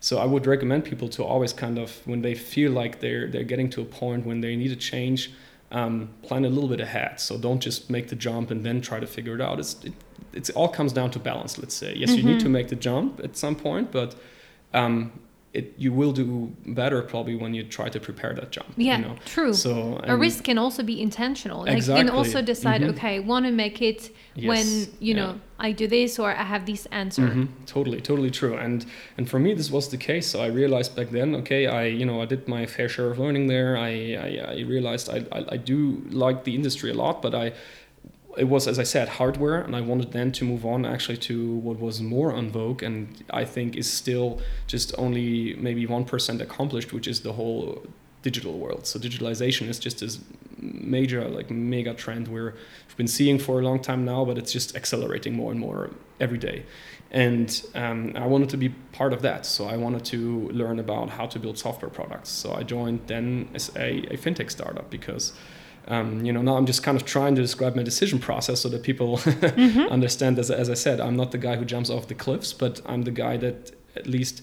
so 0.00 0.18
I 0.18 0.24
would 0.24 0.46
recommend 0.46 0.84
people 0.84 1.08
to 1.10 1.24
always 1.24 1.52
kind 1.52 1.78
of 1.78 2.06
when 2.06 2.22
they 2.22 2.34
feel 2.34 2.72
like 2.72 3.00
they're 3.00 3.28
they're 3.28 3.44
getting 3.44 3.68
to 3.70 3.82
a 3.82 3.84
point 3.84 4.26
when 4.26 4.40
they 4.40 4.54
need 4.56 4.70
a 4.70 4.76
change, 4.76 5.32
um, 5.72 6.10
plan 6.22 6.44
a 6.44 6.48
little 6.48 6.68
bit 6.68 6.80
ahead. 6.80 7.20
So 7.20 7.36
don't 7.38 7.60
just 7.60 7.90
make 7.90 8.08
the 8.08 8.16
jump 8.16 8.50
and 8.50 8.64
then 8.64 8.80
try 8.80 9.00
to 9.00 9.06
figure 9.06 9.34
it 9.34 9.40
out. 9.40 9.58
It's 9.58 9.82
it, 9.84 9.92
it's 10.32 10.50
all 10.50 10.68
comes 10.68 10.92
down 10.92 11.10
to 11.12 11.18
balance. 11.18 11.58
Let's 11.58 11.74
say 11.74 11.94
yes, 11.94 12.10
mm-hmm. 12.10 12.18
you 12.18 12.24
need 12.24 12.40
to 12.40 12.44
mm-hmm. 12.44 12.52
make 12.52 12.68
the 12.68 12.76
jump 12.76 13.20
at 13.24 13.36
some 13.36 13.56
point, 13.56 13.90
but 13.90 14.14
um, 14.72 15.12
it 15.54 15.74
you 15.78 15.92
will 15.92 16.12
do 16.12 16.52
better 16.66 17.00
probably 17.02 17.34
when 17.34 17.54
you 17.54 17.64
try 17.64 17.88
to 17.88 17.98
prepare 17.98 18.34
that 18.34 18.50
jump. 18.50 18.68
Yeah, 18.76 18.98
you 18.98 19.04
know? 19.06 19.16
true. 19.24 19.54
So 19.54 19.98
a 20.04 20.16
risk 20.16 20.44
can 20.44 20.58
also 20.58 20.82
be 20.82 21.00
intentional. 21.00 21.60
Like 21.60 21.76
exactly. 21.76 22.02
you 22.02 22.08
can 22.08 22.16
also 22.16 22.42
decide, 22.42 22.82
mm-hmm. 22.82 22.90
okay, 22.90 23.16
I 23.16 23.20
want 23.20 23.46
to 23.46 23.52
make 23.52 23.80
it 23.80 24.10
yes. 24.34 24.48
when 24.48 24.66
you 25.00 25.14
yeah. 25.14 25.16
know 25.16 25.40
I 25.58 25.72
do 25.72 25.86
this 25.86 26.18
or 26.18 26.30
I 26.30 26.42
have 26.42 26.66
this 26.66 26.86
answer. 26.86 27.22
Mm-hmm. 27.22 27.64
Totally, 27.64 28.00
totally 28.00 28.30
true. 28.30 28.56
And 28.56 28.84
and 29.16 29.28
for 29.28 29.38
me, 29.38 29.54
this 29.54 29.70
was 29.70 29.88
the 29.88 29.96
case. 29.96 30.26
So 30.26 30.40
I 30.40 30.48
realized 30.48 30.94
back 30.94 31.10
then, 31.10 31.34
okay, 31.36 31.66
I 31.66 31.84
you 31.86 32.04
know 32.04 32.20
I 32.20 32.26
did 32.26 32.46
my 32.46 32.66
fair 32.66 32.88
share 32.88 33.10
of 33.10 33.18
learning 33.18 33.46
there. 33.46 33.76
I 33.76 33.90
I, 34.16 34.28
I 34.48 34.60
realized 34.66 35.08
I, 35.08 35.24
I 35.32 35.44
I 35.52 35.56
do 35.56 36.02
like 36.10 36.44
the 36.44 36.54
industry 36.54 36.90
a 36.90 36.94
lot, 36.94 37.22
but 37.22 37.34
I 37.34 37.52
it 38.38 38.48
was, 38.48 38.66
as 38.68 38.78
I 38.78 38.84
said, 38.84 39.08
hardware, 39.08 39.60
and 39.60 39.74
I 39.74 39.80
wanted 39.80 40.12
then 40.12 40.32
to 40.32 40.44
move 40.44 40.64
on 40.64 40.86
actually 40.86 41.18
to 41.18 41.56
what 41.56 41.78
was 41.78 42.00
more 42.00 42.32
on 42.32 42.50
vogue, 42.50 42.82
and 42.82 43.08
I 43.30 43.44
think 43.44 43.76
is 43.76 43.90
still 43.92 44.40
just 44.66 44.94
only 44.96 45.54
maybe 45.56 45.86
one 45.86 46.04
percent 46.04 46.40
accomplished, 46.40 46.92
which 46.92 47.08
is 47.08 47.20
the 47.20 47.32
whole 47.32 47.86
digital 48.22 48.58
world. 48.58 48.86
So 48.86 48.98
digitalization 48.98 49.68
is 49.68 49.78
just 49.78 50.00
this 50.00 50.18
major, 50.60 51.28
like 51.28 51.50
mega 51.50 51.94
trend 51.94 52.28
we're, 52.28 52.52
we've 52.86 52.96
been 52.96 53.08
seeing 53.08 53.38
for 53.38 53.60
a 53.60 53.62
long 53.62 53.80
time 53.80 54.04
now, 54.04 54.24
but 54.24 54.38
it's 54.38 54.52
just 54.52 54.76
accelerating 54.76 55.34
more 55.34 55.52
and 55.52 55.60
more 55.60 55.90
every 56.18 56.38
day. 56.38 56.64
And 57.10 57.62
um, 57.74 58.12
I 58.16 58.26
wanted 58.26 58.50
to 58.50 58.56
be 58.56 58.70
part 58.92 59.12
of 59.12 59.22
that. 59.22 59.46
So 59.46 59.66
I 59.66 59.76
wanted 59.76 60.04
to 60.06 60.48
learn 60.50 60.78
about 60.78 61.10
how 61.10 61.26
to 61.26 61.38
build 61.38 61.58
software 61.58 61.90
products. 61.90 62.28
So 62.28 62.52
I 62.52 62.64
joined 62.64 63.00
then 63.06 63.48
as 63.54 63.70
a, 63.76 64.12
a 64.12 64.16
fintech 64.16 64.50
startup 64.50 64.90
because 64.90 65.32
um, 65.88 66.24
you 66.24 66.32
know, 66.32 66.42
now 66.42 66.56
I'm 66.56 66.66
just 66.66 66.82
kind 66.82 66.96
of 66.96 67.06
trying 67.06 67.34
to 67.34 67.40
describe 67.40 67.74
my 67.74 67.82
decision 67.82 68.18
process 68.18 68.60
so 68.60 68.68
that 68.68 68.82
people 68.82 69.16
mm-hmm. 69.18 69.90
understand. 69.90 70.38
As, 70.38 70.50
as 70.50 70.68
I 70.68 70.74
said, 70.74 71.00
I'm 71.00 71.16
not 71.16 71.32
the 71.32 71.38
guy 71.38 71.56
who 71.56 71.64
jumps 71.64 71.88
off 71.88 72.08
the 72.08 72.14
cliffs, 72.14 72.52
but 72.52 72.82
I'm 72.84 73.02
the 73.02 73.10
guy 73.10 73.38
that 73.38 73.72
at 73.96 74.06
least 74.06 74.42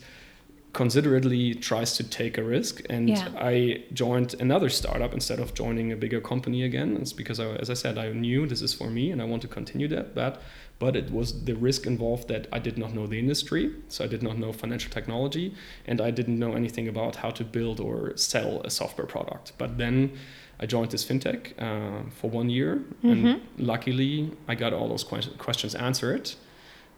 considerately 0.74 1.54
tries 1.54 1.96
to 1.98 2.04
take 2.04 2.38
a 2.38 2.44
risk. 2.44 2.82
And 2.90 3.10
yeah. 3.10 3.30
I 3.38 3.84
joined 3.94 4.34
another 4.42 4.70
startup 4.70 5.14
instead 5.14 5.40
of 5.40 5.54
joining 5.54 5.92
a 5.92 5.96
bigger 5.96 6.20
company 6.20 6.64
again. 6.64 6.98
It's 7.00 7.14
because, 7.14 7.40
I, 7.40 7.46
as 7.56 7.70
I 7.70 7.76
said, 7.76 7.98
I 7.98 8.12
knew 8.12 8.46
this 8.48 8.62
is 8.62 8.74
for 8.74 8.90
me 8.90 9.12
and 9.12 9.22
I 9.22 9.26
want 9.26 9.42
to 9.44 9.48
continue 9.48 9.88
that. 9.90 10.16
But, 10.16 10.42
but 10.80 10.96
it 10.96 11.12
was 11.12 11.46
the 11.46 11.54
risk 11.54 11.86
involved 11.86 12.28
that 12.28 12.48
I 12.52 12.60
did 12.60 12.78
not 12.78 12.94
know 12.94 13.08
the 13.08 13.20
industry. 13.20 13.72
So 13.88 14.04
I 14.04 14.08
did 14.08 14.22
not 14.22 14.38
know 14.38 14.52
financial 14.52 14.92
technology 14.92 15.56
and 15.86 16.02
I 16.02 16.12
didn't 16.12 16.40
know 16.40 16.54
anything 16.54 16.88
about 16.88 17.18
how 17.18 17.30
to 17.30 17.44
build 17.46 17.80
or 17.80 18.18
sell 18.18 18.62
a 18.66 18.70
software 18.70 19.08
product. 19.08 19.54
But 19.58 19.78
then 19.78 20.12
I 20.60 20.66
joined 20.66 20.92
this 20.92 21.04
fintech 21.04 21.54
uh, 21.60 22.10
for 22.10 22.30
one 22.30 22.50
year, 22.50 22.84
mm-hmm. 23.04 23.28
and 23.28 23.42
luckily 23.58 24.32
I 24.48 24.56
got 24.56 24.74
all 24.74 24.88
those 24.88 25.04
que- 25.04 25.38
questions 25.38 25.76
answered. 25.76 26.32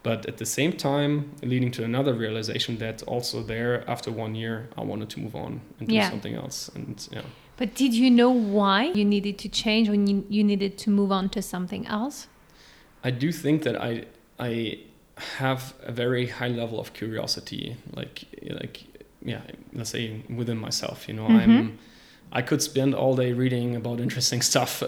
But 0.03 0.25
at 0.25 0.37
the 0.37 0.45
same 0.45 0.73
time, 0.73 1.31
leading 1.41 1.71
to 1.71 1.83
another 1.83 2.13
realization 2.13 2.77
that 2.77 3.03
also 3.03 3.41
there, 3.41 3.83
after 3.89 4.11
one 4.11 4.35
year, 4.35 4.69
I 4.77 4.81
wanted 4.81 5.09
to 5.09 5.19
move 5.19 5.35
on 5.35 5.61
and 5.79 5.89
do 5.89 5.95
yeah. 5.95 6.09
something 6.09 6.35
else. 6.35 6.69
And 6.75 7.05
yeah. 7.11 7.23
But 7.57 7.73
did 7.73 7.93
you 7.93 8.09
know 8.11 8.29
why 8.29 8.83
you 8.93 9.03
needed 9.03 9.37
to 9.39 9.49
change 9.49 9.89
when 9.89 10.07
you, 10.07 10.25
you 10.29 10.43
needed 10.43 10.77
to 10.77 10.89
move 10.91 11.11
on 11.11 11.29
to 11.29 11.41
something 11.41 11.87
else? 11.87 12.27
I 13.03 13.11
do 13.11 13.31
think 13.31 13.63
that 13.63 13.81
I 13.81 14.05
I 14.39 14.79
have 15.39 15.73
a 15.83 15.91
very 15.91 16.27
high 16.27 16.49
level 16.49 16.79
of 16.79 16.93
curiosity, 16.93 17.75
like 17.93 18.25
like 18.61 18.85
yeah, 19.21 19.41
let's 19.73 19.89
say 19.89 20.21
within 20.29 20.57
myself. 20.57 21.07
You 21.07 21.15
know, 21.15 21.27
mm-hmm. 21.27 21.51
I'm 21.51 21.79
I 22.31 22.41
could 22.41 22.61
spend 22.61 22.93
all 22.93 23.15
day 23.15 23.33
reading 23.33 23.75
about 23.75 23.99
interesting 23.99 24.41
stuff 24.41 24.83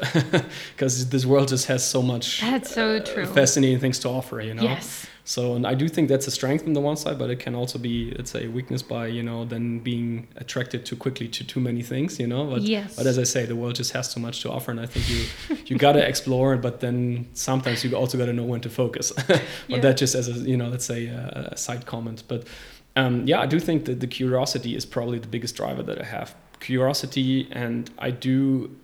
because 0.75 1.09
this 1.09 1.25
world 1.25 1.47
just 1.47 1.67
has 1.67 1.87
so 1.87 2.01
much 2.01 2.41
that's 2.41 2.73
so 2.73 2.97
uh, 2.97 3.05
true. 3.05 3.25
fascinating 3.25 3.79
things 3.79 3.99
to 3.99 4.09
offer 4.09 4.41
you 4.41 4.53
know? 4.53 4.63
Yes. 4.63 5.05
So 5.23 5.53
and 5.53 5.65
I 5.65 5.73
do 5.75 5.87
think 5.87 6.09
that's 6.09 6.27
a 6.27 6.31
strength 6.31 6.65
on 6.65 6.73
the 6.73 6.81
one 6.81 6.97
side 6.97 7.17
but 7.17 7.29
it 7.29 7.39
can 7.39 7.55
also 7.55 7.79
be 7.79 8.13
let's 8.17 8.31
say 8.31 8.45
a 8.45 8.49
weakness 8.49 8.81
by 8.81 9.07
you 9.07 9.23
know 9.23 9.45
then 9.45 9.79
being 9.79 10.27
attracted 10.35 10.85
too 10.85 10.95
quickly 10.95 11.27
to 11.29 11.43
too 11.45 11.59
many 11.59 11.81
things 11.81 12.19
you 12.19 12.27
know? 12.27 12.45
But 12.45 12.63
yes. 12.63 12.95
but 12.95 13.05
as 13.05 13.17
I 13.17 13.23
say 13.23 13.45
the 13.45 13.55
world 13.55 13.75
just 13.75 13.93
has 13.93 14.11
so 14.11 14.19
much 14.19 14.41
to 14.41 14.51
offer 14.51 14.71
and 14.71 14.79
I 14.79 14.85
think 14.85 15.09
you 15.09 15.57
you 15.65 15.77
gotta 15.77 16.05
explore 16.05 16.55
it 16.55 16.61
but 16.61 16.81
then 16.81 17.27
sometimes 17.33 17.83
you 17.83 17.95
also 17.95 18.17
gotta 18.17 18.33
know 18.33 18.43
when 18.43 18.61
to 18.61 18.69
focus. 18.69 19.13
But 19.29 19.41
yeah. 19.67 19.79
that 19.81 19.97
just 19.97 20.15
as 20.15 20.27
a 20.27 20.33
you 20.33 20.57
know 20.57 20.67
let's 20.67 20.85
say 20.85 21.07
a, 21.07 21.49
a 21.51 21.57
side 21.57 21.85
comment. 21.85 22.23
But 22.27 22.47
um, 22.95 23.27
yeah, 23.27 23.39
I 23.39 23.45
do 23.45 23.59
think 23.59 23.85
that 23.85 23.99
the 23.99 24.07
curiosity 24.07 24.75
is 24.75 24.85
probably 24.85 25.19
the 25.19 25.27
biggest 25.27 25.55
driver 25.55 25.83
that 25.83 26.01
I 26.01 26.05
have 26.05 26.35
curiosity 26.59 27.47
and 27.51 27.89
I 27.97 28.11
do 28.11 28.75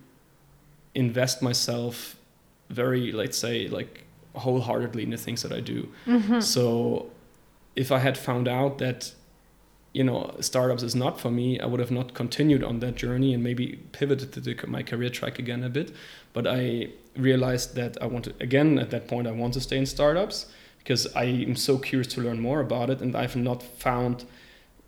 invest 0.94 1.42
myself 1.42 2.16
very, 2.70 3.12
let's 3.12 3.38
say, 3.38 3.68
like 3.68 4.06
wholeheartedly 4.36 5.04
in 5.04 5.10
the 5.10 5.18
things 5.18 5.42
that 5.44 5.52
I 5.52 5.60
do. 5.60 5.90
Mm-hmm. 6.06 6.40
So 6.40 7.12
if 7.76 7.92
I 7.92 8.00
had 8.00 8.18
found 8.18 8.48
out 8.48 8.78
that 8.80 9.14
you 9.96 10.04
know 10.04 10.36
startups 10.42 10.84
is 10.84 10.94
not 10.94 11.22
for 11.22 11.32
me 11.32 11.58
i 11.62 11.66
would 11.66 11.80
have 11.80 11.90
not 11.90 12.14
continued 12.14 12.62
on 12.62 12.80
that 12.80 12.96
journey 12.96 13.34
and 13.34 13.42
maybe 13.42 13.80
pivoted 13.94 14.34
to 14.34 14.42
the, 14.42 14.54
my 14.68 14.84
career 14.84 15.10
track 15.10 15.40
again 15.40 15.64
a 15.64 15.70
bit 15.70 15.96
but 16.34 16.46
i 16.46 16.90
realized 17.16 17.76
that 17.76 17.98
i 18.02 18.06
want 18.06 18.26
to 18.26 18.34
again 18.42 18.78
at 18.78 18.90
that 18.90 19.08
point 19.08 19.26
i 19.26 19.32
want 19.32 19.54
to 19.54 19.62
stay 19.62 19.78
in 19.78 19.86
startups 19.86 20.48
because 20.80 21.08
i 21.16 21.24
am 21.24 21.56
so 21.56 21.78
curious 21.78 22.08
to 22.08 22.20
learn 22.20 22.42
more 22.42 22.60
about 22.60 22.90
it 22.90 23.00
and 23.00 23.16
i've 23.16 23.38
not 23.38 23.64
found 23.64 24.26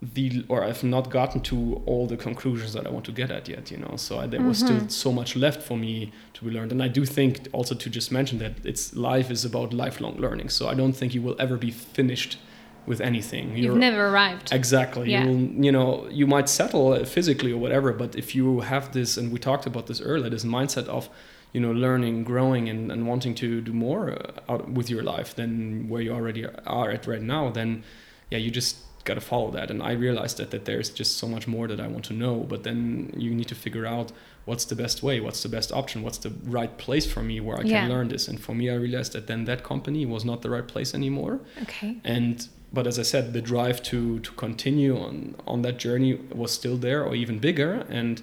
the 0.02 0.46
or 0.48 0.64
i've 0.64 0.84
not 0.84 1.10
gotten 1.10 1.42
to 1.42 1.82
all 1.88 2.06
the 2.06 2.16
conclusions 2.18 2.72
that 2.74 2.86
i 2.86 2.90
want 2.90 3.04
to 3.04 3.12
get 3.12 3.32
at 3.32 3.48
yet 3.50 3.72
you 3.72 3.78
know 3.78 3.96
so 3.96 4.20
I, 4.20 4.28
there 4.28 4.42
was 4.42 4.62
Mm-hmm. 4.62 4.78
still 4.88 4.90
so 4.90 5.12
much 5.12 5.36
left 5.36 5.62
for 5.64 5.76
me 5.78 6.12
to 6.36 6.46
be 6.46 6.52
learned 6.52 6.72
and 6.72 6.84
i 6.84 6.88
do 6.88 7.04
think 7.04 7.48
also 7.52 7.74
to 7.74 7.90
just 7.90 8.12
mention 8.12 8.38
that 8.40 8.54
it's 8.64 8.96
life 8.96 9.32
is 9.32 9.44
about 9.44 9.74
lifelong 9.74 10.16
learning 10.18 10.50
so 10.50 10.68
i 10.68 10.76
don't 10.76 10.94
think 10.94 11.16
you 11.16 11.22
will 11.24 11.36
ever 11.40 11.58
be 11.58 11.72
finished 11.72 12.38
with 12.86 13.02
anything 13.02 13.50
You've 13.50 13.66
You're- 13.66 13.80
never 13.80 14.08
arrived. 14.08 14.54
Exactly. 14.54 15.12
Yeah. 15.12 15.26
You'll, 15.26 15.66
you 15.66 15.74
know, 15.74 16.08
you 16.10 16.26
might 16.26 16.48
settle 16.48 17.04
physically 17.04 17.52
or 17.52 17.58
whatever, 17.58 17.92
but 17.92 18.16
if 18.16 18.34
you 18.34 18.62
have 18.62 18.94
this, 18.94 19.18
and 19.18 19.30
we 19.34 19.40
talked 19.40 19.66
about 19.66 19.88
this 19.88 20.00
earlier, 20.00 20.30
this 20.30 20.46
mindset 20.46 20.88
of, 20.88 21.10
you 21.52 21.60
know, 21.60 21.74
learning, 21.74 22.24
growing, 22.24 22.70
and, 22.70 22.90
and 22.90 23.06
wanting 23.06 23.36
to 23.36 23.60
do 23.60 23.74
more 23.74 24.12
uh, 24.14 24.54
out 24.54 24.70
with 24.70 24.90
your 24.90 25.04
life 25.04 25.36
than 25.36 25.90
where 25.90 26.02
you 26.02 26.14
already 26.14 26.46
are 26.66 26.90
at 26.90 27.06
right 27.08 27.22
now, 27.22 27.50
then, 27.50 27.84
yeah, 28.32 28.38
you 28.38 28.50
just 28.50 28.78
got 29.08 29.15
to 29.15 29.22
follow 29.34 29.50
that. 29.58 29.67
And 29.72 29.80
I 29.91 29.93
realized 30.08 30.36
that 30.39 30.50
that 30.52 30.63
there's 30.70 30.89
just 31.02 31.12
so 31.22 31.28
much 31.36 31.46
more 31.48 31.65
that 31.72 31.80
I 31.80 31.88
want 31.93 32.06
to 32.12 32.13
know, 32.24 32.36
but 32.52 32.60
then 32.67 32.80
you 33.26 33.32
need 33.39 33.48
to 33.54 33.56
figure 33.65 33.86
out 33.96 34.12
what's 34.50 34.65
the 34.72 34.76
best 34.84 34.98
way, 35.08 35.15
what's 35.26 35.41
the 35.43 35.50
best 35.58 35.70
option, 35.82 35.98
what's 36.06 36.20
the 36.26 36.32
right 36.58 36.74
place 36.86 37.06
for 37.13 37.22
me 37.30 37.36
where 37.46 37.58
I 37.62 37.63
can 37.63 37.72
Yeah. 37.82 37.88
learn 37.93 38.08
this. 38.15 38.28
And 38.30 38.38
for 38.46 38.54
me, 38.60 38.65
I 38.70 38.76
realized 38.88 39.12
that 39.15 39.26
then 39.32 39.46
that 39.46 39.62
company 39.72 40.06
was 40.06 40.24
not 40.32 40.41
the 40.46 40.50
right 40.56 40.67
place 40.74 40.91
anymore 41.00 41.36
Okay. 41.65 41.91
and 42.17 42.36
but 42.78 42.86
as 42.91 42.98
I 43.00 43.06
said, 43.13 43.24
the 43.38 43.41
drive 43.54 43.78
to 43.91 44.00
to 44.28 44.32
continue 44.46 44.93
on 45.08 45.15
on 45.54 45.58
that 45.65 45.76
journey 45.86 46.12
was 46.41 46.52
still 46.60 46.78
there, 46.88 47.02
or 47.08 47.13
even 47.24 47.36
bigger, 47.50 47.72
and 48.00 48.13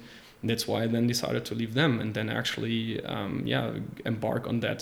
that's 0.49 0.65
why 0.69 0.77
I 0.83 0.87
then 0.95 1.05
decided 1.13 1.43
to 1.49 1.53
leave 1.61 1.73
them 1.81 1.91
and 2.01 2.09
then 2.17 2.27
actually, 2.41 2.79
um, 3.15 3.33
yeah, 3.53 3.65
embark 4.11 4.43
on 4.51 4.57
that, 4.65 4.79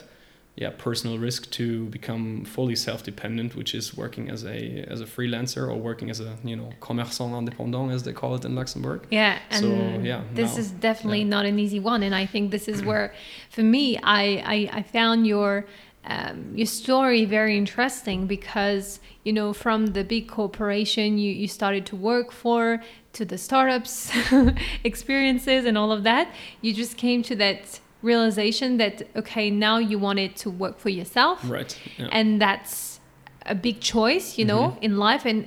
yeah, 0.55 0.69
personal 0.77 1.17
risk 1.17 1.49
to 1.51 1.85
become 1.85 2.45
fully 2.45 2.75
self-dependent, 2.75 3.55
which 3.55 3.73
is 3.73 3.97
working 3.97 4.29
as 4.29 4.43
a 4.45 4.85
as 4.87 5.01
a 5.01 5.05
freelancer 5.05 5.63
or 5.67 5.75
working 5.75 6.09
as 6.11 6.19
a 6.19 6.35
you 6.43 6.55
know 6.55 6.69
commerçant 6.79 7.31
indépendant 7.39 7.91
as 7.91 8.03
they 8.03 8.13
call 8.13 8.35
it 8.35 8.45
in 8.45 8.53
Luxembourg. 8.55 9.01
Yeah, 9.09 9.39
and 9.49 9.61
So, 9.61 9.69
yeah, 10.03 10.21
this 10.35 10.53
now- 10.53 10.59
is 10.61 10.71
definitely 10.71 11.21
yeah. 11.23 11.35
not 11.35 11.45
an 11.45 11.57
easy 11.57 11.79
one, 11.79 12.03
and 12.03 12.13
I 12.13 12.25
think 12.27 12.51
this 12.51 12.67
is 12.67 12.83
where, 12.83 13.13
for 13.49 13.63
me, 13.63 13.97
I 14.03 14.23
I, 14.55 14.57
I 14.79 14.81
found 14.83 15.25
your 15.25 15.65
um, 16.05 16.51
your 16.53 16.67
story 16.67 17.25
very 17.25 17.57
interesting 17.57 18.27
because 18.27 18.99
you 19.23 19.33
know 19.33 19.53
from 19.53 19.79
the 19.97 20.03
big 20.03 20.27
corporation 20.27 21.17
you 21.17 21.31
you 21.31 21.47
started 21.47 21.83
to 21.87 21.95
work 21.95 22.31
for 22.31 22.81
to 23.13 23.25
the 23.25 23.37
startups 23.37 24.11
experiences 24.83 25.65
and 25.65 25.77
all 25.77 25.91
of 25.91 26.03
that, 26.03 26.27
you 26.61 26.73
just 26.73 26.97
came 26.97 27.21
to 27.23 27.35
that 27.35 27.79
realization 28.03 28.77
that 28.77 29.01
okay 29.15 29.49
now 29.49 29.77
you 29.77 29.97
want 29.97 30.19
it 30.19 30.35
to 30.35 30.49
work 30.49 30.77
for 30.77 30.89
yourself 30.89 31.39
Right. 31.49 31.71
Yeah. 31.97 32.09
and 32.11 32.39
that's 32.41 32.99
a 33.45 33.55
big 33.55 33.79
choice 33.81 34.37
you 34.37 34.45
know 34.45 34.77
in 34.81 34.97
life 34.97 35.25
and 35.25 35.39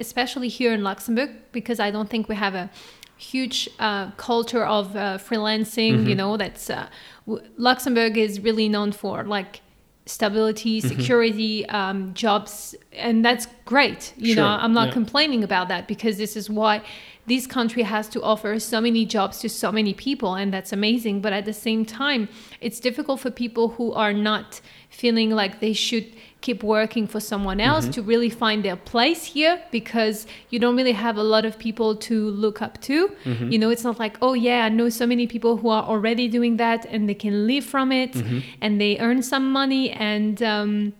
especially 0.00 0.48
here 0.48 0.72
in 0.72 0.82
luxembourg 0.82 1.30
because 1.52 1.78
i 1.80 1.90
don't 1.90 2.10
think 2.10 2.28
we 2.28 2.34
have 2.34 2.54
a 2.54 2.68
huge 3.16 3.68
uh, 3.78 4.10
culture 4.12 4.64
of 4.64 4.94
uh, 4.96 5.18
freelancing 5.18 6.06
you 6.08 6.14
know 6.14 6.36
that's 6.36 6.68
uh, 6.70 6.86
w- 7.26 7.46
luxembourg 7.56 8.16
is 8.16 8.40
really 8.40 8.68
known 8.68 8.92
for 8.92 9.24
like 9.24 9.60
stability 10.06 10.80
security 10.80 11.66
um, 11.68 12.14
jobs 12.14 12.74
and 12.92 13.24
that's 13.24 13.46
great 13.66 14.12
you 14.16 14.34
know 14.34 14.46
i'm 14.46 14.72
not 14.72 14.88
yeah. 14.88 14.92
complaining 15.00 15.42
about 15.44 15.68
that 15.68 15.86
because 15.88 16.16
this 16.16 16.36
is 16.36 16.48
why 16.48 16.80
this 17.28 17.46
country 17.46 17.82
has 17.82 18.08
to 18.08 18.18
offer 18.22 18.58
so 18.58 18.80
many 18.80 19.02
jobs 19.16 19.38
to 19.40 19.48
so 19.48 19.70
many 19.78 19.92
people 20.06 20.34
and 20.34 20.52
that's 20.54 20.72
amazing 20.72 21.20
but 21.20 21.32
at 21.32 21.44
the 21.44 21.52
same 21.52 21.84
time 21.84 22.28
it's 22.60 22.80
difficult 22.80 23.20
for 23.20 23.30
people 23.30 23.68
who 23.76 23.92
are 23.92 24.12
not 24.30 24.60
feeling 24.90 25.30
like 25.30 25.60
they 25.60 25.72
should 25.72 26.06
keep 26.40 26.62
working 26.62 27.06
for 27.06 27.20
someone 27.20 27.60
else 27.60 27.84
Mm-hmm. 27.84 27.92
to 27.92 28.02
really 28.12 28.30
find 28.30 28.58
their 28.64 28.76
place 28.92 29.22
here 29.34 29.54
because 29.70 30.26
you 30.50 30.58
don't 30.58 30.76
really 30.80 30.92
have 31.06 31.16
a 31.18 31.22
lot 31.34 31.44
of 31.44 31.58
people 31.58 31.90
to 32.08 32.14
look 32.44 32.58
up 32.66 32.74
to 32.88 32.96
Mm-hmm. 33.24 33.50
you 33.52 33.58
know 33.58 33.70
it's 33.74 33.84
not 33.84 33.98
like 34.04 34.16
oh 34.22 34.34
yeah 34.48 34.64
i 34.66 34.68
know 34.78 34.88
so 34.88 35.06
many 35.06 35.26
people 35.34 35.52
who 35.60 35.68
are 35.68 35.84
already 35.92 36.26
doing 36.28 36.56
that 36.64 36.80
and 36.92 37.00
they 37.08 37.14
can 37.24 37.46
live 37.46 37.64
from 37.74 37.92
it 37.92 38.12
Mm-hmm. 38.12 38.38
and 38.62 38.80
they 38.80 38.92
earn 39.06 39.22
some 39.22 39.46
money 39.60 39.84
and 39.90 40.42
um, 40.42 40.92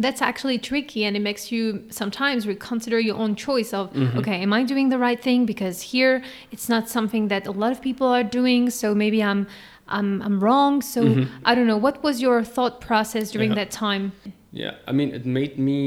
that's 0.00 0.22
actually 0.22 0.58
tricky 0.58 1.04
and 1.04 1.16
it 1.16 1.20
makes 1.30 1.50
you 1.52 1.82
sometimes 1.90 2.46
reconsider 2.46 2.98
your 3.00 3.16
own 3.16 3.34
choice 3.34 3.72
of 3.74 3.92
Mm-hmm. 3.92 4.18
okay 4.20 4.38
am 4.46 4.52
i 4.52 4.62
doing 4.72 4.88
the 4.94 4.98
right 4.98 5.20
thing 5.28 5.46
because 5.46 5.76
here 5.92 6.22
it's 6.52 6.68
not 6.68 6.88
something 6.88 7.28
that 7.28 7.46
a 7.46 7.50
lot 7.62 7.72
of 7.72 7.80
people 7.88 8.06
are 8.06 8.22
doing 8.40 8.70
so 8.70 8.94
maybe 8.94 9.20
i'm 9.22 9.46
i'm, 9.88 10.22
I'm 10.26 10.38
wrong 10.44 10.82
so 10.82 11.00
i 11.44 11.54
don't 11.54 11.66
know 11.66 11.80
what 11.86 11.96
was 12.02 12.20
your 12.26 12.44
thought 12.44 12.80
process 12.80 13.30
during 13.32 13.50
Mm-hmm. 13.50 13.58
Yeah. 13.58 13.64
that 13.64 13.70
time 13.88 14.12
Yeah, 14.52 14.74
I 14.90 14.92
mean, 14.98 15.10
it 15.18 15.24
made 15.26 15.54
me 15.58 15.78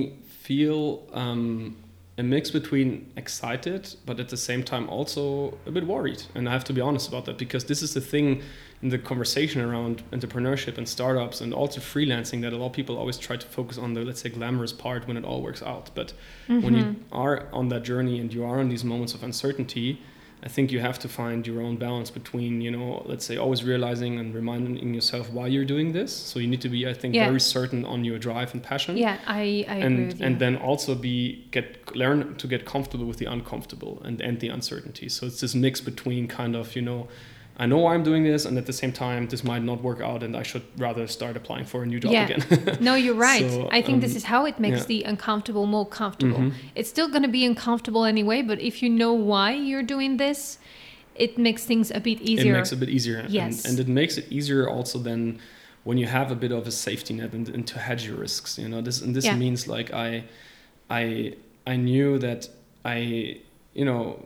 feel 0.48 0.82
um, 1.14 1.76
a 2.18 2.24
mix 2.24 2.52
between 2.52 2.88
excited, 3.24 3.82
but 4.06 4.20
at 4.20 4.30
the 4.30 4.38
same 4.38 4.62
time 4.64 4.86
also 4.98 5.58
a 5.66 5.72
bit 5.72 5.86
worried. 5.96 6.22
And 6.36 6.48
I 6.50 6.52
have 6.52 6.64
to 6.66 6.74
be 6.74 6.82
honest 6.88 7.08
about 7.12 7.24
that 7.26 7.38
because 7.46 7.64
this 7.72 7.82
is 7.82 7.92
the 7.94 8.02
thing 8.14 8.26
in 8.28 8.71
the 8.84 8.98
conversation 8.98 9.62
around 9.62 10.02
entrepreneurship 10.12 10.78
and 10.78 10.88
startups 10.90 11.42
and 11.42 11.54
also 11.54 11.80
freelancing 11.80 12.42
that 12.42 12.52
a 12.52 12.58
lot 12.58 12.68
of 12.68 12.74
people 12.74 12.98
always 12.98 13.18
try 13.18 13.38
to 13.38 13.48
focus 13.48 13.78
on 13.78 13.94
the, 13.94 14.02
let's 14.02 14.22
say, 14.22 14.30
glamorous 14.30 14.74
part 14.74 15.08
when 15.08 15.18
it 15.18 15.24
all 15.24 15.42
works 15.42 15.62
out. 15.62 15.92
But 15.94 16.14
when 16.48 16.74
you 16.76 16.84
mm-hmm. 16.84 17.16
are 17.16 17.48
on 17.54 17.70
that 17.70 17.84
journey 17.84 18.20
and 18.20 18.34
you 18.34 18.44
are 18.44 18.60
in 18.60 18.70
these 18.70 18.84
moments 18.84 19.14
of 19.14 19.24
uncertainty, 19.24 20.02
I 20.44 20.50
think 20.50 20.72
you 20.72 20.80
have 20.80 20.98
to 21.00 21.08
find 21.08 21.46
your 21.46 21.62
own 21.62 21.78
balance 21.78 22.10
between, 22.10 22.62
you 22.62 22.72
know, 22.72 23.04
let's 23.06 23.24
say 23.24 23.38
always 23.38 23.64
realizing 23.64 24.18
and 24.18 24.34
reminding 24.34 24.94
yourself 24.96 25.30
why 25.30 25.46
you're 25.46 25.66
doing 25.66 25.92
this. 25.92 26.12
So 26.12 26.40
you 26.40 26.48
need 26.48 26.62
to 26.62 26.70
be, 26.70 26.88
I 26.88 26.94
think, 26.94 27.14
Yeah. 27.14 27.28
very 27.28 27.40
certain 27.40 27.86
on 27.86 28.04
your 28.04 28.18
drive 28.18 28.52
and 28.54 28.64
passion. 28.64 28.98
yeah 28.98 29.18
i, 29.28 29.38
I 29.68 29.76
agree 29.76 29.82
And 29.84 30.22
and 30.22 30.40
then 30.40 30.56
also 30.58 30.96
be 30.96 31.46
get 31.52 31.96
learn 31.96 32.36
to 32.38 32.48
get 32.48 32.66
comfortable 32.66 33.06
with 33.06 33.18
the 33.18 33.26
uncomfortable 33.26 34.02
and 34.04 34.20
and 34.22 34.40
the 34.40 34.50
uncertainty. 34.50 35.10
So 35.10 35.28
it's 35.28 35.42
this 35.42 35.54
mix 35.54 35.80
between 35.80 36.28
kind 36.28 36.56
of, 36.56 36.76
you 36.76 36.82
know, 36.82 37.08
I 37.58 37.66
know 37.68 37.78
why 37.78 37.94
I'm 37.94 38.04
doing 38.04 38.24
this 38.24 38.46
and 38.46 38.58
at 38.58 38.66
the 38.66 38.74
same 38.74 38.92
time 38.92 39.28
this 39.28 39.44
might 39.44 39.64
not 39.64 39.82
work 39.84 40.02
out 40.02 40.24
and 40.24 40.36
I 40.36 40.44
should 40.44 40.64
rather 40.78 41.06
start 41.08 41.36
applying 41.38 41.66
for 41.66 41.84
a 41.84 41.86
new 41.86 42.00
job 42.00 42.12
Yeah. 42.12 42.28
again. 42.30 42.78
no 42.90 42.96
you're 42.96 43.22
right 43.32 43.48
So, 43.52 43.70
i 43.72 43.82
think 43.82 44.02
this 44.02 44.12
um, 44.14 44.18
is 44.18 44.24
how 44.24 44.46
it 44.46 44.58
makes 44.60 44.80
yeah. 44.80 44.86
the 44.94 45.04
uncomfortable 45.04 45.66
more 45.66 45.86
comfortable 45.86 46.38
Mhm. 46.40 46.54
it's 46.76 46.90
still 46.90 47.10
going 47.10 47.24
to 47.30 47.34
be 47.40 47.44
uncomfortable 47.46 48.04
anyway 48.06 48.42
but 48.42 48.58
if 48.60 48.82
you 48.82 48.90
know 49.02 49.14
why 49.32 49.52
you're 49.70 49.88
doing 49.96 50.18
this 50.18 50.58
it 51.26 51.38
makes 51.38 51.64
things 51.66 51.92
a 51.92 52.00
bit 52.00 52.20
easier 52.22 52.54
It 52.54 52.58
makes 52.58 52.72
it 52.72 52.76
a 52.76 52.80
bit 52.86 52.90
easier. 52.90 53.26
Yes. 53.28 53.66
And, 53.66 53.78
and 53.80 53.80
it 53.86 53.92
makes 53.92 54.18
it 54.18 54.26
easier 54.32 54.68
also 54.76 54.98
then 54.98 55.40
when 55.84 55.98
you 55.98 56.08
have 56.08 56.32
a 56.32 56.36
bit 56.36 56.52
of 56.52 56.66
a 56.68 56.72
safety 56.72 57.14
net 57.14 57.34
and, 57.34 57.50
and 57.50 57.68
to 57.68 57.78
hedge 57.80 58.04
your 58.08 58.16
risks. 58.16 58.58
You 58.58 58.70
know, 58.70 58.82
this 58.82 59.02
and 59.02 59.14
this 59.16 59.26
Yeah. 59.26 59.36
means 59.36 59.68
like 59.68 59.90
I 60.08 60.24
I 60.90 61.34
I 61.68 61.76
knew 61.76 62.18
that 62.20 62.42
I, 62.86 62.98
you 63.80 63.86
know, 63.86 64.26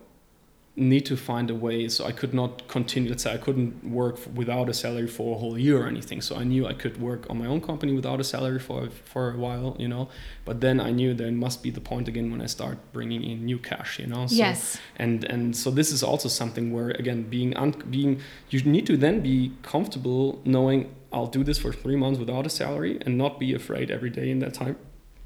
need 0.78 1.06
to 1.06 1.16
find 1.16 1.50
a 1.50 1.56
way 1.56 1.88
so 1.88 2.04
I 2.06 2.12
could 2.12 2.34
not 2.34 2.68
continue 2.68 3.10
let's 3.10 3.24
say 3.24 3.34
I 3.34 3.38
couldn't 3.38 3.82
work 3.86 4.20
without 4.36 4.68
a 4.68 4.74
salary 4.74 5.08
for 5.08 5.36
a 5.36 5.40
whole 5.40 5.58
year 5.58 5.84
or 5.84 5.88
anything. 5.88 6.22
So 6.22 6.36
I 6.36 6.44
knew 6.44 6.68
I 6.68 6.74
could 6.74 7.00
work 7.02 7.30
on 7.30 7.38
my 7.38 7.46
own 7.46 7.62
company 7.62 7.94
without 7.94 8.20
a 8.20 8.24
salary 8.26 8.60
for 8.60 8.90
for 8.90 9.32
a 9.32 9.38
while 9.38 9.76
you 9.80 9.88
know? 9.88 10.10
But 10.44 10.60
then 10.60 10.82
I 10.82 10.92
knew 10.92 11.14
there 11.14 11.32
must 11.32 11.64
be 11.64 11.70
the 11.70 11.80
point 11.80 12.08
again 12.10 12.30
when 12.32 12.42
I 12.42 12.48
start 12.48 12.78
bringing 12.92 13.24
in 13.24 13.46
new 13.46 13.58
cash 13.58 14.00
you 14.00 14.08
know? 14.08 14.28
So 14.28 14.36
yes. 14.36 14.78
and 14.98 15.24
and 15.24 15.56
so 15.56 15.72
this 15.72 15.92
is 15.94 16.04
also 16.04 16.28
something 16.28 16.74
where 16.74 16.90
again 16.92 17.24
being 17.24 17.56
un- 17.56 17.84
being 17.90 18.20
you 18.50 18.62
need 18.64 18.86
to 18.88 18.98
then 18.98 19.22
be 19.22 19.54
comfortable 19.64 20.42
knowing 20.44 20.94
I'll 21.14 21.28
do 21.28 21.44
this 21.46 21.58
for 21.58 21.72
three 21.72 21.96
months 21.96 22.20
without 22.20 22.46
a 22.46 22.50
salary 22.50 22.98
and 23.06 23.18
not 23.18 23.40
be 23.40 23.54
afraid 23.54 23.90
every 23.90 24.10
day 24.10 24.30
in 24.30 24.40
that 24.40 24.54
time. 24.54 24.76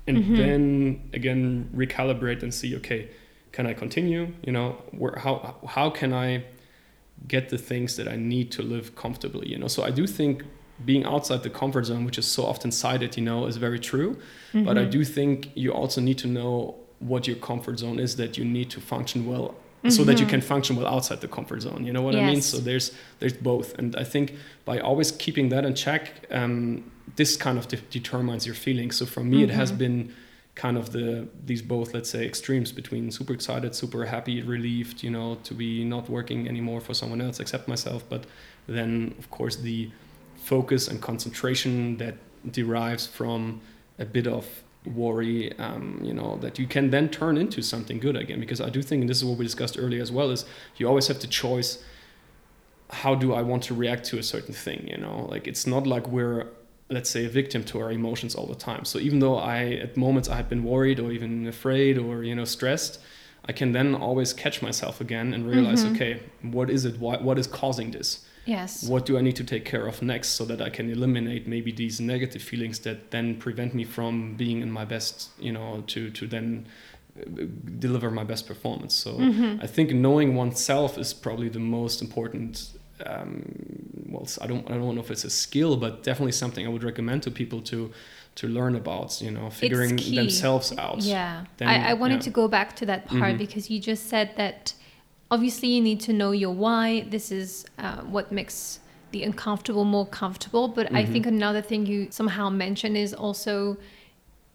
And 0.07 0.17
Mhm. 0.17 0.37
then 0.37 0.63
again 1.19 1.69
recalibrate 1.75 2.43
and 2.43 2.53
see 2.53 2.75
okay 2.75 3.09
can 3.51 3.65
I 3.67 3.73
continue? 3.73 4.27
You 4.45 4.51
know 4.51 4.77
where 4.91 5.15
how 5.17 5.55
how 5.67 5.89
can 5.89 6.13
I 6.13 6.43
get 7.27 7.49
the 7.49 7.57
things 7.57 7.95
that 7.97 8.07
I 8.07 8.15
need 8.15 8.51
to 8.51 8.61
live 8.63 8.95
comfortably 8.95 9.49
you 9.49 9.57
know? 9.57 9.67
So 9.67 9.83
I 9.83 9.91
do 9.91 10.07
think 10.07 10.43
being 10.85 11.03
outside 11.03 11.43
the 11.43 11.49
comfort 11.49 11.85
zone 11.85 12.05
which 12.05 12.17
is 12.17 12.25
so 12.25 12.45
often 12.45 12.71
cited 12.71 13.17
you 13.17 13.23
know 13.23 13.45
is 13.47 13.57
very 13.57 13.79
true. 13.79 14.17
But 14.53 14.77
I 14.77 14.85
Mhm. 14.85 14.91
do 14.91 15.03
think 15.03 15.51
you 15.55 15.71
also 15.73 15.99
need 16.01 16.17
to 16.19 16.27
know 16.27 16.75
what 16.99 17.27
your 17.27 17.37
comfort 17.49 17.79
zone 17.79 17.99
is 17.99 18.15
that 18.15 18.37
you 18.37 18.45
need 18.45 18.69
to 18.75 18.79
function 18.81 19.25
well 19.25 19.55
so 19.87 20.03
that 20.03 20.19
you 20.19 20.25
Mhm. 20.25 20.29
can 20.33 20.41
function 20.41 20.75
well 20.77 20.87
outside 20.95 21.19
the 21.21 21.27
comfort 21.37 21.61
zone 21.61 21.81
you 21.87 21.93
know 21.93 22.01
what 22.07 22.15
i 22.15 22.21
mean? 22.31 22.41
So 22.41 22.57
there's 22.69 22.91
there's 23.19 23.37
both. 23.51 23.67
And 23.79 23.95
i 24.03 24.05
think 24.13 24.25
by 24.69 24.75
always 24.79 25.09
keeping 25.23 25.49
that 25.53 25.63
in 25.69 25.73
check 25.85 26.01
um, 26.39 26.83
this 27.15 27.31
kind 27.45 27.57
of 27.57 27.65
de- 27.67 27.83
determines 27.99 28.45
your 28.45 28.55
feelings. 28.65 28.93
So 28.99 29.05
for 29.05 29.23
me 29.31 29.37
it 29.47 29.51
has 29.61 29.69
Mhm. 29.71 29.77
been 29.83 29.97
kind 30.55 30.77
of 30.77 30.91
the 30.91 31.27
these 31.45 31.61
both 31.61 31.93
let's 31.93 32.09
say 32.09 32.25
extremes 32.25 32.71
between 32.71 33.11
super 33.11 33.33
excited 33.33 33.73
super 33.73 34.05
happy 34.05 34.41
relieved 34.41 35.03
you 35.03 35.09
know 35.09 35.35
to 35.43 35.53
be 35.53 35.85
not 35.85 36.09
working 36.09 36.47
anymore 36.47 36.81
for 36.81 36.93
someone 36.93 37.21
else 37.21 37.39
except 37.39 37.67
myself 37.67 38.03
but 38.09 38.25
then 38.67 39.13
of 39.17 39.29
course 39.31 39.55
the 39.57 39.89
focus 40.35 40.87
and 40.87 41.01
concentration 41.01 41.97
that 41.97 42.15
derives 42.51 43.05
from 43.07 43.61
a 43.99 44.05
bit 44.05 44.27
of 44.27 44.45
worry 44.85 45.57
um, 45.59 45.99
you 46.03 46.13
know 46.13 46.37
that 46.37 46.57
you 46.57 46.65
can 46.65 46.89
then 46.89 47.09
turn 47.09 47.37
into 47.37 47.61
something 47.61 47.99
good 47.99 48.15
again. 48.15 48.39
Because 48.39 48.61
i 48.61 48.69
do 48.69 48.81
think 48.81 49.01
and 49.01 49.09
this 49.09 49.17
is 49.17 49.25
what 49.25 49.37
we 49.37 49.45
discussed 49.45 49.77
earlier 49.77 50.01
as 50.01 50.11
well 50.11 50.31
is 50.31 50.45
you 50.77 50.87
always 50.87 51.07
have 51.07 51.19
the 51.19 51.27
choice 51.27 51.83
how 52.89 53.13
do 53.13 53.33
i 53.33 53.41
want 53.41 53.61
to 53.63 53.73
react 53.73 54.03
to 54.05 54.17
a 54.17 54.23
certain 54.23 54.53
thing 54.53 54.87
you 54.87 54.97
know? 54.97 55.27
Like 55.29 55.47
it's 55.47 55.67
not 55.67 55.85
like 55.85 56.07
we're 56.07 56.47
let's 56.89 57.09
say 57.09 57.25
a 57.25 57.29
victim 57.29 57.63
to 57.63 57.79
our 57.79 57.91
emotions 57.91 58.35
all 58.35 58.45
the 58.45 58.55
time 58.55 58.85
so 58.85 58.99
even 58.99 59.19
though 59.19 59.37
i 59.37 59.73
at 59.73 59.95
moments 59.95 60.29
i 60.29 60.35
have 60.35 60.49
been 60.49 60.63
worried 60.63 60.99
or 60.99 61.11
even 61.11 61.47
afraid 61.47 61.97
or 61.97 62.23
you 62.23 62.35
know 62.35 62.45
stressed 62.45 62.99
i 63.45 63.51
can 63.51 63.71
then 63.71 63.95
always 63.95 64.33
catch 64.33 64.61
myself 64.61 64.99
again 65.01 65.33
and 65.33 65.47
realize 65.47 65.83
mm-hmm. 65.83 65.95
okay 65.95 66.21
what 66.41 66.69
is 66.69 66.85
it 66.85 66.99
what, 66.99 67.23
what 67.23 67.37
is 67.37 67.47
causing 67.47 67.91
this 67.91 68.25
Yes. 68.49 68.83
What 68.83 69.05
do 69.05 69.17
I 69.17 69.21
need 69.21 69.35
to 69.35 69.43
take 69.43 69.63
care 69.63 69.85
of 69.85 70.01
next 70.01 70.29
so 70.29 70.43
that 70.45 70.61
I 70.61 70.69
can 70.69 70.89
eliminate 70.89 71.47
maybe 71.47 71.71
these 71.71 71.99
negative 71.99 72.41
feelings 72.41 72.79
that 72.79 73.11
then 73.11 73.35
prevent 73.35 73.75
me 73.75 73.83
from 73.83 74.35
being 74.35 74.61
in 74.61 74.71
my 74.71 74.85
best, 74.85 75.29
you 75.39 75.51
know, 75.51 75.83
to 75.87 76.09
to 76.09 76.27
then 76.27 76.65
uh, 77.19 77.45
deliver 77.77 78.09
my 78.09 78.23
best 78.23 78.47
performance. 78.47 78.95
So 78.95 79.13
mm-hmm. 79.13 79.61
I 79.61 79.67
think 79.67 79.91
knowing 79.91 80.35
oneself 80.35 80.97
is 80.97 81.13
probably 81.13 81.49
the 81.49 81.59
most 81.59 82.01
important. 82.01 82.71
Um, 83.05 83.43
well, 84.09 84.27
I 84.41 84.47
don't 84.47 84.69
I 84.69 84.73
don't 84.73 84.95
know 84.95 85.01
if 85.01 85.11
it's 85.11 85.23
a 85.23 85.29
skill, 85.29 85.77
but 85.77 86.03
definitely 86.03 86.31
something 86.33 86.65
I 86.65 86.69
would 86.69 86.83
recommend 86.83 87.23
to 87.23 87.31
people 87.31 87.61
to 87.63 87.91
to 88.35 88.47
learn 88.47 88.75
about. 88.75 89.21
You 89.21 89.31
know, 89.31 89.49
figuring 89.49 89.95
themselves 89.97 90.77
out. 90.77 91.01
Yeah, 91.01 91.45
then, 91.57 91.67
I, 91.67 91.91
I 91.91 91.93
wanted 91.93 92.15
yeah. 92.15 92.21
to 92.21 92.29
go 92.29 92.47
back 92.47 92.75
to 92.77 92.85
that 92.87 93.07
part 93.07 93.21
mm-hmm. 93.21 93.37
because 93.37 93.69
you 93.69 93.79
just 93.79 94.09
said 94.09 94.33
that 94.37 94.73
obviously 95.31 95.69
you 95.69 95.81
need 95.81 95.99
to 96.01 96.13
know 96.13 96.31
your 96.31 96.53
why 96.53 97.01
this 97.09 97.31
is 97.31 97.65
uh, 97.77 98.01
what 98.01 98.31
makes 98.31 98.79
the 99.11 99.23
uncomfortable 99.23 99.85
more 99.85 100.05
comfortable 100.05 100.67
but 100.67 100.87
mm-hmm. 100.87 100.95
i 100.97 101.05
think 101.05 101.25
another 101.25 101.61
thing 101.61 101.85
you 101.85 102.07
somehow 102.11 102.49
mentioned 102.49 102.97
is 102.97 103.13
also 103.13 103.77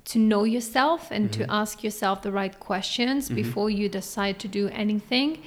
to 0.05 0.19
know 0.19 0.45
yourself 0.45 1.11
and 1.11 1.31
mm-hmm. 1.31 1.43
to 1.43 1.53
ask 1.53 1.83
yourself 1.83 2.23
the 2.23 2.31
right 2.31 2.61
questions 2.61 3.27
mm-hmm. 3.27 3.37
before 3.37 3.71
you 3.71 3.89
decide 3.89 4.39
to 4.39 4.49
do 4.49 4.69
anything 4.69 5.43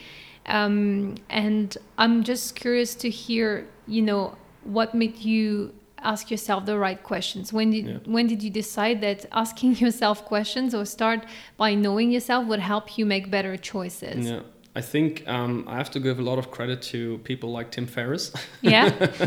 um, 0.48 1.16
and 1.30 1.78
i'm 1.98 2.24
just 2.24 2.56
curious 2.56 2.96
to 2.96 3.10
hear 3.10 3.68
you 3.88 4.02
know 4.02 4.36
what 4.64 4.94
made 4.94 5.18
you 5.18 5.74
ask 6.04 6.30
yourself 6.30 6.66
the 6.66 6.78
right 6.78 7.02
questions? 7.02 7.52
When 7.52 7.72
did 7.72 7.86
yeah. 7.86 7.98
when 8.06 8.28
did 8.28 8.44
you 8.44 8.50
decide 8.50 9.02
that 9.02 9.26
asking 9.32 9.76
yourself 9.84 10.26
questions 10.26 10.76
or 10.76 10.86
start 10.86 11.26
by 11.58 11.74
knowing 11.74 12.12
yourself 12.12 12.46
would 12.48 12.60
help 12.60 12.98
you 12.98 13.06
make 13.06 13.32
better 13.32 13.58
choices? 13.58 14.30
Yeah 14.30 14.42
I 14.78 14.82
think 14.82 15.28
um, 15.28 15.66
I 15.68 15.76
have 15.78 15.90
to 15.92 16.00
give 16.00 16.20
a 16.20 16.22
lot 16.22 16.38
of 16.38 16.52
credit 16.52 16.84
to 16.94 17.18
people 17.24 17.52
like 17.52 17.72
Tim 17.72 17.88
Ferriss, 17.88 18.32
yeah, 18.62 18.90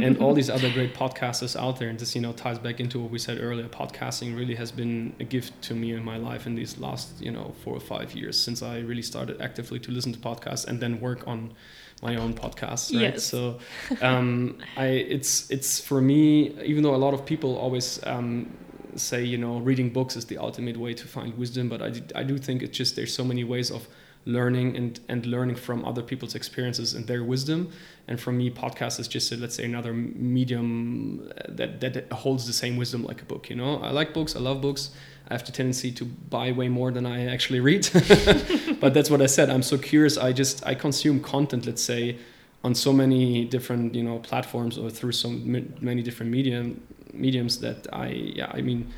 and 0.00 0.18
all 0.18 0.34
these 0.34 0.50
other 0.50 0.72
great 0.72 0.92
podcasters 0.92 1.54
out 1.54 1.78
there. 1.78 1.88
And 1.88 1.96
this, 1.96 2.16
you 2.16 2.20
know, 2.20 2.32
ties 2.32 2.58
back 2.58 2.80
into 2.80 2.98
what 2.98 3.12
we 3.12 3.20
said 3.20 3.38
earlier. 3.40 3.68
Podcasting 3.68 4.36
really 4.36 4.56
has 4.56 4.72
been 4.72 5.14
a 5.20 5.24
gift 5.24 5.62
to 5.62 5.74
me 5.74 5.92
in 5.92 6.04
my 6.04 6.16
life 6.16 6.48
in 6.48 6.56
these 6.56 6.78
last, 6.78 7.20
you 7.20 7.30
know, 7.30 7.54
four 7.62 7.76
or 7.76 7.80
five 7.80 8.12
years 8.12 8.36
since 8.36 8.60
I 8.60 8.80
really 8.80 9.02
started 9.02 9.40
actively 9.40 9.78
to 9.78 9.92
listen 9.92 10.12
to 10.14 10.18
podcasts 10.18 10.66
and 10.66 10.80
then 10.80 10.98
work 10.98 11.28
on 11.28 11.54
my 12.02 12.16
own 12.16 12.34
podcast. 12.34 12.92
Right? 12.92 13.02
Yes. 13.02 13.22
So, 13.22 13.60
um, 14.02 14.58
I 14.76 14.86
it's 14.86 15.48
it's 15.48 15.78
for 15.78 16.00
me, 16.00 16.60
even 16.64 16.82
though 16.82 16.96
a 16.96 17.02
lot 17.06 17.14
of 17.14 17.24
people 17.24 17.56
always. 17.56 18.04
Um, 18.04 18.50
say 18.96 19.22
you 19.22 19.38
know 19.38 19.58
reading 19.58 19.90
books 19.90 20.16
is 20.16 20.24
the 20.24 20.38
ultimate 20.38 20.76
way 20.76 20.92
to 20.92 21.06
find 21.06 21.38
wisdom 21.38 21.68
but 21.68 21.80
I, 21.80 21.92
I 22.16 22.24
do 22.24 22.36
think 22.36 22.62
it's 22.62 22.76
just 22.76 22.96
there's 22.96 23.14
so 23.14 23.22
many 23.22 23.44
ways 23.44 23.70
of 23.70 23.86
learning 24.28 24.76
and, 24.76 25.00
and 25.08 25.24
learning 25.24 25.56
from 25.56 25.84
other 25.86 26.02
people's 26.02 26.34
experiences 26.34 26.92
and 26.92 27.06
their 27.06 27.24
wisdom. 27.24 27.72
And 28.06 28.20
for 28.20 28.30
me, 28.30 28.50
podcast 28.50 29.00
is 29.00 29.08
just, 29.08 29.32
a, 29.32 29.36
let's 29.36 29.54
say, 29.54 29.64
another 29.64 29.94
medium 29.94 31.30
uh, 31.30 31.44
that, 31.48 31.80
that 31.80 32.12
holds 32.12 32.46
the 32.46 32.52
same 32.52 32.76
wisdom 32.76 33.04
like 33.04 33.22
a 33.22 33.24
book. 33.24 33.48
You 33.48 33.56
know, 33.56 33.78
I 33.78 33.90
like 33.90 34.12
books, 34.12 34.36
I 34.36 34.40
love 34.40 34.60
books. 34.60 34.90
I 35.30 35.34
have 35.34 35.44
the 35.44 35.52
tendency 35.52 35.90
to 35.92 36.04
buy 36.04 36.52
way 36.52 36.68
more 36.68 36.90
than 36.90 37.06
I 37.06 37.26
actually 37.26 37.60
read. 37.60 37.88
but 38.80 38.94
that's 38.94 39.10
what 39.10 39.20
I 39.22 39.26
said. 39.26 39.50
I'm 39.50 39.62
so 39.62 39.78
curious. 39.78 40.16
I 40.18 40.32
just, 40.32 40.66
I 40.66 40.74
consume 40.74 41.20
content, 41.20 41.66
let's 41.66 41.82
say, 41.82 42.18
on 42.64 42.74
so 42.74 42.92
many 42.92 43.46
different, 43.46 43.94
you 43.94 44.02
know, 44.02 44.18
platforms 44.18 44.76
or 44.76 44.90
through 44.90 45.12
so 45.12 45.30
many 45.30 46.02
different 46.02 46.30
medium 46.32 46.82
mediums 47.14 47.60
that 47.60 47.86
I, 47.92 48.08
yeah, 48.08 48.50
I 48.52 48.60
mean, 48.60 48.92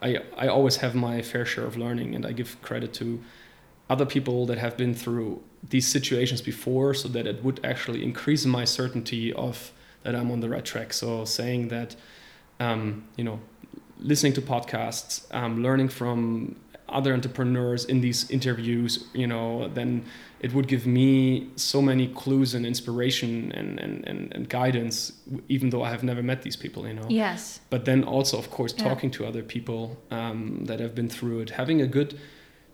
I, 0.00 0.18
I 0.36 0.46
always 0.46 0.76
have 0.76 0.94
my 0.94 1.22
fair 1.22 1.44
share 1.44 1.64
of 1.64 1.76
learning 1.76 2.14
and 2.14 2.24
I 2.24 2.32
give 2.32 2.60
credit 2.62 2.94
to 2.94 3.20
other 3.90 4.06
people 4.06 4.46
that 4.46 4.56
have 4.56 4.76
been 4.76 4.94
through 4.94 5.42
these 5.68 5.86
situations 5.86 6.40
before 6.40 6.94
so 6.94 7.08
that 7.08 7.26
it 7.26 7.44
would 7.44 7.60
actually 7.64 8.02
increase 8.02 8.46
my 8.46 8.64
certainty 8.64 9.32
of 9.32 9.72
that 10.04 10.14
I'm 10.14 10.30
on 10.30 10.40
the 10.40 10.48
right 10.48 10.64
track. 10.64 10.92
So 10.92 11.24
saying 11.24 11.68
that, 11.68 11.96
um, 12.60 13.04
you 13.16 13.24
know, 13.24 13.40
listening 13.98 14.32
to 14.34 14.40
podcasts, 14.40 15.12
um, 15.34 15.62
learning 15.62 15.88
from 15.88 16.56
other 16.88 17.12
entrepreneurs 17.12 17.84
in 17.84 18.00
these 18.00 18.30
interviews, 18.30 19.04
you 19.12 19.26
know, 19.26 19.68
then 19.68 20.04
it 20.40 20.54
would 20.54 20.68
give 20.68 20.86
me 20.86 21.48
so 21.56 21.82
many 21.82 22.08
clues 22.08 22.54
and 22.54 22.64
inspiration 22.64 23.52
and, 23.52 23.78
and, 23.78 24.06
and, 24.08 24.32
and 24.34 24.48
guidance, 24.48 25.12
even 25.48 25.70
though 25.70 25.82
I 25.82 25.90
have 25.90 26.02
never 26.02 26.22
met 26.22 26.42
these 26.42 26.56
people, 26.56 26.86
you 26.86 26.94
know. 26.94 27.06
Yes. 27.08 27.60
But 27.70 27.84
then 27.84 28.04
also, 28.04 28.38
of 28.38 28.50
course, 28.50 28.72
talking 28.72 29.10
yeah. 29.10 29.18
to 29.18 29.26
other 29.26 29.42
people 29.42 29.98
um, 30.10 30.64
that 30.64 30.80
have 30.80 30.94
been 30.94 31.08
through 31.08 31.40
it, 31.40 31.50
having 31.50 31.82
a 31.82 31.86
good 31.86 32.18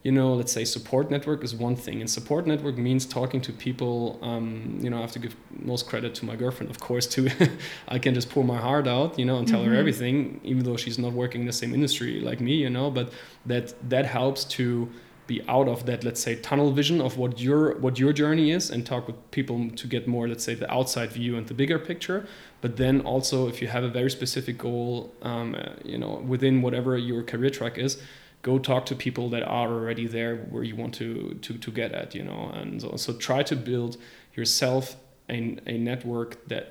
you 0.07 0.13
know, 0.13 0.35
let's 0.35 0.53
say 0.53 0.65
support 0.65 1.11
network 1.11 1.43
is 1.43 1.53
one 1.53 1.75
thing, 1.75 2.01
and 2.01 2.09
support 2.09 2.47
network 2.47 2.77
means 2.79 3.05
talking 3.05 3.41
to 3.41 3.53
people. 3.53 4.21
Um, 4.23 4.79
you 4.81 4.89
know, 4.89 4.99
I 4.99 5.01
have 5.01 5.11
to 5.19 5.19
give 5.19 5.35
most 5.51 5.89
credit 5.89 6.15
to 6.19 6.25
my 6.25 6.37
girlfriend, 6.37 6.71
of 6.71 6.79
course. 6.79 7.09
Too, 7.09 7.29
I 7.89 7.99
can 7.99 8.15
just 8.15 8.31
pour 8.31 8.45
my 8.45 8.61
heart 8.69 8.87
out, 8.87 9.19
you 9.19 9.25
know, 9.25 9.39
and 9.39 9.49
tell 9.49 9.63
mm-hmm. 9.63 9.73
her 9.73 9.77
everything, 9.77 10.41
even 10.45 10.63
though 10.63 10.77
she's 10.77 10.97
not 10.97 11.13
working 11.13 11.41
in 11.41 11.47
the 11.49 11.59
same 11.63 11.75
industry 11.75 12.21
like 12.21 12.41
me, 12.41 12.55
you 12.55 12.71
know. 12.71 12.89
But 12.89 13.13
that 13.47 13.75
that 13.91 14.07
helps 14.07 14.45
to 14.57 14.89
be 15.27 15.43
out 15.49 15.67
of 15.67 15.87
that, 15.87 16.05
let's 16.05 16.21
say, 16.21 16.37
tunnel 16.37 16.71
vision 16.71 17.01
of 17.01 17.19
what 17.19 17.41
your 17.41 17.77
what 17.79 17.99
your 17.99 18.13
journey 18.13 18.53
is, 18.53 18.71
and 18.71 18.87
talk 18.87 19.09
with 19.09 19.19
people 19.33 19.59
to 19.71 19.89
get 19.89 20.07
more, 20.07 20.29
let's 20.29 20.45
say, 20.45 20.55
the 20.55 20.73
outside 20.73 21.11
view 21.11 21.37
and 21.37 21.49
the 21.49 21.55
bigger 21.63 21.81
picture. 21.81 22.29
But 22.61 22.77
then 22.77 23.01
also, 23.01 23.49
if 23.49 23.61
you 23.61 23.67
have 23.67 23.83
a 23.83 23.93
very 24.01 24.13
specific 24.13 24.57
goal, 24.57 25.13
um, 25.23 25.57
uh, 25.57 25.71
you 25.85 25.99
know, 25.99 26.13
within 26.33 26.63
whatever 26.63 26.97
your 26.97 27.25
career 27.25 27.51
track 27.51 27.77
is 27.77 27.99
go 28.47 28.61
talk 28.61 28.87
to 28.87 28.95
people 28.95 29.29
that 29.29 29.43
are 29.43 29.69
already 29.77 30.07
there 30.07 30.37
where 30.53 30.63
you 30.63 30.77
want 30.77 30.95
to 30.95 31.37
to, 31.43 31.59
to 31.65 31.71
get 31.81 31.91
at 32.01 32.15
you 32.15 32.23
know 32.23 32.43
and 32.55 32.81
so, 32.83 32.89
so 32.97 33.13
try 33.29 33.43
to 33.43 33.57
build 33.57 33.97
yourself 34.37 34.85
a, 35.29 35.59
a 35.67 35.77
network 35.91 36.31
that 36.47 36.63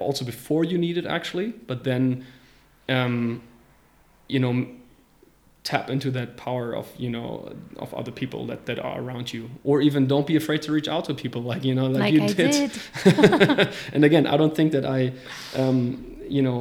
also 0.00 0.24
before 0.24 0.64
you 0.64 0.76
need 0.76 0.98
it 0.98 1.06
actually 1.06 1.50
but 1.70 1.84
then 1.84 2.26
um, 2.88 3.40
you 4.26 4.40
know 4.40 4.66
tap 5.62 5.88
into 5.88 6.10
that 6.10 6.36
power 6.36 6.74
of 6.74 6.86
you 6.96 7.10
know 7.16 7.54
of 7.76 7.94
other 7.94 8.10
people 8.10 8.44
that 8.46 8.66
that 8.66 8.78
are 8.80 8.98
around 9.00 9.32
you 9.32 9.48
or 9.62 9.80
even 9.80 10.08
don't 10.08 10.26
be 10.26 10.34
afraid 10.34 10.60
to 10.62 10.72
reach 10.72 10.88
out 10.88 11.04
to 11.04 11.14
people 11.14 11.42
like 11.52 11.62
you 11.64 11.74
know 11.76 11.86
like, 11.86 12.00
like 12.00 12.14
you 12.14 12.22
I 12.24 12.32
did, 12.32 12.72
did. 13.04 13.68
and 13.94 14.04
again 14.04 14.26
i 14.26 14.36
don't 14.36 14.56
think 14.58 14.72
that 14.72 14.84
i 14.84 15.12
um, 15.54 16.16
you 16.28 16.42
know 16.42 16.58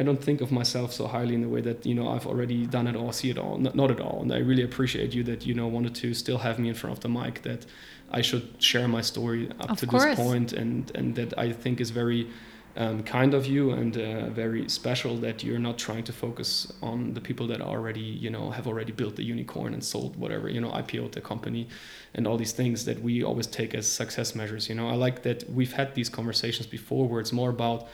I 0.00 0.02
don't 0.02 0.24
think 0.24 0.40
of 0.40 0.50
myself 0.50 0.94
so 0.94 1.06
highly 1.06 1.34
in 1.34 1.42
the 1.42 1.48
way 1.48 1.60
that 1.60 1.84
you 1.84 1.94
know 1.94 2.08
I've 2.08 2.26
already 2.26 2.64
done 2.64 2.86
it 2.86 2.96
all, 2.96 3.12
see 3.12 3.28
it 3.28 3.36
all, 3.36 3.58
not, 3.58 3.74
not 3.74 3.90
at 3.90 4.00
all. 4.00 4.22
And 4.22 4.32
I 4.32 4.38
really 4.38 4.62
appreciate 4.62 5.12
you 5.12 5.22
that 5.24 5.44
you 5.44 5.52
know 5.52 5.68
wanted 5.68 5.94
to 5.96 6.14
still 6.14 6.38
have 6.38 6.58
me 6.58 6.70
in 6.70 6.74
front 6.74 6.96
of 6.96 7.00
the 7.02 7.10
mic. 7.10 7.42
That 7.42 7.66
I 8.10 8.22
should 8.22 8.46
share 8.58 8.88
my 8.88 9.02
story 9.02 9.50
up 9.60 9.70
of 9.72 9.78
to 9.80 9.86
course. 9.86 10.04
this 10.04 10.18
point, 10.18 10.54
and 10.54 10.90
and 10.94 11.14
that 11.16 11.38
I 11.38 11.52
think 11.52 11.82
is 11.82 11.90
very 11.90 12.28
um, 12.76 13.02
kind 13.02 13.34
of 13.34 13.44
you 13.44 13.72
and 13.72 13.94
uh, 13.98 14.30
very 14.30 14.70
special 14.70 15.18
that 15.18 15.44
you're 15.44 15.58
not 15.58 15.76
trying 15.76 16.04
to 16.04 16.14
focus 16.14 16.72
on 16.80 17.12
the 17.12 17.20
people 17.20 17.46
that 17.48 17.60
already 17.60 18.08
you 18.24 18.30
know 18.30 18.50
have 18.52 18.66
already 18.66 18.92
built 18.92 19.16
the 19.16 19.24
unicorn 19.34 19.74
and 19.74 19.84
sold 19.84 20.16
whatever 20.16 20.48
you 20.48 20.62
know 20.62 20.70
IPO 20.70 21.12
the 21.12 21.20
company 21.20 21.68
and 22.14 22.26
all 22.26 22.38
these 22.38 22.52
things 22.52 22.86
that 22.86 23.02
we 23.02 23.22
always 23.22 23.46
take 23.46 23.74
as 23.74 23.86
success 23.86 24.34
measures. 24.34 24.70
You 24.70 24.76
know, 24.76 24.88
I 24.88 24.94
like 24.94 25.24
that 25.24 25.38
we've 25.50 25.74
had 25.74 25.94
these 25.94 26.08
conversations 26.08 26.66
before 26.66 27.06
where 27.06 27.20
it's 27.20 27.34
more 27.34 27.50
about 27.50 27.86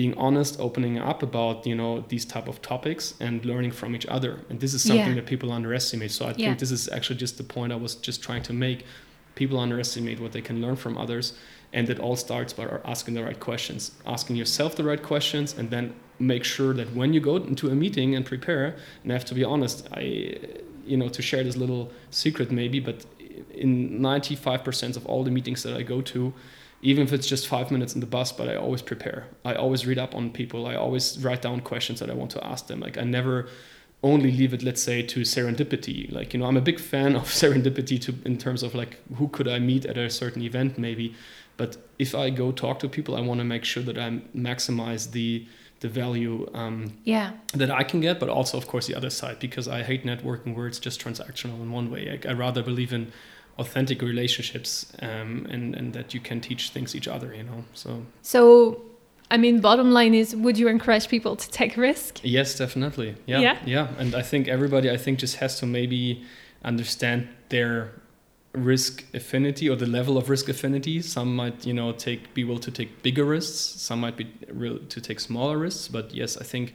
being 0.00 0.14
honest 0.26 0.52
opening 0.60 0.96
up 1.10 1.20
about 1.30 1.66
you 1.70 1.76
know 1.80 1.92
these 2.12 2.24
type 2.34 2.48
of 2.52 2.56
topics 2.72 3.04
and 3.26 3.34
learning 3.50 3.72
from 3.80 3.90
each 3.96 4.06
other. 4.16 4.32
And 4.48 4.56
this 4.64 4.72
is 4.76 4.82
something 4.90 5.14
yeah. 5.14 5.20
that 5.20 5.26
people 5.26 5.50
underestimate. 5.58 6.12
So 6.18 6.22
i 6.30 6.32
think 6.32 6.58
this 6.62 6.72
is 6.78 6.82
actually 6.96 7.18
just 7.24 7.34
the 7.42 7.46
point 7.54 7.68
i 7.76 7.78
was 7.86 7.94
just 8.08 8.18
trying 8.26 8.44
to 8.50 8.52
make. 8.66 8.80
People 9.42 9.58
underestimate 9.66 10.18
what 10.24 10.32
they 10.34 10.44
can 10.48 10.56
learn 10.64 10.76
from 10.84 10.94
others 11.04 11.26
and 11.72 11.84
it 11.92 11.98
all 12.04 12.16
starts 12.16 12.52
by 12.58 12.64
asking 12.94 13.12
the 13.14 13.24
right 13.28 13.40
questions 13.48 13.82
asking 14.16 14.34
yourself 14.42 14.70
the 14.80 14.86
right 14.90 15.02
questions 15.12 15.48
and 15.58 15.66
then 15.74 15.84
make 16.18 16.44
sure 16.54 16.72
that 16.78 16.88
when 17.00 17.10
you 17.14 17.20
go 17.30 17.36
into 17.52 17.64
a 17.74 17.76
meeting 17.84 18.08
and 18.16 18.24
prepare 18.34 18.64
and 19.02 19.12
i 19.12 19.14
have 19.18 19.28
to 19.32 19.36
be 19.40 19.44
honest 19.52 19.86
i 20.00 20.02
you 20.90 20.96
know 21.00 21.08
to 21.16 21.22
share 21.30 21.44
this 21.48 21.56
little 21.64 21.84
secret 22.22 22.48
maybe 22.50 22.78
but 22.88 22.98
in 23.64 24.00
95% 24.00 24.96
of 24.96 25.04
all 25.10 25.22
the 25.28 25.30
meetings 25.30 25.62
that 25.64 25.74
i 25.80 25.82
go 25.94 26.00
to 26.00 26.32
even 26.82 27.02
if 27.02 27.12
it's 27.12 27.26
just 27.26 27.48
five 27.48 27.70
minutes 27.70 27.94
in 27.94 28.00
the 28.00 28.06
bus 28.06 28.32
but 28.32 28.48
i 28.48 28.54
always 28.54 28.82
prepare. 28.82 29.26
I 29.44 29.54
always 29.54 29.86
read 29.86 29.98
up 29.98 30.14
on 30.14 30.30
people. 30.30 30.66
I 30.66 30.74
always 30.74 31.18
write 31.18 31.42
down 31.42 31.60
questions 31.60 32.00
that 32.00 32.10
i 32.10 32.14
want 32.14 32.30
to 32.32 32.44
ask 32.46 32.66
them. 32.66 32.80
Like 32.80 32.98
i 32.98 33.02
never 33.02 33.48
only 34.02 34.30
leave 34.30 34.54
it 34.54 34.62
let's 34.62 34.82
say 34.82 35.02
to 35.02 35.20
serendipity. 35.20 36.10
Like 36.12 36.32
you 36.32 36.40
know 36.40 36.46
i'm 36.46 36.56
a 36.56 36.66
big 36.70 36.80
fan 36.80 37.16
of 37.16 37.24
serendipity 37.42 38.00
to 38.02 38.14
in 38.24 38.38
terms 38.38 38.62
of 38.62 38.74
like 38.74 38.98
who 39.16 39.28
could 39.28 39.48
i 39.48 39.58
meet 39.58 39.84
at 39.86 39.96
a 39.96 40.08
certain 40.10 40.42
event 40.42 40.78
maybe. 40.78 41.14
But 41.56 41.76
if 41.98 42.14
i 42.14 42.30
go 42.30 42.52
talk 42.52 42.78
to 42.80 42.88
people 42.88 43.16
i 43.16 43.20
want 43.20 43.38
to 43.40 43.44
make 43.44 43.64
sure 43.64 43.82
that 43.82 43.98
i 43.98 44.20
maximize 44.34 45.10
the 45.10 45.46
the 45.80 45.88
value 45.88 46.48
um, 46.54 46.92
yeah. 47.04 47.32
that 47.54 47.70
i 47.70 47.84
can 47.84 48.00
get 48.00 48.18
but 48.18 48.28
also 48.28 48.58
of 48.58 48.66
course 48.66 48.88
the 48.88 48.94
other 48.96 49.10
side 49.10 49.38
because 49.38 49.68
i 49.68 49.84
hate 49.84 50.04
networking 50.04 50.52
where 50.56 50.66
it's 50.66 50.80
just 50.80 51.00
transactional 51.00 51.60
in 51.62 51.70
one 51.70 51.88
way. 51.88 52.20
I, 52.24 52.30
I 52.30 52.32
rather 52.32 52.62
believe 52.64 52.92
in 52.92 53.12
authentic 53.58 54.02
relationships 54.02 54.92
um, 55.02 55.46
and 55.50 55.74
and 55.74 55.92
that 55.92 56.14
you 56.14 56.20
can 56.20 56.40
teach 56.40 56.70
things 56.70 56.94
each 56.94 57.08
other 57.08 57.34
you 57.34 57.42
know 57.42 57.64
so 57.74 58.04
so 58.22 58.82
I 59.30 59.36
mean, 59.36 59.60
bottom 59.60 59.90
line 59.90 60.14
is, 60.14 60.34
would 60.34 60.56
you 60.56 60.68
encourage 60.68 61.08
people 61.08 61.36
to 61.36 61.50
take 61.50 61.76
risk? 61.76 62.20
Yes, 62.22 62.56
definitely. 62.56 63.14
Yeah, 63.26 63.40
yeah, 63.40 63.58
yeah. 63.66 63.88
And 63.98 64.14
I 64.14 64.22
think 64.22 64.48
everybody, 64.48 64.90
I 64.90 64.96
think, 64.96 65.18
just 65.18 65.36
has 65.36 65.58
to 65.60 65.66
maybe 65.66 66.24
understand 66.64 67.28
their 67.50 67.92
risk 68.52 69.04
affinity 69.14 69.68
or 69.68 69.76
the 69.76 69.86
level 69.86 70.16
of 70.16 70.30
risk 70.30 70.48
affinity. 70.48 71.02
Some 71.02 71.36
might, 71.36 71.66
you 71.66 71.74
know, 71.74 71.92
take 71.92 72.32
be 72.32 72.44
willing 72.44 72.62
to 72.62 72.70
take 72.70 73.02
bigger 73.02 73.24
risks. 73.24 73.80
Some 73.82 74.00
might 74.00 74.16
be 74.16 74.32
real 74.50 74.78
to 74.78 75.00
take 75.00 75.20
smaller 75.20 75.58
risks. 75.58 75.88
But 75.88 76.14
yes, 76.14 76.38
I 76.38 76.44
think, 76.44 76.74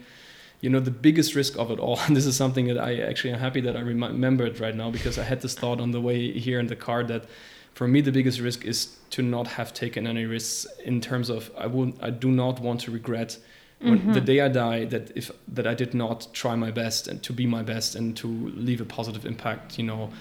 you 0.64 0.70
know, 0.70 0.80
the 0.80 0.91
biggest 0.91 1.36
risk 1.36 1.57
of 1.57 1.70
it 1.72 1.80
all. 1.80 1.99
And 2.07 2.16
this 2.16 2.26
is 2.26 2.38
something 2.38 2.68
that 2.68 2.80
I 2.80 2.95
actually 3.09 3.34
am 3.34 3.39
happy 3.39 3.59
that 3.61 3.76
I 3.76 3.82
remembered 3.82 4.61
right 4.61 4.74
now 4.74 4.89
because 4.89 5.20
I 5.20 5.24
had 5.24 5.41
this 5.41 5.55
thought 5.55 5.82
on 5.82 5.91
the 5.91 5.99
way 5.99 6.32
here 6.32 6.57
in 6.57 6.68
the 6.68 6.76
car 6.78 7.03
that 7.03 7.26
for 7.74 7.86
me 7.86 7.99
the 7.99 8.14
biggest 8.14 8.39
risk 8.39 8.64
is 8.64 8.95
to 9.09 9.22
not 9.22 9.47
have 9.47 9.74
taken 9.74 10.07
any 10.07 10.26
risks 10.26 10.66
in 10.86 11.01
terms 11.01 11.30
of 11.30 11.51
I 11.57 11.68
would 11.68 11.93
I 12.01 12.11
do 12.11 12.32
not 12.32 12.61
want 12.61 12.80
to 12.82 12.91
regret 12.91 13.38
when 13.80 13.99
mm-hmm. 13.99 14.14
the 14.14 14.22
day 14.22 14.39
I 14.39 14.47
die 14.47 14.86
that 14.86 15.11
if 15.18 15.32
that 15.55 15.68
I 15.68 15.74
did 15.74 15.93
not 15.93 16.28
try 16.34 16.55
my 16.55 16.72
best 16.72 17.09
and 17.09 17.22
to 17.24 17.34
be 17.34 17.45
my 17.45 17.64
best 17.64 17.95
and 17.95 18.16
to 18.18 18.28
leave 18.68 18.80
a 18.80 18.86
positive 18.86 19.26
impact 19.26 19.78
you 19.78 19.86
know 19.86 20.11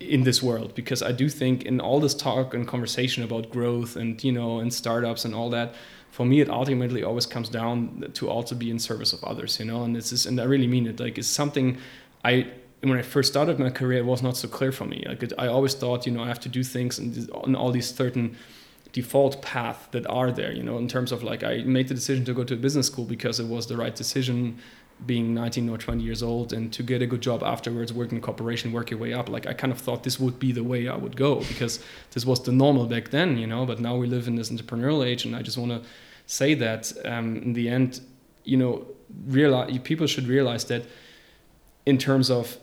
in 0.00 0.24
this 0.24 0.42
world 0.42 0.74
because 0.74 1.02
I 1.02 1.12
do 1.12 1.30
think 1.30 1.64
in 1.64 1.80
all 1.80 2.00
this 2.00 2.14
talk 2.14 2.52
and 2.52 2.68
conversation 2.68 3.22
about 3.22 3.50
growth 3.50 3.96
and 3.96 4.22
you 4.22 4.32
know 4.32 4.58
and 4.58 4.70
startups 4.82 5.24
and 5.24 5.34
all 5.34 5.50
that 5.50 5.74
for 6.16 6.24
me 6.24 6.40
it 6.40 6.48
ultimately 6.48 7.02
always 7.04 7.26
comes 7.26 7.48
down 7.48 8.10
to 8.14 8.28
also 8.28 8.54
be 8.54 8.68
in 8.70 8.78
service 8.78 9.12
of 9.12 9.22
others 9.24 9.58
you 9.60 9.66
know 9.70 9.82
and 9.84 9.94
this 9.94 10.12
is 10.12 10.26
and 10.26 10.40
I 10.40 10.44
really 10.44 10.70
mean 10.74 10.86
it 10.86 10.98
like 10.98 11.18
it's 11.18 11.28
something 11.28 11.78
I 12.24 12.34
when 12.82 12.98
I 12.98 13.02
first 13.02 13.32
started 13.32 13.58
my 13.58 13.70
career, 13.70 14.00
it 14.00 14.04
was 14.04 14.22
not 14.22 14.36
so 14.36 14.48
clear 14.48 14.72
for 14.72 14.84
me. 14.84 15.04
Like 15.06 15.22
it, 15.22 15.32
I 15.38 15.46
always 15.48 15.74
thought, 15.74 16.06
you 16.06 16.12
know, 16.12 16.22
I 16.22 16.28
have 16.28 16.40
to 16.40 16.48
do 16.48 16.62
things 16.62 16.98
and 16.98 17.30
on 17.30 17.56
all 17.56 17.70
these 17.72 17.92
certain 17.94 18.36
default 18.92 19.42
paths 19.42 19.86
that 19.90 20.06
are 20.06 20.30
there. 20.30 20.52
You 20.52 20.62
know, 20.62 20.78
in 20.78 20.88
terms 20.88 21.12
of 21.12 21.22
like 21.22 21.42
I 21.42 21.62
made 21.64 21.88
the 21.88 21.94
decision 21.94 22.24
to 22.26 22.34
go 22.34 22.44
to 22.44 22.54
a 22.54 22.56
business 22.56 22.86
school 22.86 23.04
because 23.04 23.40
it 23.40 23.46
was 23.46 23.66
the 23.66 23.76
right 23.76 23.94
decision, 23.94 24.58
being 25.04 25.34
19 25.34 25.68
or 25.68 25.78
20 25.78 26.02
years 26.02 26.22
old, 26.22 26.52
and 26.52 26.72
to 26.72 26.82
get 26.82 27.02
a 27.02 27.06
good 27.06 27.20
job 27.20 27.42
afterwards, 27.42 27.92
work 27.92 28.12
in 28.12 28.18
a 28.18 28.20
corporation, 28.20 28.72
work 28.72 28.90
your 28.90 29.00
way 29.00 29.12
up. 29.12 29.28
Like 29.28 29.46
I 29.46 29.52
kind 29.52 29.72
of 29.72 29.78
thought 29.78 30.02
this 30.02 30.20
would 30.20 30.38
be 30.38 30.52
the 30.52 30.64
way 30.64 30.88
I 30.88 30.96
would 30.96 31.16
go 31.16 31.36
because 31.40 31.80
this 32.12 32.24
was 32.24 32.42
the 32.42 32.52
normal 32.52 32.86
back 32.86 33.10
then. 33.10 33.38
You 33.38 33.46
know, 33.46 33.66
but 33.66 33.80
now 33.80 33.96
we 33.96 34.06
live 34.06 34.28
in 34.28 34.36
this 34.36 34.50
entrepreneurial 34.50 35.04
age, 35.04 35.24
and 35.24 35.34
I 35.34 35.42
just 35.42 35.58
want 35.58 35.72
to 35.72 35.88
say 36.26 36.54
that 36.54 36.92
um, 37.04 37.36
in 37.36 37.52
the 37.52 37.68
end, 37.68 38.00
you 38.44 38.56
know, 38.56 38.86
realize 39.26 39.78
people 39.84 40.06
should 40.06 40.26
realize 40.26 40.64
that 40.64 40.84
in 41.84 41.98
terms 41.98 42.30
of 42.30 42.58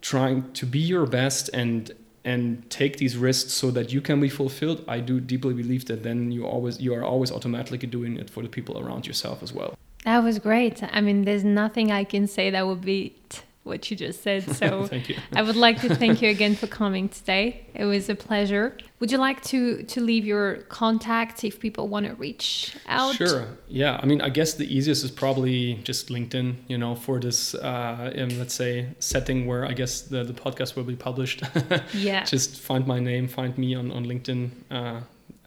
trying 0.00 0.50
to 0.52 0.66
be 0.66 0.78
your 0.78 1.06
best 1.06 1.50
and 1.52 1.92
and 2.24 2.68
take 2.70 2.98
these 2.98 3.16
risks 3.16 3.52
so 3.52 3.70
that 3.70 3.92
you 3.92 4.00
can 4.00 4.20
be 4.20 4.28
fulfilled 4.28 4.84
i 4.86 5.00
do 5.00 5.20
deeply 5.20 5.54
believe 5.54 5.86
that 5.86 6.02
then 6.02 6.30
you 6.30 6.44
always 6.46 6.80
you 6.80 6.94
are 6.94 7.04
always 7.04 7.32
automatically 7.32 7.78
doing 7.78 8.16
it 8.16 8.30
for 8.30 8.42
the 8.42 8.48
people 8.48 8.78
around 8.78 9.06
yourself 9.06 9.42
as 9.42 9.52
well. 9.52 9.74
That 10.04 10.24
was 10.24 10.38
great. 10.40 10.82
I 10.82 11.00
mean 11.00 11.24
there's 11.24 11.44
nothing 11.44 11.92
i 11.92 12.04
can 12.04 12.26
say 12.26 12.50
that 12.50 12.66
would 12.66 12.82
beat 12.82 13.42
what 13.64 13.90
you 13.90 13.96
just 13.96 14.22
said. 14.22 14.42
So 14.56 14.86
thank 14.86 15.08
you. 15.08 15.16
I 15.34 15.42
would 15.42 15.56
like 15.56 15.80
to 15.82 15.94
thank 15.94 16.20
you 16.20 16.30
again 16.30 16.56
for 16.56 16.66
coming 16.66 17.08
today. 17.08 17.66
It 17.74 17.84
was 17.84 18.08
a 18.08 18.14
pleasure. 18.14 18.76
Would 18.98 19.12
you 19.12 19.18
like 19.18 19.42
to 19.44 19.82
to 19.84 20.00
leave 20.00 20.24
your 20.24 20.62
contact 20.68 21.44
if 21.44 21.60
people 21.60 21.88
want 21.88 22.06
to 22.06 22.14
reach 22.14 22.76
out? 22.86 23.14
Sure. 23.14 23.46
Yeah. 23.68 24.00
I 24.02 24.06
mean, 24.06 24.20
I 24.20 24.30
guess 24.30 24.54
the 24.54 24.66
easiest 24.66 25.04
is 25.04 25.10
probably 25.10 25.74
just 25.84 26.08
LinkedIn. 26.08 26.56
You 26.68 26.78
know, 26.78 26.94
for 26.94 27.20
this, 27.20 27.54
uh, 27.54 28.12
um, 28.16 28.38
let's 28.38 28.54
say, 28.54 28.88
setting 28.98 29.46
where 29.46 29.64
I 29.64 29.72
guess 29.72 30.02
the 30.02 30.24
the 30.24 30.34
podcast 30.34 30.76
will 30.76 30.84
be 30.84 30.96
published. 30.96 31.42
yeah. 31.94 32.24
Just 32.24 32.60
find 32.60 32.86
my 32.86 32.98
name, 32.98 33.28
find 33.28 33.56
me 33.56 33.74
on 33.74 33.90
on 33.92 34.04
LinkedIn. 34.06 34.50
Uh, 34.70 35.00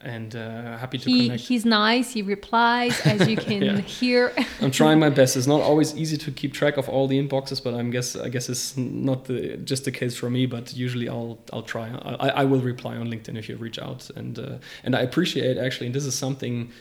and 0.05 0.35
uh, 0.35 0.77
happy 0.77 0.97
to 0.99 1.09
he, 1.09 1.23
connect. 1.23 1.43
He's 1.43 1.65
nice. 1.65 2.13
He 2.13 2.21
replies, 2.21 2.99
as 3.01 3.27
you 3.27 3.35
can 3.49 3.61
yeah. 3.61 3.79
hear. 3.81 4.33
I'm 4.61 4.71
trying 4.71 4.99
my 4.99 5.09
best. 5.09 5.35
It's 5.35 5.47
not 5.47 5.61
always 5.61 5.95
easy 5.95 6.17
to 6.17 6.31
keep 6.31 6.53
track 6.53 6.77
of 6.77 6.87
all 6.87 7.07
the 7.07 7.21
inboxes, 7.21 7.61
but 7.63 7.73
I'm 7.73 7.89
guess 7.91 8.15
I 8.15 8.29
guess 8.29 8.47
it's 8.47 8.77
not 8.77 9.25
the, 9.25 9.57
just 9.57 9.85
the 9.85 9.91
case 9.91 10.15
for 10.15 10.29
me. 10.29 10.45
But 10.45 10.73
usually 10.73 11.09
I'll 11.09 11.39
I'll 11.51 11.63
try. 11.63 11.89
I, 12.19 12.29
I 12.29 12.43
will 12.45 12.61
reply 12.61 12.95
on 12.95 13.09
LinkedIn 13.09 13.37
if 13.37 13.49
you 13.49 13.57
reach 13.57 13.79
out, 13.79 14.09
and 14.15 14.37
uh, 14.39 14.57
and 14.83 14.95
I 14.95 15.01
appreciate 15.01 15.57
actually. 15.57 15.87
And 15.87 15.95
this 15.95 16.05
is 16.05 16.15
something 16.15 16.71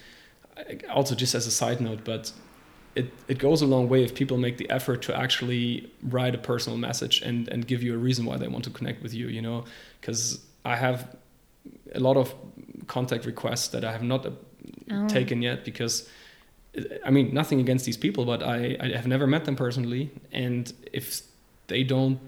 also 0.90 1.14
just 1.14 1.34
as 1.34 1.46
a 1.46 1.50
side 1.50 1.80
note, 1.80 2.00
but 2.04 2.32
it, 2.94 3.10
it 3.26 3.38
goes 3.38 3.60
a 3.60 3.66
long 3.66 3.88
way 3.88 4.04
if 4.04 4.14
people 4.14 4.36
make 4.38 4.56
the 4.56 4.70
effort 4.70 5.02
to 5.02 5.16
actually 5.16 5.90
write 6.02 6.34
a 6.34 6.38
personal 6.38 6.78
message 6.78 7.22
and, 7.22 7.48
and 7.48 7.66
give 7.66 7.82
you 7.82 7.92
a 7.94 7.96
reason 7.98 8.24
why 8.24 8.36
they 8.36 8.46
want 8.46 8.64
to 8.64 8.70
connect 8.70 9.02
with 9.02 9.12
you, 9.12 9.26
you 9.26 9.42
know, 9.42 9.64
because 10.00 10.40
I 10.64 10.76
have 10.76 11.16
a 11.92 12.00
lot 12.00 12.16
of 12.16 12.34
contact 12.86 13.26
requests 13.26 13.68
that 13.68 13.84
I 13.84 13.92
have 13.92 14.02
not 14.02 14.26
uh, 14.26 14.30
oh. 14.90 15.08
taken 15.08 15.42
yet 15.42 15.64
because 15.64 16.08
I 17.04 17.10
mean 17.10 17.32
nothing 17.32 17.60
against 17.60 17.84
these 17.84 17.96
people, 17.96 18.24
but 18.24 18.42
I, 18.42 18.76
I 18.80 18.88
have 18.88 19.06
never 19.06 19.26
met 19.26 19.44
them 19.44 19.56
personally, 19.56 20.10
and 20.32 20.72
if 20.92 21.22
they 21.66 21.82
don't 21.82 22.18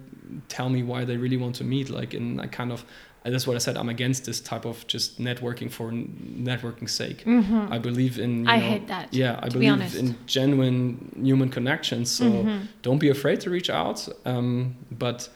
tell 0.48 0.68
me 0.68 0.82
why 0.82 1.04
they 1.04 1.16
really 1.16 1.36
want 1.36 1.56
to 1.56 1.64
meet, 1.64 1.90
like 1.90 2.14
in 2.14 2.40
I 2.40 2.46
kind 2.46 2.72
of 2.72 2.84
that's 3.30 3.46
what 3.46 3.56
I 3.56 3.58
said. 3.58 3.76
I'm 3.76 3.88
against 3.88 4.24
this 4.24 4.40
type 4.40 4.64
of 4.64 4.86
just 4.86 5.20
networking 5.20 5.70
for 5.70 5.90
networking 5.90 6.88
sake. 6.88 7.24
Mm-hmm. 7.24 7.72
I 7.72 7.78
believe 7.78 8.18
in. 8.18 8.46
I 8.46 8.58
know, 8.58 8.68
hate 8.68 8.86
that. 8.88 9.12
Yeah, 9.12 9.40
I 9.42 9.48
believe 9.48 9.96
in 9.96 10.16
genuine 10.26 11.12
human 11.20 11.48
connections. 11.48 12.10
So 12.10 12.24
mm-hmm. 12.24 12.66
don't 12.82 12.98
be 12.98 13.08
afraid 13.08 13.40
to 13.40 13.50
reach 13.50 13.68
out. 13.68 14.08
Um, 14.24 14.76
but 14.92 15.28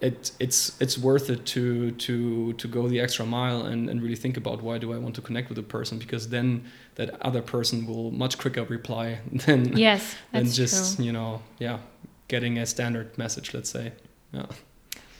it, 0.00 0.32
it's 0.40 0.80
it's 0.80 0.96
worth 0.96 1.28
it 1.28 1.44
to 1.46 1.90
to 1.92 2.54
to 2.54 2.68
go 2.68 2.88
the 2.88 3.00
extra 3.00 3.26
mile 3.26 3.66
and, 3.66 3.90
and 3.90 4.02
really 4.02 4.16
think 4.16 4.36
about 4.36 4.62
why 4.62 4.78
do 4.78 4.92
I 4.92 4.98
want 4.98 5.14
to 5.16 5.20
connect 5.20 5.48
with 5.50 5.58
a 5.58 5.62
person 5.62 5.98
because 5.98 6.28
then 6.30 6.64
that 6.94 7.20
other 7.20 7.42
person 7.42 7.86
will 7.86 8.10
much 8.10 8.38
quicker 8.38 8.64
reply 8.64 9.18
than 9.32 9.76
yes 9.76 10.16
than 10.32 10.46
just 10.46 10.96
true. 10.96 11.04
you 11.04 11.12
know 11.12 11.42
yeah 11.58 11.78
getting 12.28 12.58
a 12.58 12.66
standard 12.66 13.16
message 13.18 13.52
let's 13.52 13.70
say. 13.70 13.92
Yeah. 14.32 14.46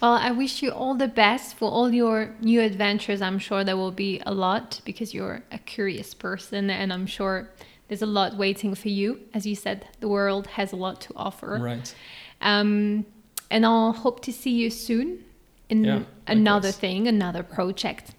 Well 0.01 0.15
I 0.15 0.31
wish 0.31 0.63
you 0.63 0.71
all 0.71 0.95
the 0.95 1.09
best 1.09 1.57
for 1.57 1.71
all 1.71 1.93
your 1.93 2.35
new 2.41 2.63
adventures. 2.63 3.21
I'm 3.21 3.39
sure 3.39 3.65
there 3.65 3.77
will 3.77 3.93
be 3.93 4.23
a 4.25 4.33
lot 4.33 4.81
because 4.87 5.13
you're 5.13 5.43
a 5.53 5.59
curious 5.59 6.15
person 6.15 6.71
and 6.71 6.91
I'm 6.91 7.07
sure 7.07 7.51
there's 7.89 8.03
a 8.03 8.07
lot 8.07 8.37
waiting 8.37 8.75
for 8.75 8.89
you. 8.89 9.21
As 9.35 9.47
you 9.47 9.55
said 9.55 9.87
the 10.01 10.09
world 10.09 10.47
has 10.47 10.73
a 10.73 10.77
lot 10.77 11.03
to 11.03 11.13
offer. 11.17 11.59
Right. 11.61 11.95
Um 12.41 13.05
and 13.51 13.67
I'll 13.67 13.93
hope 13.93 14.21
to 14.23 14.33
see 14.33 14.51
you 14.51 14.71
soon 14.71 15.25
in 15.69 15.85
yeah, 15.85 16.03
another 16.27 16.73
thing, 16.73 17.09
another 17.09 17.43
project. 17.43 18.13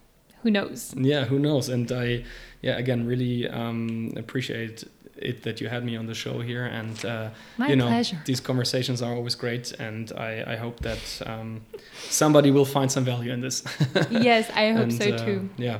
Who 0.43 0.51
knows? 0.51 0.93
Yeah, 0.97 1.25
who 1.25 1.39
knows? 1.39 1.69
And 1.69 1.91
I, 1.91 2.23
yeah, 2.61 2.77
again, 2.77 3.05
really 3.05 3.47
um, 3.47 4.13
appreciate 4.17 4.84
it 5.17 5.43
that 5.43 5.61
you 5.61 5.69
had 5.69 5.86
me 5.86 5.95
on 5.95 6.07
the 6.07 6.13
show 6.13 6.39
here. 6.39 6.65
And 6.65 7.05
uh, 7.05 7.29
My 7.57 7.67
you 7.67 7.75
know, 7.75 7.88
pleasure. 7.88 8.19
these 8.25 8.39
conversations 8.39 9.01
are 9.01 9.13
always 9.13 9.36
great, 9.36 9.71
and 9.73 10.11
I, 10.13 10.43
I 10.47 10.55
hope 10.55 10.79
that 10.79 11.21
um, 11.25 11.61
somebody 12.09 12.51
will 12.51 12.65
find 12.65 12.91
some 12.91 13.05
value 13.05 13.32
in 13.32 13.41
this. 13.41 13.63
yes, 14.09 14.49
I 14.55 14.71
hope 14.71 14.84
and, 14.84 14.93
so 14.93 15.17
too. 15.17 15.49
Uh, 15.51 15.61
yeah, 15.61 15.79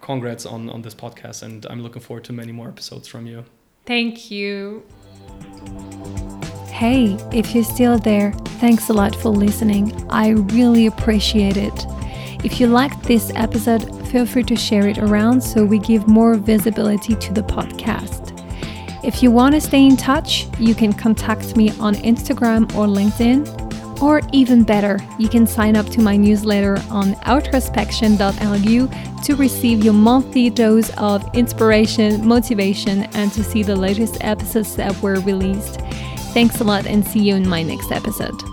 congrats 0.00 0.44
on 0.46 0.68
on 0.70 0.82
this 0.82 0.94
podcast, 0.94 1.42
and 1.42 1.66
I'm 1.66 1.82
looking 1.82 2.02
forward 2.02 2.24
to 2.24 2.32
many 2.32 2.52
more 2.52 2.68
episodes 2.68 3.06
from 3.06 3.26
you. 3.26 3.44
Thank 3.86 4.30
you. 4.30 4.82
Hey, 6.80 7.18
if 7.30 7.54
you're 7.54 7.62
still 7.62 7.98
there, 7.98 8.32
thanks 8.58 8.88
a 8.88 8.94
lot 8.94 9.14
for 9.14 9.28
listening. 9.28 9.92
I 10.08 10.30
really 10.30 10.86
appreciate 10.86 11.58
it. 11.58 11.86
If 12.42 12.58
you 12.58 12.68
liked 12.68 13.02
this 13.02 13.30
episode, 13.34 13.82
feel 14.08 14.24
free 14.24 14.44
to 14.44 14.56
share 14.56 14.88
it 14.88 14.96
around 14.96 15.42
so 15.42 15.62
we 15.62 15.78
give 15.78 16.08
more 16.08 16.36
visibility 16.36 17.16
to 17.16 17.34
the 17.34 17.42
podcast. 17.42 18.32
If 19.04 19.22
you 19.22 19.30
want 19.30 19.56
to 19.56 19.60
stay 19.60 19.84
in 19.84 19.98
touch, 19.98 20.46
you 20.58 20.74
can 20.74 20.94
contact 20.94 21.54
me 21.54 21.68
on 21.80 21.96
Instagram 21.96 22.62
or 22.74 22.86
LinkedIn. 22.86 24.00
Or 24.00 24.22
even 24.32 24.64
better, 24.64 24.98
you 25.18 25.28
can 25.28 25.46
sign 25.46 25.76
up 25.76 25.84
to 25.90 26.00
my 26.00 26.16
newsletter 26.16 26.78
on 26.88 27.12
outrospection.lu 27.26 28.88
to 29.24 29.36
receive 29.36 29.84
your 29.84 29.92
monthly 29.92 30.48
dose 30.48 30.88
of 30.96 31.28
inspiration, 31.34 32.26
motivation, 32.26 33.02
and 33.12 33.30
to 33.34 33.44
see 33.44 33.62
the 33.62 33.76
latest 33.76 34.16
episodes 34.22 34.76
that 34.76 34.98
were 35.02 35.20
released. 35.20 35.82
Thanks 36.32 36.60
a 36.60 36.64
lot 36.64 36.86
and 36.86 37.04
see 37.04 37.20
you 37.20 37.34
in 37.34 37.48
my 37.48 37.62
next 37.62 37.90
episode. 37.90 38.49